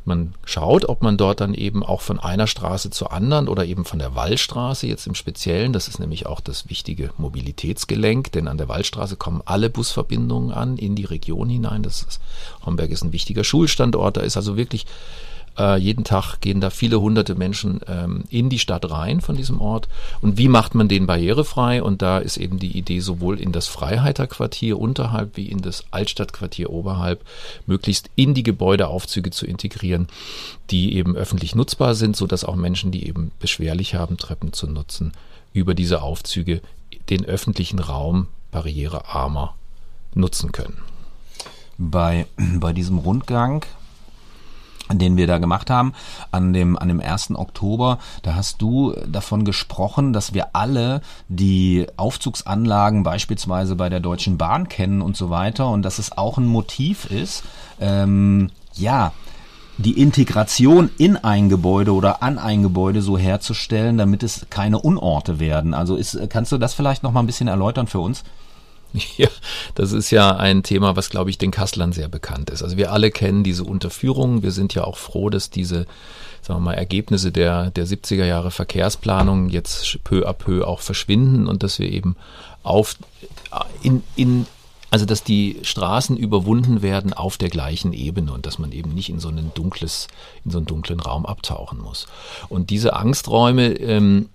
man 0.04 0.34
schaut, 0.44 0.88
ob 0.88 1.02
man 1.02 1.16
dort 1.16 1.40
dann 1.40 1.54
eben 1.54 1.82
auch 1.82 2.00
von 2.00 2.18
einer 2.18 2.46
Straße 2.46 2.90
zur 2.90 3.12
anderen 3.12 3.48
oder 3.48 3.64
eben 3.64 3.84
von 3.84 3.98
der 3.98 4.14
Wallstraße 4.14 4.86
jetzt 4.86 5.06
im 5.06 5.14
Speziellen, 5.14 5.72
das 5.72 5.88
ist 5.88 5.98
nämlich 5.98 6.26
auch 6.26 6.40
das 6.40 6.68
wichtige 6.68 7.10
Mobilitätsgelenk, 7.16 8.32
denn 8.32 8.48
an 8.48 8.58
der 8.58 8.68
Wallstraße 8.68 9.16
kommen 9.16 9.42
alle 9.44 9.70
Busverbindungen 9.70 10.52
an 10.52 10.76
in 10.76 10.94
die 10.94 11.04
Region 11.04 11.48
hinein. 11.48 11.82
Das 11.82 12.02
ist, 12.02 12.20
Homberg 12.64 12.90
ist 12.90 13.02
ein 13.02 13.12
wichtiger 13.12 13.44
Schulstandort, 13.44 14.16
da 14.16 14.20
ist 14.22 14.36
also 14.36 14.56
wirklich 14.56 14.86
äh, 15.61 15.76
jeden 15.76 16.04
Tag 16.04 16.40
gehen 16.40 16.61
da 16.61 16.70
viele 16.70 17.00
hunderte 17.00 17.34
Menschen 17.34 17.80
ähm, 17.86 18.24
in 18.30 18.48
die 18.48 18.58
Stadt 18.58 18.90
rein 18.90 19.20
von 19.20 19.36
diesem 19.36 19.61
Ort. 19.61 19.88
Und 20.22 20.38
wie 20.38 20.48
macht 20.48 20.74
man 20.74 20.88
den 20.88 21.06
barrierefrei? 21.06 21.82
Und 21.82 22.00
da 22.00 22.18
ist 22.18 22.38
eben 22.38 22.58
die 22.58 22.78
Idee, 22.78 23.00
sowohl 23.00 23.38
in 23.38 23.52
das 23.52 23.68
Freiheiterquartier 23.68 24.78
unterhalb 24.78 25.36
wie 25.36 25.46
in 25.46 25.61
das 25.61 25.84
Altstadtquartier 25.90 26.70
oberhalb 26.70 27.24
möglichst 27.66 28.08
in 28.16 28.32
die 28.32 28.42
Gebäudeaufzüge 28.42 29.30
zu 29.30 29.46
integrieren, 29.46 30.08
die 30.70 30.94
eben 30.94 31.14
öffentlich 31.14 31.54
nutzbar 31.54 31.94
sind, 31.94 32.16
sodass 32.16 32.44
auch 32.44 32.56
Menschen, 32.56 32.90
die 32.90 33.06
eben 33.06 33.30
beschwerlich 33.38 33.94
haben, 33.94 34.16
Treppen 34.16 34.54
zu 34.54 34.66
nutzen, 34.66 35.12
über 35.52 35.74
diese 35.74 36.00
Aufzüge 36.00 36.62
den 37.11 37.26
öffentlichen 37.26 37.80
Raum 37.80 38.28
barrierearmer 38.50 39.54
nutzen 40.14 40.52
können. 40.52 40.78
Bei, 41.76 42.26
bei 42.36 42.72
diesem 42.72 42.96
Rundgang 42.96 43.66
den 44.99 45.16
wir 45.16 45.26
da 45.26 45.38
gemacht 45.38 45.70
haben, 45.70 45.93
an 46.30 46.53
dem, 46.53 46.78
an 46.78 46.88
dem 46.88 47.01
1. 47.01 47.32
Oktober, 47.36 47.99
da 48.22 48.34
hast 48.34 48.61
du 48.61 48.95
davon 49.07 49.45
gesprochen, 49.45 50.12
dass 50.12 50.34
wir 50.34 50.49
alle 50.55 51.01
die 51.28 51.86
Aufzugsanlagen 51.97 53.03
beispielsweise 53.03 53.76
bei 53.76 53.88
der 53.88 54.01
Deutschen 54.01 54.38
Bahn 54.38 54.68
kennen 54.68 55.03
und 55.03 55.16
so 55.16 55.30
weiter 55.30 55.68
und 55.68 55.82
dass 55.82 55.99
es 55.99 56.16
auch 56.16 56.38
ein 56.38 56.47
Motiv 56.47 57.05
ist, 57.07 57.45
ähm, 57.80 58.51
ja, 58.74 59.12
die 59.78 59.99
Integration 59.99 60.91
in 60.99 61.16
ein 61.16 61.49
Gebäude 61.49 61.95
oder 61.95 62.22
an 62.22 62.38
ein 62.38 62.62
Gebäude 62.62 63.01
so 63.01 63.16
herzustellen, 63.16 63.97
damit 63.97 64.22
es 64.22 64.47
keine 64.51 64.78
Unorte 64.78 65.41
werden. 65.41 65.72
Also 65.72 65.97
ist, 65.97 66.18
kannst 66.28 66.53
du 66.53 66.59
das 66.59 66.74
vielleicht 66.74 67.03
noch 67.03 67.12
mal 67.12 67.20
ein 67.20 67.26
bisschen 67.26 67.49
erläutern 67.49 67.86
für 67.86 68.01
uns? 68.01 68.22
Ja, 69.16 69.28
das 69.74 69.93
ist 69.93 70.11
ja 70.11 70.36
ein 70.36 70.62
Thema, 70.62 70.97
was, 70.97 71.11
glaube 71.11 71.30
ich, 71.30 71.38
den 71.38 71.51
Kasslern 71.51 71.93
sehr 71.93 72.09
bekannt 72.09 72.51
ist. 72.51 72.62
Also 72.62 72.76
wir 72.76 72.93
alle 72.93 73.11
kennen 73.11 73.45
diese 73.45 73.64
Unterführungen. 73.64 74.43
Wir 74.43 74.53
sind 74.53 74.74
ja 74.74 74.84
auch 74.84 74.97
froh, 74.97 75.30
dass 75.30 75.51
diese, 75.51 75.86
sagen 76.43 76.61
wir 76.61 76.64
mal, 76.64 76.74
Ergebnisse 76.74 77.32
der, 77.32 77.70
der 77.70 77.86
70er 77.86 78.24
Jahre 78.24 78.51
Verkehrsplanung 78.51 79.49
jetzt 79.49 79.99
peu 80.05 80.28
à 80.28 80.32
peu 80.32 80.66
auch 80.66 80.80
verschwinden 80.80 81.47
und 81.47 81.62
dass 81.62 81.78
wir 81.78 81.91
eben 81.91 82.16
auf, 82.62 82.97
in, 83.82 84.03
in, 84.16 84.47
also 84.91 85.07
dass 85.07 85.22
die 85.22 85.59
Straßen 85.62 86.16
überwunden 86.16 86.82
werden 86.82 87.12
auf 87.12 87.38
der 87.38 87.49
gleichen 87.49 87.93
Ebene 87.93 88.32
und 88.32 88.47
dass 88.47 88.59
man 88.59 88.72
eben 88.72 88.93
nicht 88.93 89.09
in 89.09 89.20
so 89.20 89.28
ein 89.28 89.53
dunkles, 89.55 90.09
in 90.45 90.51
so 90.51 90.59
einen 90.59 90.66
dunklen 90.66 91.01
Raum 91.01 91.26
abtauchen 91.26 91.80
muss. 91.80 92.07
Und 92.49 92.70
diese 92.70 92.95
Angsträume, 92.95 93.68
ähm, 93.74 94.28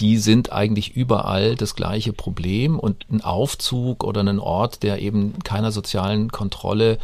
die 0.00 0.18
sind 0.18 0.52
eigentlich 0.52 0.96
überall 0.96 1.54
das 1.54 1.74
gleiche 1.74 2.12
Problem. 2.12 2.78
Und 2.78 3.06
ein 3.10 3.22
Aufzug 3.22 4.04
oder 4.04 4.20
ein 4.20 4.38
Ort, 4.38 4.82
der 4.82 5.00
eben 5.00 5.34
keiner 5.44 5.72
sozialen 5.72 6.30
Kontrolle 6.30 6.98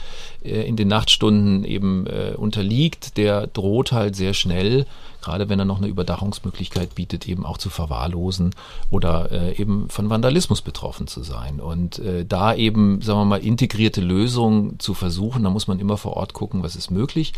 äh, 0.44 0.66
in 0.66 0.76
den 0.76 0.88
Nachtstunden 0.88 1.64
eben 1.64 2.06
äh, 2.06 2.34
unterliegt, 2.36 3.16
der 3.16 3.46
droht 3.46 3.92
halt 3.92 4.16
sehr 4.16 4.34
schnell 4.34 4.86
gerade 5.22 5.48
wenn 5.48 5.58
er 5.58 5.64
noch 5.64 5.78
eine 5.78 5.86
Überdachungsmöglichkeit 5.86 6.94
bietet, 6.94 7.26
eben 7.26 7.46
auch 7.46 7.58
zu 7.58 7.70
verwahrlosen 7.70 8.54
oder 8.90 9.32
äh, 9.32 9.56
eben 9.56 9.88
von 9.88 10.10
Vandalismus 10.10 10.60
betroffen 10.60 11.06
zu 11.06 11.22
sein. 11.22 11.60
Und 11.60 11.98
äh, 12.00 12.26
da 12.26 12.54
eben, 12.54 13.00
sagen 13.00 13.20
wir 13.20 13.24
mal, 13.24 13.40
integrierte 13.40 14.00
Lösungen 14.00 14.78
zu 14.78 14.94
versuchen, 14.94 15.44
da 15.44 15.50
muss 15.50 15.68
man 15.68 15.78
immer 15.78 15.96
vor 15.96 16.16
Ort 16.16 16.34
gucken, 16.34 16.62
was 16.62 16.76
ist 16.76 16.90
möglich. 16.90 17.32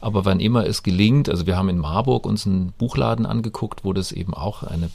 Aber 0.00 0.24
wann 0.24 0.40
immer 0.40 0.66
es 0.66 0.82
gelingt, 0.82 1.28
also 1.28 1.46
wir 1.46 1.56
haben 1.56 1.68
in 1.68 1.78
Marburg 1.78 2.26
uns 2.26 2.46
einen 2.46 2.72
Buchladen 2.78 3.26
angeguckt, 3.26 3.84
wo 3.84 3.92
das 3.92 4.12
eben 4.12 4.34
auch 4.34 4.62
eine 4.62 4.90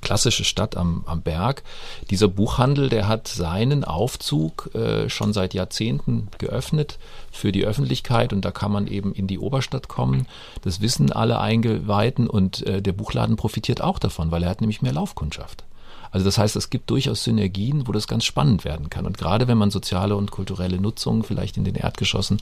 klassische 0.00 0.44
Stadt 0.44 0.76
am, 0.76 1.04
am 1.06 1.22
Berg. 1.22 1.62
Dieser 2.10 2.28
Buchhandel, 2.28 2.88
der 2.88 3.08
hat 3.08 3.28
seinen 3.28 3.84
Aufzug 3.84 4.70
äh, 4.74 5.08
schon 5.08 5.32
seit 5.32 5.54
Jahrzehnten 5.54 6.28
geöffnet 6.38 6.98
für 7.30 7.52
die 7.52 7.64
Öffentlichkeit 7.64 8.32
und 8.32 8.44
da 8.44 8.50
kann 8.50 8.72
man 8.72 8.86
eben 8.86 9.12
in 9.14 9.26
die 9.26 9.38
Oberstadt 9.38 9.88
kommen. 9.88 10.26
Das 10.62 10.80
wissen 10.80 11.12
alle 11.12 11.40
Eingeweihten 11.40 12.28
und 12.28 12.66
äh, 12.66 12.82
der 12.82 12.92
Buchladen 12.92 13.36
profitiert 13.36 13.80
auch 13.80 13.98
davon, 13.98 14.30
weil 14.30 14.42
er 14.42 14.50
hat 14.50 14.60
nämlich 14.60 14.82
mehr 14.82 14.92
Laufkundschaft. 14.92 15.64
Also 16.10 16.24
das 16.24 16.38
heißt, 16.38 16.56
es 16.56 16.70
gibt 16.70 16.90
durchaus 16.90 17.24
Synergien, 17.24 17.86
wo 17.86 17.92
das 17.92 18.08
ganz 18.08 18.24
spannend 18.24 18.64
werden 18.64 18.90
kann. 18.90 19.06
Und 19.06 19.18
gerade 19.18 19.48
wenn 19.48 19.58
man 19.58 19.70
soziale 19.70 20.16
und 20.16 20.30
kulturelle 20.30 20.80
Nutzungen 20.80 21.22
vielleicht 21.22 21.56
in 21.56 21.64
den 21.64 21.76
Erdgeschossen 21.76 22.40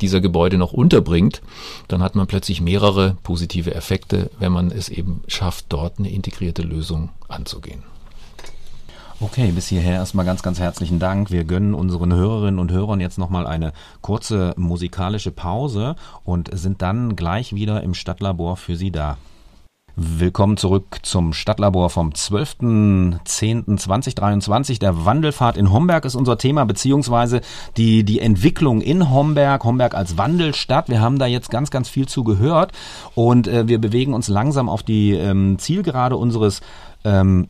dieser 0.00 0.20
Gebäude 0.20 0.58
noch 0.58 0.72
unterbringt, 0.72 1.42
dann 1.88 2.02
hat 2.02 2.14
man 2.14 2.26
plötzlich 2.26 2.60
mehrere 2.60 3.16
positive 3.22 3.74
Effekte, 3.74 4.30
wenn 4.38 4.52
man 4.52 4.70
es 4.70 4.88
eben 4.88 5.22
schafft, 5.26 5.66
dort 5.68 5.98
eine 5.98 6.10
integrierte 6.10 6.62
Lösung 6.62 7.10
anzugehen. 7.28 7.82
Okay, 9.20 9.50
bis 9.50 9.66
hierher 9.66 9.94
erstmal 9.94 10.24
ganz, 10.24 10.44
ganz 10.44 10.60
herzlichen 10.60 11.00
Dank. 11.00 11.32
Wir 11.32 11.42
gönnen 11.42 11.74
unseren 11.74 12.14
Hörerinnen 12.14 12.60
und 12.60 12.70
Hörern 12.70 13.00
jetzt 13.00 13.18
nochmal 13.18 13.48
eine 13.48 13.72
kurze 14.00 14.54
musikalische 14.56 15.32
Pause 15.32 15.96
und 16.22 16.50
sind 16.56 16.82
dann 16.82 17.16
gleich 17.16 17.52
wieder 17.52 17.82
im 17.82 17.94
Stadtlabor 17.94 18.56
für 18.56 18.76
Sie 18.76 18.92
da. 18.92 19.16
Willkommen 20.00 20.56
zurück 20.56 21.00
zum 21.02 21.32
Stadtlabor 21.32 21.90
vom 21.90 22.10
12.10.2023. 22.10 24.78
Der 24.78 25.04
Wandelfahrt 25.04 25.56
in 25.56 25.72
Homberg 25.72 26.04
ist 26.04 26.14
unser 26.14 26.38
Thema, 26.38 26.64
beziehungsweise 26.66 27.40
die, 27.76 28.04
die 28.04 28.20
Entwicklung 28.20 28.80
in 28.80 29.10
Homberg, 29.10 29.64
Homberg 29.64 29.94
als 29.94 30.16
Wandelstadt. 30.16 30.88
Wir 30.88 31.00
haben 31.00 31.18
da 31.18 31.26
jetzt 31.26 31.50
ganz, 31.50 31.72
ganz 31.72 31.88
viel 31.88 32.06
zu 32.06 32.22
gehört 32.22 32.70
und 33.16 33.48
äh, 33.48 33.66
wir 33.66 33.80
bewegen 33.80 34.14
uns 34.14 34.28
langsam 34.28 34.68
auf 34.68 34.84
die 34.84 35.14
ähm, 35.14 35.58
Zielgerade 35.58 36.16
unseres 36.16 36.60
ähm, 37.02 37.48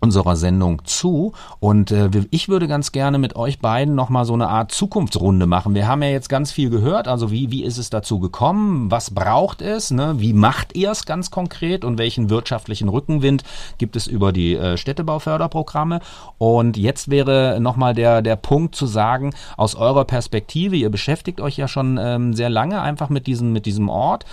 unserer 0.00 0.36
Sendung 0.36 0.84
zu. 0.84 1.32
Und 1.60 1.90
äh, 1.90 2.08
ich 2.30 2.48
würde 2.48 2.66
ganz 2.68 2.92
gerne 2.92 3.18
mit 3.18 3.36
euch 3.36 3.58
beiden 3.58 3.94
nochmal 3.94 4.24
so 4.24 4.34
eine 4.34 4.48
Art 4.48 4.72
Zukunftsrunde 4.72 5.46
machen. 5.46 5.74
Wir 5.74 5.86
haben 5.86 6.02
ja 6.02 6.08
jetzt 6.08 6.28
ganz 6.28 6.52
viel 6.52 6.70
gehört, 6.70 7.06
also 7.06 7.30
wie, 7.30 7.50
wie 7.50 7.64
ist 7.64 7.78
es 7.78 7.90
dazu 7.90 8.18
gekommen, 8.18 8.90
was 8.90 9.10
braucht 9.10 9.62
es, 9.62 9.90
ne? 9.90 10.14
wie 10.18 10.32
macht 10.32 10.74
ihr 10.74 10.90
es 10.90 11.04
ganz 11.04 11.30
konkret? 11.30 11.84
Und 11.84 11.98
welchen 11.98 12.30
wirtschaftlichen 12.30 12.88
Rückenwind 12.88 13.44
gibt 13.78 13.96
es 13.96 14.06
über 14.06 14.32
die 14.32 14.54
äh, 14.54 14.76
Städtebauförderprogramme? 14.76 16.00
Und 16.38 16.76
jetzt 16.76 17.10
wäre 17.10 17.58
nochmal 17.60 17.94
der, 17.94 18.22
der 18.22 18.36
Punkt 18.36 18.74
zu 18.74 18.86
sagen, 18.86 19.34
aus 19.56 19.74
eurer 19.74 20.04
Perspektive, 20.04 20.76
ihr 20.76 20.90
beschäftigt 20.90 21.40
euch 21.40 21.56
ja 21.56 21.68
schon 21.68 21.98
ähm, 22.00 22.34
sehr 22.34 22.48
lange 22.50 22.80
einfach 22.80 23.10
mit 23.10 23.26
diesem, 23.26 23.52
mit 23.52 23.66
diesem 23.66 23.88
Ort, 23.88 24.24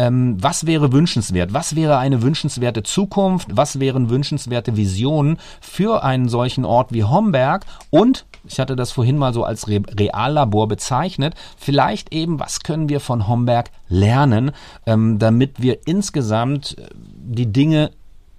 ähm, 0.00 0.42
was 0.42 0.66
wäre 0.66 0.92
wünschenswert? 0.92 1.52
Was 1.52 1.76
wäre 1.76 1.98
eine 1.98 2.22
wünschenswerte 2.22 2.82
Zukunft? 2.82 3.48
Was 3.52 3.80
wären 3.80 4.08
wünschenswerte 4.08 4.78
Visionen 4.78 5.36
für 5.60 6.02
einen 6.02 6.30
solchen 6.30 6.64
Ort 6.64 6.94
wie 6.94 7.04
Homberg? 7.04 7.66
Und 7.90 8.24
ich 8.48 8.58
hatte 8.58 8.76
das 8.76 8.92
vorhin 8.92 9.18
mal 9.18 9.34
so 9.34 9.44
als 9.44 9.68
Re 9.68 9.82
Reallabor 9.94 10.68
bezeichnet. 10.68 11.34
Vielleicht 11.58 12.14
eben, 12.14 12.40
was 12.40 12.60
können 12.60 12.88
wir 12.88 13.00
von 13.00 13.28
Homberg 13.28 13.70
lernen, 13.90 14.52
ähm, 14.86 15.18
damit 15.18 15.60
wir 15.60 15.86
insgesamt 15.86 16.78
äh, 16.78 16.88
die 16.94 17.52
Dinge 17.52 17.90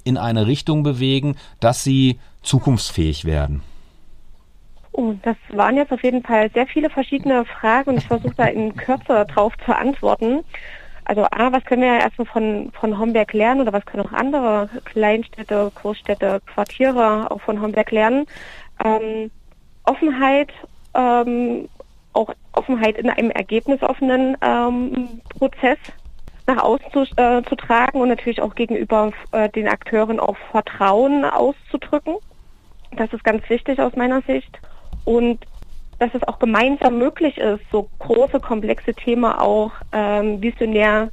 in 0.03 0.18
eine 0.18 0.47
Richtung 0.47 0.82
bewegen, 0.82 1.36
dass 1.59 1.84
sie 1.84 2.20
zukunftsfähig 2.41 3.24
werden? 3.24 3.62
Oh, 4.93 5.14
das 5.22 5.38
waren 5.49 5.78
jetzt 5.78 5.91
auf 5.93 6.03
jeden 6.03 6.24
Fall 6.24 6.49
sehr 6.51 6.66
viele 6.66 6.89
verschiedene 6.89 7.45
Fragen 7.45 7.91
und 7.91 7.97
ich 7.97 8.07
versuche 8.07 8.34
da 8.36 8.45
in 8.45 8.76
Kürze 8.76 9.28
drauf 9.32 9.53
zu 9.64 9.76
antworten. 9.76 10.43
Also 11.05 11.23
A, 11.23 11.51
was 11.51 11.65
können 11.65 11.81
wir 11.81 11.99
erstmal 11.99 12.27
von, 12.27 12.71
von 12.79 12.97
Homberg 12.97 13.33
lernen 13.33 13.61
oder 13.61 13.73
was 13.73 13.85
können 13.85 14.05
auch 14.05 14.13
andere 14.13 14.69
Kleinstädte, 14.85 15.71
Großstädte, 15.75 16.41
Quartiere 16.53 17.29
auch 17.29 17.41
von 17.41 17.61
Homberg 17.61 17.91
lernen? 17.91 18.25
Ähm, 18.83 19.31
Offenheit, 19.83 20.51
ähm, 20.93 21.67
auch 22.13 22.33
Offenheit 22.53 22.97
in 22.97 23.09
einem 23.09 23.31
ergebnisoffenen 23.31 24.37
ähm, 24.41 25.21
Prozess 25.37 25.79
nach 26.47 26.63
außen 26.63 26.91
zu, 26.91 27.01
äh, 27.17 27.41
zu 27.43 27.55
tragen 27.55 27.99
und 27.99 28.09
natürlich 28.09 28.41
auch 28.41 28.55
gegenüber 28.55 29.11
äh, 29.31 29.49
den 29.49 29.67
Akteuren 29.67 30.19
auch 30.19 30.37
Vertrauen 30.51 31.25
auszudrücken. 31.25 32.15
Das 32.95 33.11
ist 33.13 33.23
ganz 33.23 33.47
wichtig 33.49 33.79
aus 33.79 33.95
meiner 33.95 34.21
Sicht. 34.23 34.59
Und 35.05 35.39
dass 36.01 36.15
es 36.15 36.27
auch 36.27 36.39
gemeinsam 36.39 36.97
möglich 36.97 37.37
ist, 37.37 37.61
so 37.71 37.87
große, 37.99 38.39
komplexe 38.39 38.95
Themen 38.95 39.31
auch 39.31 39.71
ähm, 39.91 40.41
visionär 40.41 41.11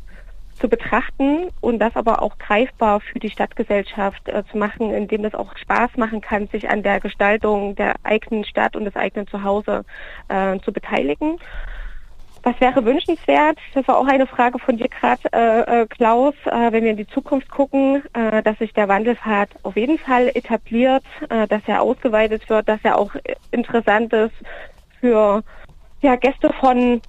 zu 0.58 0.66
betrachten 0.66 1.50
und 1.60 1.78
das 1.78 1.94
aber 1.94 2.22
auch 2.22 2.38
greifbar 2.38 3.00
für 3.00 3.18
die 3.18 3.28
Stadtgesellschaft 3.28 4.26
äh, 4.28 4.42
zu 4.50 4.56
machen, 4.56 4.90
indem 4.94 5.26
es 5.26 5.34
auch 5.34 5.54
Spaß 5.58 5.98
machen 5.98 6.22
kann, 6.22 6.48
sich 6.48 6.70
an 6.70 6.82
der 6.82 7.00
Gestaltung 7.00 7.76
der 7.76 7.96
eigenen 8.02 8.44
Stadt 8.44 8.76
und 8.76 8.86
des 8.86 8.96
eigenen 8.96 9.28
Zuhause 9.28 9.84
äh, 10.28 10.58
zu 10.60 10.72
beteiligen. 10.72 11.38
Was 12.42 12.58
wäre 12.58 12.82
wünschenswert? 12.82 13.58
Das 13.74 13.86
war 13.88 13.98
auch 13.98 14.06
eine 14.06 14.26
Frage 14.26 14.58
von 14.58 14.78
dir 14.78 14.88
gerade, 14.88 15.20
äh, 15.32 15.82
äh, 15.82 15.86
Klaus, 15.86 16.34
äh, 16.46 16.72
wenn 16.72 16.82
wir 16.82 16.92
in 16.92 16.96
die 16.96 17.06
Zukunft 17.08 17.50
gucken, 17.50 18.02
äh, 18.14 18.42
dass 18.42 18.56
sich 18.56 18.72
der 18.72 18.88
Wandelpfad 18.88 19.50
auf 19.64 19.76
jeden 19.76 19.98
Fall 19.98 20.28
etabliert, 20.28 21.04
äh, 21.28 21.46
dass 21.46 21.60
er 21.66 21.82
ausgeweitet 21.82 22.48
wird, 22.48 22.66
dass 22.70 22.80
er 22.84 22.98
auch 22.98 23.10
interessant 23.50 24.14
ist 24.14 24.34
für 25.00 25.42
ja, 26.00 26.16
Gäste 26.16 26.52
von 26.60 27.00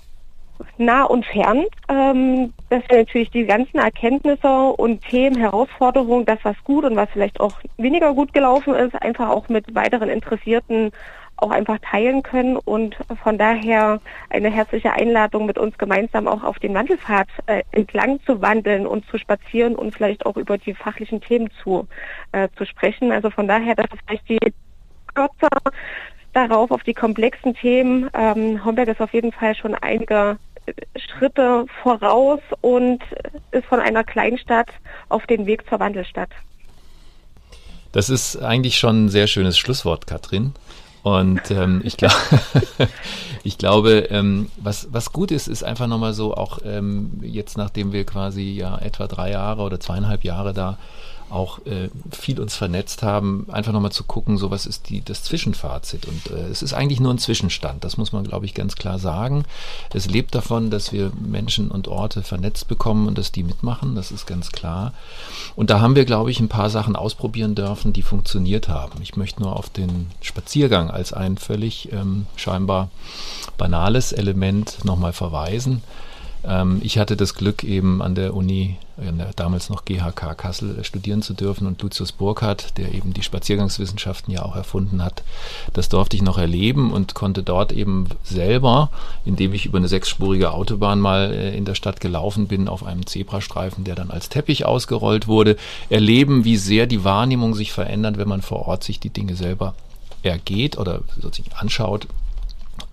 nah 0.78 1.04
und 1.04 1.26
fern, 1.26 1.66
ähm, 1.88 2.54
dass 2.70 2.84
wir 2.90 2.98
natürlich 2.98 3.32
die 3.32 3.46
ganzen 3.46 3.78
Erkenntnisse 3.78 4.48
und 4.48 5.02
Themen, 5.04 5.38
Herausforderungen, 5.38 6.26
das 6.26 6.40
was 6.44 6.56
gut 6.64 6.84
und 6.84 6.96
was 6.96 7.10
vielleicht 7.12 7.40
auch 7.40 7.54
weniger 7.78 8.14
gut 8.14 8.34
gelaufen 8.34 8.76
ist, 8.76 9.02
einfach 9.02 9.30
auch 9.30 9.48
mit 9.50 9.74
weiteren 9.74 10.10
Interessierten 10.10 10.92
auch 11.42 11.52
einfach 11.52 11.78
teilen 11.80 12.22
können 12.22 12.58
und 12.58 12.98
von 13.24 13.38
daher 13.38 14.02
eine 14.30 14.50
herzliche 14.50 14.92
Einladung 14.92 15.46
mit 15.46 15.58
uns 15.58 15.78
gemeinsam 15.78 16.28
auch 16.28 16.44
auf 16.44 16.60
den 16.60 16.74
Wandelpfad 16.74 17.28
äh, 17.46 17.64
entlang 17.72 18.20
zu 18.26 18.42
wandeln 18.42 18.86
und 18.86 19.06
zu 19.08 19.18
spazieren 19.18 19.76
und 19.76 19.96
vielleicht 19.96 20.26
auch 20.26 20.36
über 20.36 20.58
die 20.58 20.74
fachlichen 20.74 21.22
Themen 21.22 21.50
zu, 21.64 21.88
äh, 22.34 22.50
zu 22.58 22.66
sprechen. 22.66 23.14
Also 23.14 23.30
von 23.30 23.48
daher, 23.48 23.76
das 23.76 23.86
ist 23.86 24.02
vielleicht 24.06 24.30
die 24.30 24.54
kürzer 25.14 25.50
darauf, 26.34 26.71
auf 26.71 26.84
die 26.84 26.93
komplexen 26.93 27.53
Themen. 27.55 28.09
Ähm, 28.13 28.63
Homberg 28.63 28.89
ist 28.89 29.01
auf 29.01 29.13
jeden 29.13 29.32
Fall 29.32 29.55
schon 29.55 29.75
einige 29.75 30.38
Schritte 30.95 31.65
voraus 31.82 32.39
und 32.61 32.99
ist 33.51 33.65
von 33.65 33.80
einer 33.80 34.03
Kleinstadt 34.03 34.69
auf 35.09 35.25
den 35.27 35.45
Weg 35.45 35.67
zur 35.67 35.80
Wandelstadt. 35.80 36.30
Das 37.91 38.09
ist 38.09 38.38
eigentlich 38.38 38.77
schon 38.77 39.05
ein 39.05 39.09
sehr 39.09 39.27
schönes 39.27 39.57
Schlusswort, 39.57 40.05
Katrin. 40.05 40.53
Und 41.01 41.49
ähm, 41.49 41.82
ich, 41.84 41.97
glaub, 41.97 42.11
ich 43.43 43.57
glaube, 43.57 44.07
ähm, 44.11 44.49
was, 44.57 44.89
was 44.91 45.11
gut 45.11 45.32
ist, 45.32 45.47
ist 45.47 45.63
einfach 45.63 45.88
nochmal 45.88 46.13
so, 46.13 46.36
auch 46.36 46.59
ähm, 46.65 47.19
jetzt 47.21 47.57
nachdem 47.57 47.93
wir 47.93 48.05
quasi 48.05 48.51
ja 48.51 48.77
etwa 48.77 49.07
drei 49.07 49.32
Jahre 49.32 49.61
oder 49.63 49.80
zweieinhalb 49.80 50.23
Jahre 50.23 50.53
da 50.53 50.77
auch 51.30 51.59
äh, 51.65 51.89
viel 52.11 52.39
uns 52.39 52.55
vernetzt 52.55 53.03
haben, 53.03 53.47
einfach 53.51 53.71
nochmal 53.71 53.91
zu 53.91 54.03
gucken, 54.03 54.38
so 54.38 54.51
was 54.51 54.65
ist 54.65 54.89
die, 54.89 55.01
das 55.01 55.23
Zwischenfazit. 55.23 56.05
Und 56.05 56.32
äh, 56.32 56.47
es 56.47 56.61
ist 56.61 56.73
eigentlich 56.73 56.99
nur 56.99 57.13
ein 57.13 57.17
Zwischenstand, 57.17 57.84
das 57.84 57.97
muss 57.97 58.11
man, 58.11 58.23
glaube 58.23 58.45
ich, 58.45 58.53
ganz 58.53 58.75
klar 58.75 58.99
sagen. 58.99 59.45
Es 59.93 60.07
lebt 60.07 60.36
davon, 60.36 60.69
dass 60.69 60.91
wir 60.91 61.11
Menschen 61.19 61.71
und 61.71 61.88
Orte 61.88 62.23
vernetzt 62.23 62.67
bekommen 62.67 63.07
und 63.07 63.17
dass 63.17 63.32
die 63.32 63.43
mitmachen, 63.43 63.95
das 63.95 64.11
ist 64.11 64.25
ganz 64.25 64.51
klar. 64.51 64.93
Und 65.55 65.69
da 65.69 65.82
haben 65.82 65.95
wir, 65.95 66.05
glaube 66.05 66.32
ich, 66.32 66.39
ein 66.39 66.49
paar 66.49 66.69
Sachen 66.69 66.95
ausprobieren 66.95 67.55
dürfen, 67.55 67.93
die 67.93 68.03
funktioniert 68.03 68.67
haben. 68.67 69.01
Ich 69.01 69.15
möchte 69.15 69.41
nur 69.41 69.55
auf 69.55 69.69
den 69.69 70.07
Spaziergang 70.21 70.89
als 70.89 71.13
ein 71.13 71.38
völlig 71.38 71.91
ähm, 71.91 72.25
scheinbar 72.36 72.89
banales 73.57 74.11
Element 74.11 74.84
nochmal 74.84 75.13
verweisen. 75.13 75.82
Ähm, 76.44 76.80
ich 76.84 76.98
hatte 76.98 77.18
das 77.18 77.34
Glück, 77.34 77.64
eben 77.64 78.02
an 78.02 78.16
der 78.16 78.34
Uni, 78.34 78.78
damals 79.36 79.70
noch 79.70 79.86
GHK 79.86 80.36
Kassel, 80.38 80.80
äh, 80.80 80.84
studieren 80.84 81.22
zu 81.22 81.34
dürfen. 81.34 81.68
Und 81.68 81.82
Lucius 81.82 82.12
Burkhardt, 82.12 82.78
der 82.78 82.94
eben 82.94 83.14
die 83.14 83.24
Spaziergangswissenschaften 83.24 84.34
ja 84.34 84.44
auch 84.44 84.56
erfunden 84.56 85.04
hat, 85.04 85.24
das 85.74 85.90
durfte 85.90 86.16
ich 86.16 86.22
noch 86.22 86.38
erleben 86.38 86.92
und 86.92 87.14
konnte 87.14 87.44
dort 87.44 87.72
eben 87.72 88.08
selber, 88.24 88.90
indem 89.26 89.54
ich 89.54 89.66
über 89.66 89.78
eine 89.78 89.88
sechsspurige 89.88 90.52
Autobahn 90.52 91.00
mal 91.00 91.32
äh, 91.32 91.58
in 91.58 91.66
der 91.66 91.76
Stadt 91.76 92.02
gelaufen 92.02 92.48
bin, 92.48 92.68
auf 92.68 92.84
einem 92.84 93.06
Zebrastreifen, 93.06 93.84
der 93.84 93.96
dann 93.96 94.12
als 94.12 94.30
Teppich 94.30 94.66
ausgerollt 94.66 95.28
wurde, 95.28 95.56
erleben, 95.90 96.46
wie 96.46 96.58
sehr 96.58 96.88
die 96.88 97.04
Wahrnehmung 97.04 97.56
sich 97.56 97.72
verändert, 97.72 98.18
wenn 98.18 98.28
man 98.28 98.42
vor 98.42 98.68
Ort 98.68 98.84
sich 98.84 99.00
die 99.00 99.10
Dinge 99.10 99.36
selber 99.36 99.76
ergeht 100.22 100.78
oder 100.78 101.02
sich 101.32 101.56
anschaut 101.56 102.08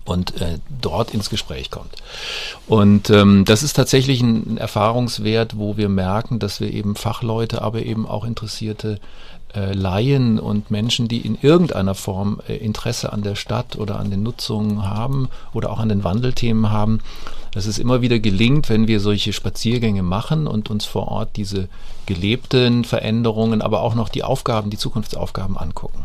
und 0.06 0.40
äh, 0.40 0.58
dort 0.80 1.12
ins 1.12 1.28
Gespräch 1.28 1.70
kommt. 1.70 1.90
Und 2.66 3.10
ähm, 3.10 3.44
das 3.44 3.62
ist 3.62 3.74
tatsächlich 3.74 4.22
ein 4.22 4.56
Erfahrungswert, 4.56 5.58
wo 5.58 5.76
wir 5.76 5.88
merken, 5.88 6.38
dass 6.38 6.60
wir 6.60 6.72
eben 6.72 6.96
Fachleute, 6.96 7.60
aber 7.60 7.82
eben 7.82 8.06
auch 8.06 8.24
interessierte 8.24 9.00
äh, 9.54 9.72
Laien 9.72 10.38
und 10.38 10.70
Menschen, 10.70 11.08
die 11.08 11.20
in 11.20 11.36
irgendeiner 11.40 11.94
Form 11.94 12.40
äh, 12.48 12.56
Interesse 12.56 13.12
an 13.12 13.22
der 13.22 13.34
Stadt 13.34 13.76
oder 13.76 13.98
an 13.98 14.10
den 14.10 14.22
Nutzungen 14.22 14.88
haben 14.88 15.28
oder 15.52 15.70
auch 15.70 15.78
an 15.78 15.88
den 15.88 16.04
Wandelthemen 16.04 16.70
haben, 16.70 17.00
dass 17.52 17.66
es 17.66 17.78
immer 17.78 18.00
wieder 18.00 18.18
gelingt, 18.18 18.68
wenn 18.68 18.86
wir 18.86 19.00
solche 19.00 19.32
Spaziergänge 19.32 20.02
machen 20.02 20.46
und 20.46 20.70
uns 20.70 20.84
vor 20.84 21.08
Ort 21.08 21.36
diese 21.36 21.68
gelebten 22.06 22.84
Veränderungen, 22.84 23.62
aber 23.62 23.80
auch 23.80 23.94
noch 23.94 24.08
die 24.08 24.22
Aufgaben, 24.22 24.70
die 24.70 24.78
Zukunftsaufgaben 24.78 25.56
angucken 25.56 26.04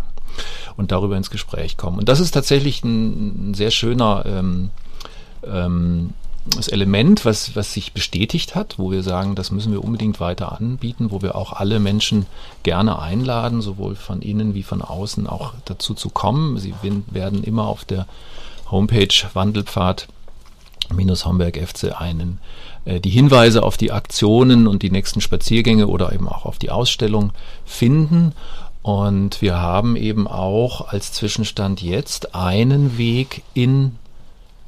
und 0.77 0.91
darüber 0.91 1.17
ins 1.17 1.29
Gespräch 1.29 1.77
kommen. 1.77 1.99
Und 1.99 2.09
das 2.09 2.19
ist 2.19 2.31
tatsächlich 2.31 2.83
ein, 2.83 3.51
ein 3.51 3.53
sehr 3.53 3.71
schöner 3.71 4.23
ähm, 4.25 4.69
ähm, 5.43 6.11
das 6.45 6.67
Element, 6.69 7.23
was, 7.23 7.55
was 7.55 7.73
sich 7.73 7.93
bestätigt 7.93 8.55
hat, 8.55 8.79
wo 8.79 8.89
wir 8.89 9.03
sagen, 9.03 9.35
das 9.35 9.51
müssen 9.51 9.71
wir 9.71 9.83
unbedingt 9.83 10.19
weiter 10.19 10.51
anbieten, 10.51 11.11
wo 11.11 11.21
wir 11.21 11.35
auch 11.35 11.53
alle 11.53 11.79
Menschen 11.79 12.25
gerne 12.63 12.99
einladen, 12.99 13.61
sowohl 13.61 13.95
von 13.95 14.21
innen 14.23 14.55
wie 14.55 14.63
von 14.63 14.81
außen 14.81 15.27
auch 15.27 15.53
dazu 15.65 15.93
zu 15.93 16.09
kommen. 16.09 16.57
Sie 16.57 16.73
werden 16.81 17.43
immer 17.43 17.67
auf 17.67 17.85
der 17.85 18.07
Homepage 18.71 19.13
Wandelpfad 19.33 20.07
minus 20.91 21.25
Homberg 21.25 21.57
FC 21.57 22.01
einen 22.01 22.39
äh, 22.85 22.99
die 22.99 23.11
Hinweise 23.11 23.63
auf 23.63 23.77
die 23.77 23.91
Aktionen 23.91 24.67
und 24.67 24.81
die 24.81 24.91
nächsten 24.91 25.21
Spaziergänge 25.21 25.87
oder 25.87 26.11
eben 26.11 26.27
auch 26.27 26.45
auf 26.45 26.57
die 26.57 26.71
Ausstellung 26.71 27.31
finden. 27.65 28.33
Und 28.81 29.41
wir 29.41 29.57
haben 29.57 29.95
eben 29.95 30.27
auch 30.27 30.87
als 30.87 31.13
Zwischenstand 31.13 31.81
jetzt 31.81 32.33
einen 32.33 32.97
Weg 32.97 33.43
in 33.53 33.97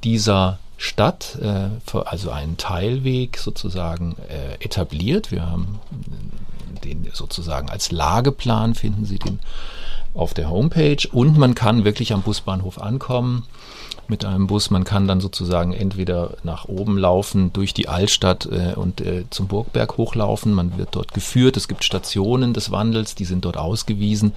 dieser 0.04 0.60
Stadt, 0.78 1.38
äh, 1.42 1.70
also 2.06 2.30
einen 2.30 2.58
Teilweg 2.58 3.38
sozusagen 3.38 4.16
äh, 4.30 4.64
etabliert. 4.64 5.32
Wir 5.32 5.50
haben 5.50 5.80
den 6.84 7.10
sozusagen 7.14 7.70
als 7.70 7.92
Lageplan, 7.92 8.76
finden 8.76 9.06
Sie 9.06 9.18
den 9.18 9.40
auf 10.14 10.34
der 10.34 10.50
Homepage 10.50 11.08
und 11.12 11.38
man 11.38 11.56
kann 11.56 11.86
wirklich 11.86 12.14
am 12.14 12.22
Busbahnhof 12.22 12.80
ankommen 12.80 13.48
mit 14.10 14.26
einem 14.26 14.48
Bus. 14.48 14.70
Man 14.70 14.84
kann 14.84 15.08
dann 15.08 15.22
sozusagen 15.22 15.74
entweder 15.74 16.38
nach 16.44 16.66
oben 16.66 16.98
laufen 16.98 17.52
durch 17.54 17.74
die 17.74 17.88
Altstadt 17.88 18.46
äh, 18.46 18.74
und 18.76 19.02
äh, 19.02 19.26
zum 19.30 19.48
Burgberg 19.48 19.98
hochlaufen. 19.98 20.54
Man 20.54 20.78
wird 20.78 20.90
dort 20.92 21.14
geführt. 21.14 21.58
Es 21.58 21.68
gibt 21.68 21.84
Stationen 21.84 22.54
des 22.54 22.72
Wandels, 22.72 23.16
die 23.16 23.26
sind 23.26 23.46
dort 23.46 23.58
ausgewiesen. 23.58 24.34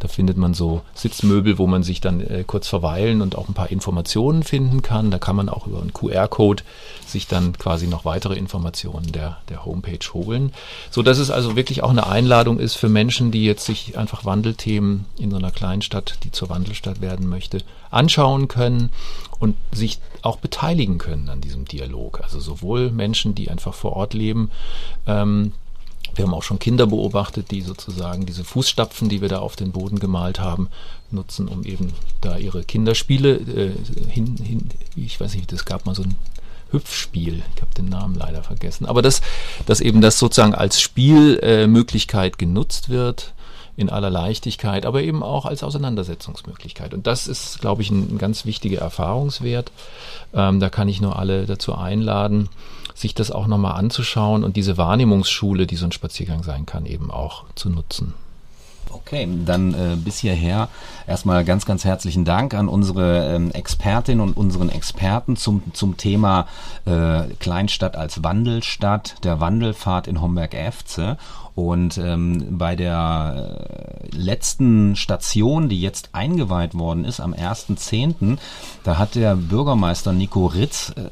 Da 0.00 0.08
findet 0.08 0.36
man 0.36 0.54
so 0.54 0.82
Sitzmöbel, 0.94 1.58
wo 1.58 1.66
man 1.66 1.82
sich 1.82 2.00
dann 2.00 2.20
äh, 2.20 2.44
kurz 2.46 2.68
verweilen 2.68 3.22
und 3.22 3.36
auch 3.36 3.48
ein 3.48 3.54
paar 3.54 3.70
Informationen 3.70 4.42
finden 4.42 4.82
kann. 4.82 5.10
Da 5.10 5.18
kann 5.18 5.36
man 5.36 5.48
auch 5.48 5.66
über 5.66 5.80
einen 5.80 5.92
QR-Code 5.92 6.62
sich 7.06 7.26
dann 7.26 7.56
quasi 7.56 7.86
noch 7.86 8.04
weitere 8.04 8.34
Informationen 8.34 9.12
der, 9.12 9.38
der 9.48 9.64
Homepage 9.64 9.98
holen. 10.12 10.52
So 10.90 11.02
dass 11.02 11.18
es 11.18 11.30
also 11.30 11.56
wirklich 11.56 11.82
auch 11.82 11.90
eine 11.90 12.06
Einladung 12.06 12.58
ist 12.58 12.76
für 12.76 12.88
Menschen, 12.88 13.30
die 13.30 13.44
jetzt 13.44 13.64
sich 13.64 13.96
einfach 13.96 14.24
Wandelthemen 14.24 15.06
in 15.18 15.30
so 15.30 15.36
einer 15.36 15.50
Kleinstadt, 15.50 16.18
die 16.24 16.32
zur 16.32 16.48
Wandelstadt 16.48 17.00
werden 17.00 17.28
möchte, 17.28 17.58
anschauen 17.96 18.48
können 18.48 18.90
und 19.38 19.56
sich 19.72 20.00
auch 20.22 20.36
beteiligen 20.38 20.98
können 20.98 21.28
an 21.28 21.40
diesem 21.40 21.64
Dialog. 21.64 22.20
Also 22.22 22.40
sowohl 22.40 22.90
Menschen, 22.90 23.34
die 23.34 23.50
einfach 23.50 23.74
vor 23.74 23.94
Ort 23.94 24.14
leben, 24.14 24.50
ähm, 25.06 25.52
wir 26.14 26.24
haben 26.24 26.34
auch 26.34 26.42
schon 26.42 26.58
Kinder 26.58 26.86
beobachtet, 26.86 27.50
die 27.50 27.60
sozusagen 27.60 28.26
diese 28.26 28.44
Fußstapfen, 28.44 29.08
die 29.08 29.20
wir 29.20 29.28
da 29.28 29.40
auf 29.40 29.56
den 29.56 29.72
Boden 29.72 29.98
gemalt 29.98 30.40
haben, 30.40 30.68
nutzen, 31.10 31.48
um 31.48 31.64
eben 31.64 31.92
da 32.20 32.38
ihre 32.38 32.64
Kinderspiele 32.64 33.34
äh, 33.34 33.72
hin, 34.10 34.36
hin, 34.42 34.68
ich 34.94 35.20
weiß 35.20 35.34
nicht, 35.34 35.52
das 35.52 35.64
gab 35.64 35.84
mal 35.84 35.94
so 35.94 36.02
ein 36.02 36.14
Hüpfspiel, 36.70 37.42
ich 37.54 37.62
habe 37.62 37.74
den 37.76 37.88
Namen 37.88 38.14
leider 38.14 38.42
vergessen, 38.42 38.86
aber 38.86 39.02
dass, 39.02 39.20
dass 39.66 39.80
eben 39.80 40.00
das 40.00 40.18
sozusagen 40.18 40.54
als 40.54 40.80
Spielmöglichkeit 40.80 42.34
äh, 42.34 42.36
genutzt 42.38 42.88
wird 42.88 43.34
in 43.76 43.90
aller 43.90 44.10
Leichtigkeit, 44.10 44.86
aber 44.86 45.02
eben 45.02 45.22
auch 45.22 45.44
als 45.46 45.62
Auseinandersetzungsmöglichkeit. 45.62 46.94
Und 46.94 47.06
das 47.06 47.26
ist, 47.28 47.60
glaube 47.60 47.82
ich, 47.82 47.90
ein, 47.90 48.14
ein 48.14 48.18
ganz 48.18 48.46
wichtiger 48.46 48.80
Erfahrungswert. 48.80 49.70
Ähm, 50.34 50.60
da 50.60 50.70
kann 50.70 50.88
ich 50.88 51.00
nur 51.00 51.18
alle 51.18 51.46
dazu 51.46 51.74
einladen, 51.74 52.48
sich 52.94 53.14
das 53.14 53.30
auch 53.30 53.46
nochmal 53.46 53.72
anzuschauen 53.72 54.44
und 54.44 54.56
diese 54.56 54.78
Wahrnehmungsschule, 54.78 55.66
die 55.66 55.76
so 55.76 55.84
ein 55.84 55.92
Spaziergang 55.92 56.42
sein 56.42 56.64
kann, 56.64 56.86
eben 56.86 57.10
auch 57.10 57.44
zu 57.54 57.68
nutzen. 57.68 58.14
Okay, 58.90 59.28
dann 59.44 59.74
äh, 59.74 59.96
bis 59.96 60.18
hierher 60.18 60.68
erstmal 61.06 61.44
ganz, 61.44 61.66
ganz 61.66 61.84
herzlichen 61.84 62.24
Dank 62.24 62.54
an 62.54 62.68
unsere 62.68 63.34
ähm, 63.34 63.50
Expertin 63.50 64.20
und 64.20 64.36
unseren 64.36 64.68
Experten 64.70 65.36
zum, 65.36 65.62
zum 65.74 65.96
Thema 65.96 66.46
äh, 66.86 67.22
Kleinstadt 67.38 67.96
als 67.96 68.22
Wandelstadt, 68.24 69.16
der 69.22 69.40
Wandelfahrt 69.40 70.06
in 70.06 70.20
Homberg-Efze. 70.20 71.18
Und 71.56 71.98
ähm, 71.98 72.46
bei 72.50 72.76
der 72.76 74.06
äh, 74.12 74.16
letzten 74.16 74.94
Station, 74.94 75.68
die 75.68 75.80
jetzt 75.80 76.10
eingeweiht 76.12 76.74
worden 76.74 77.04
ist, 77.04 77.18
am 77.18 77.32
1.10., 77.32 78.38
da 78.84 78.98
hat 78.98 79.16
der 79.16 79.34
Bürgermeister 79.34 80.12
Nico 80.12 80.46
Ritz 80.46 80.92
äh, 80.96 81.08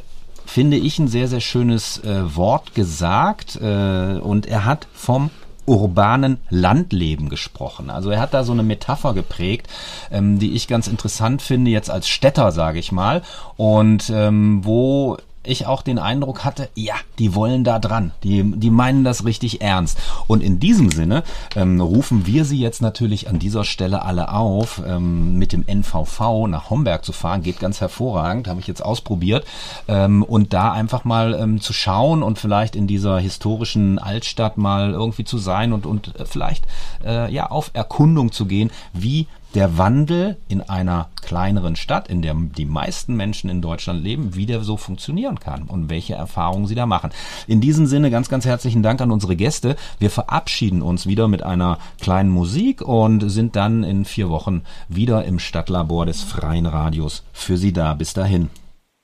finde 0.46 0.76
ich, 0.76 0.98
ein 0.98 1.08
sehr, 1.08 1.26
sehr 1.26 1.40
schönes 1.40 1.98
äh, 2.04 2.36
Wort 2.36 2.74
gesagt. 2.74 3.56
Äh, 3.56 4.18
und 4.20 4.46
er 4.46 4.64
hat 4.64 4.86
vom 4.92 5.30
urbanen 5.66 6.38
Landleben 6.50 7.28
gesprochen. 7.28 7.90
Also 7.90 8.10
er 8.10 8.20
hat 8.20 8.34
da 8.34 8.44
so 8.44 8.52
eine 8.52 8.62
Metapher 8.62 9.14
geprägt, 9.14 9.68
ähm, 10.10 10.38
die 10.38 10.52
ich 10.52 10.68
ganz 10.68 10.86
interessant 10.86 11.42
finde, 11.42 11.70
jetzt 11.70 11.90
als 11.90 12.08
Städter, 12.08 12.52
sage 12.52 12.78
ich 12.78 12.92
mal, 12.92 13.22
und 13.56 14.10
ähm, 14.14 14.60
wo 14.62 15.16
ich 15.46 15.66
auch 15.66 15.82
den 15.82 15.98
Eindruck 15.98 16.44
hatte, 16.44 16.68
ja, 16.74 16.94
die 17.18 17.34
wollen 17.34 17.64
da 17.64 17.78
dran, 17.78 18.12
die, 18.22 18.42
die 18.56 18.70
meinen 18.70 19.04
das 19.04 19.24
richtig 19.24 19.60
ernst. 19.60 19.98
Und 20.26 20.42
in 20.42 20.60
diesem 20.60 20.90
Sinne 20.90 21.22
ähm, 21.54 21.80
rufen 21.80 22.26
wir 22.26 22.44
sie 22.44 22.58
jetzt 22.58 22.82
natürlich 22.82 23.28
an 23.28 23.38
dieser 23.38 23.64
Stelle 23.64 24.02
alle 24.02 24.32
auf, 24.32 24.82
ähm, 24.86 25.38
mit 25.38 25.52
dem 25.52 25.64
NVV 25.66 26.46
nach 26.48 26.70
Homberg 26.70 27.04
zu 27.04 27.12
fahren. 27.12 27.42
Geht 27.42 27.60
ganz 27.60 27.80
hervorragend, 27.80 28.48
habe 28.48 28.60
ich 28.60 28.66
jetzt 28.66 28.84
ausprobiert. 28.84 29.44
Ähm, 29.88 30.22
und 30.22 30.52
da 30.52 30.72
einfach 30.72 31.04
mal 31.04 31.34
ähm, 31.34 31.60
zu 31.60 31.72
schauen 31.72 32.22
und 32.22 32.38
vielleicht 32.38 32.76
in 32.76 32.86
dieser 32.86 33.18
historischen 33.18 33.98
Altstadt 33.98 34.56
mal 34.56 34.92
irgendwie 34.92 35.24
zu 35.24 35.38
sein 35.38 35.72
und, 35.72 35.86
und 35.86 36.18
äh, 36.18 36.24
vielleicht 36.24 36.66
äh, 37.04 37.32
ja 37.32 37.50
auf 37.50 37.70
Erkundung 37.74 38.32
zu 38.32 38.46
gehen, 38.46 38.70
wie 38.92 39.26
der 39.54 39.78
Wandel 39.78 40.36
in 40.48 40.60
einer 40.60 41.08
kleineren 41.22 41.76
Stadt, 41.76 42.08
in 42.08 42.22
der 42.22 42.34
die 42.34 42.66
meisten 42.66 43.14
Menschen 43.14 43.48
in 43.48 43.62
Deutschland 43.62 44.02
leben, 44.02 44.34
wie 44.34 44.46
der 44.46 44.62
so 44.62 44.76
funktionieren 44.76 45.38
kann 45.38 45.62
und 45.62 45.88
welche 45.90 46.14
Erfahrungen 46.14 46.66
sie 46.66 46.74
da 46.74 46.86
machen. 46.86 47.10
In 47.46 47.60
diesem 47.60 47.86
Sinne 47.86 48.10
ganz, 48.10 48.28
ganz 48.28 48.44
herzlichen 48.44 48.82
Dank 48.82 49.00
an 49.00 49.10
unsere 49.10 49.36
Gäste. 49.36 49.76
Wir 49.98 50.10
verabschieden 50.10 50.82
uns 50.82 51.06
wieder 51.06 51.28
mit 51.28 51.42
einer 51.42 51.78
kleinen 52.00 52.30
Musik 52.30 52.82
und 52.82 53.28
sind 53.30 53.56
dann 53.56 53.84
in 53.84 54.04
vier 54.04 54.28
Wochen 54.28 54.62
wieder 54.88 55.24
im 55.24 55.38
Stadtlabor 55.38 56.06
des 56.06 56.22
Freien 56.22 56.66
Radios 56.66 57.22
für 57.32 57.56
Sie 57.56 57.72
da. 57.72 57.94
Bis 57.94 58.12
dahin. 58.12 58.50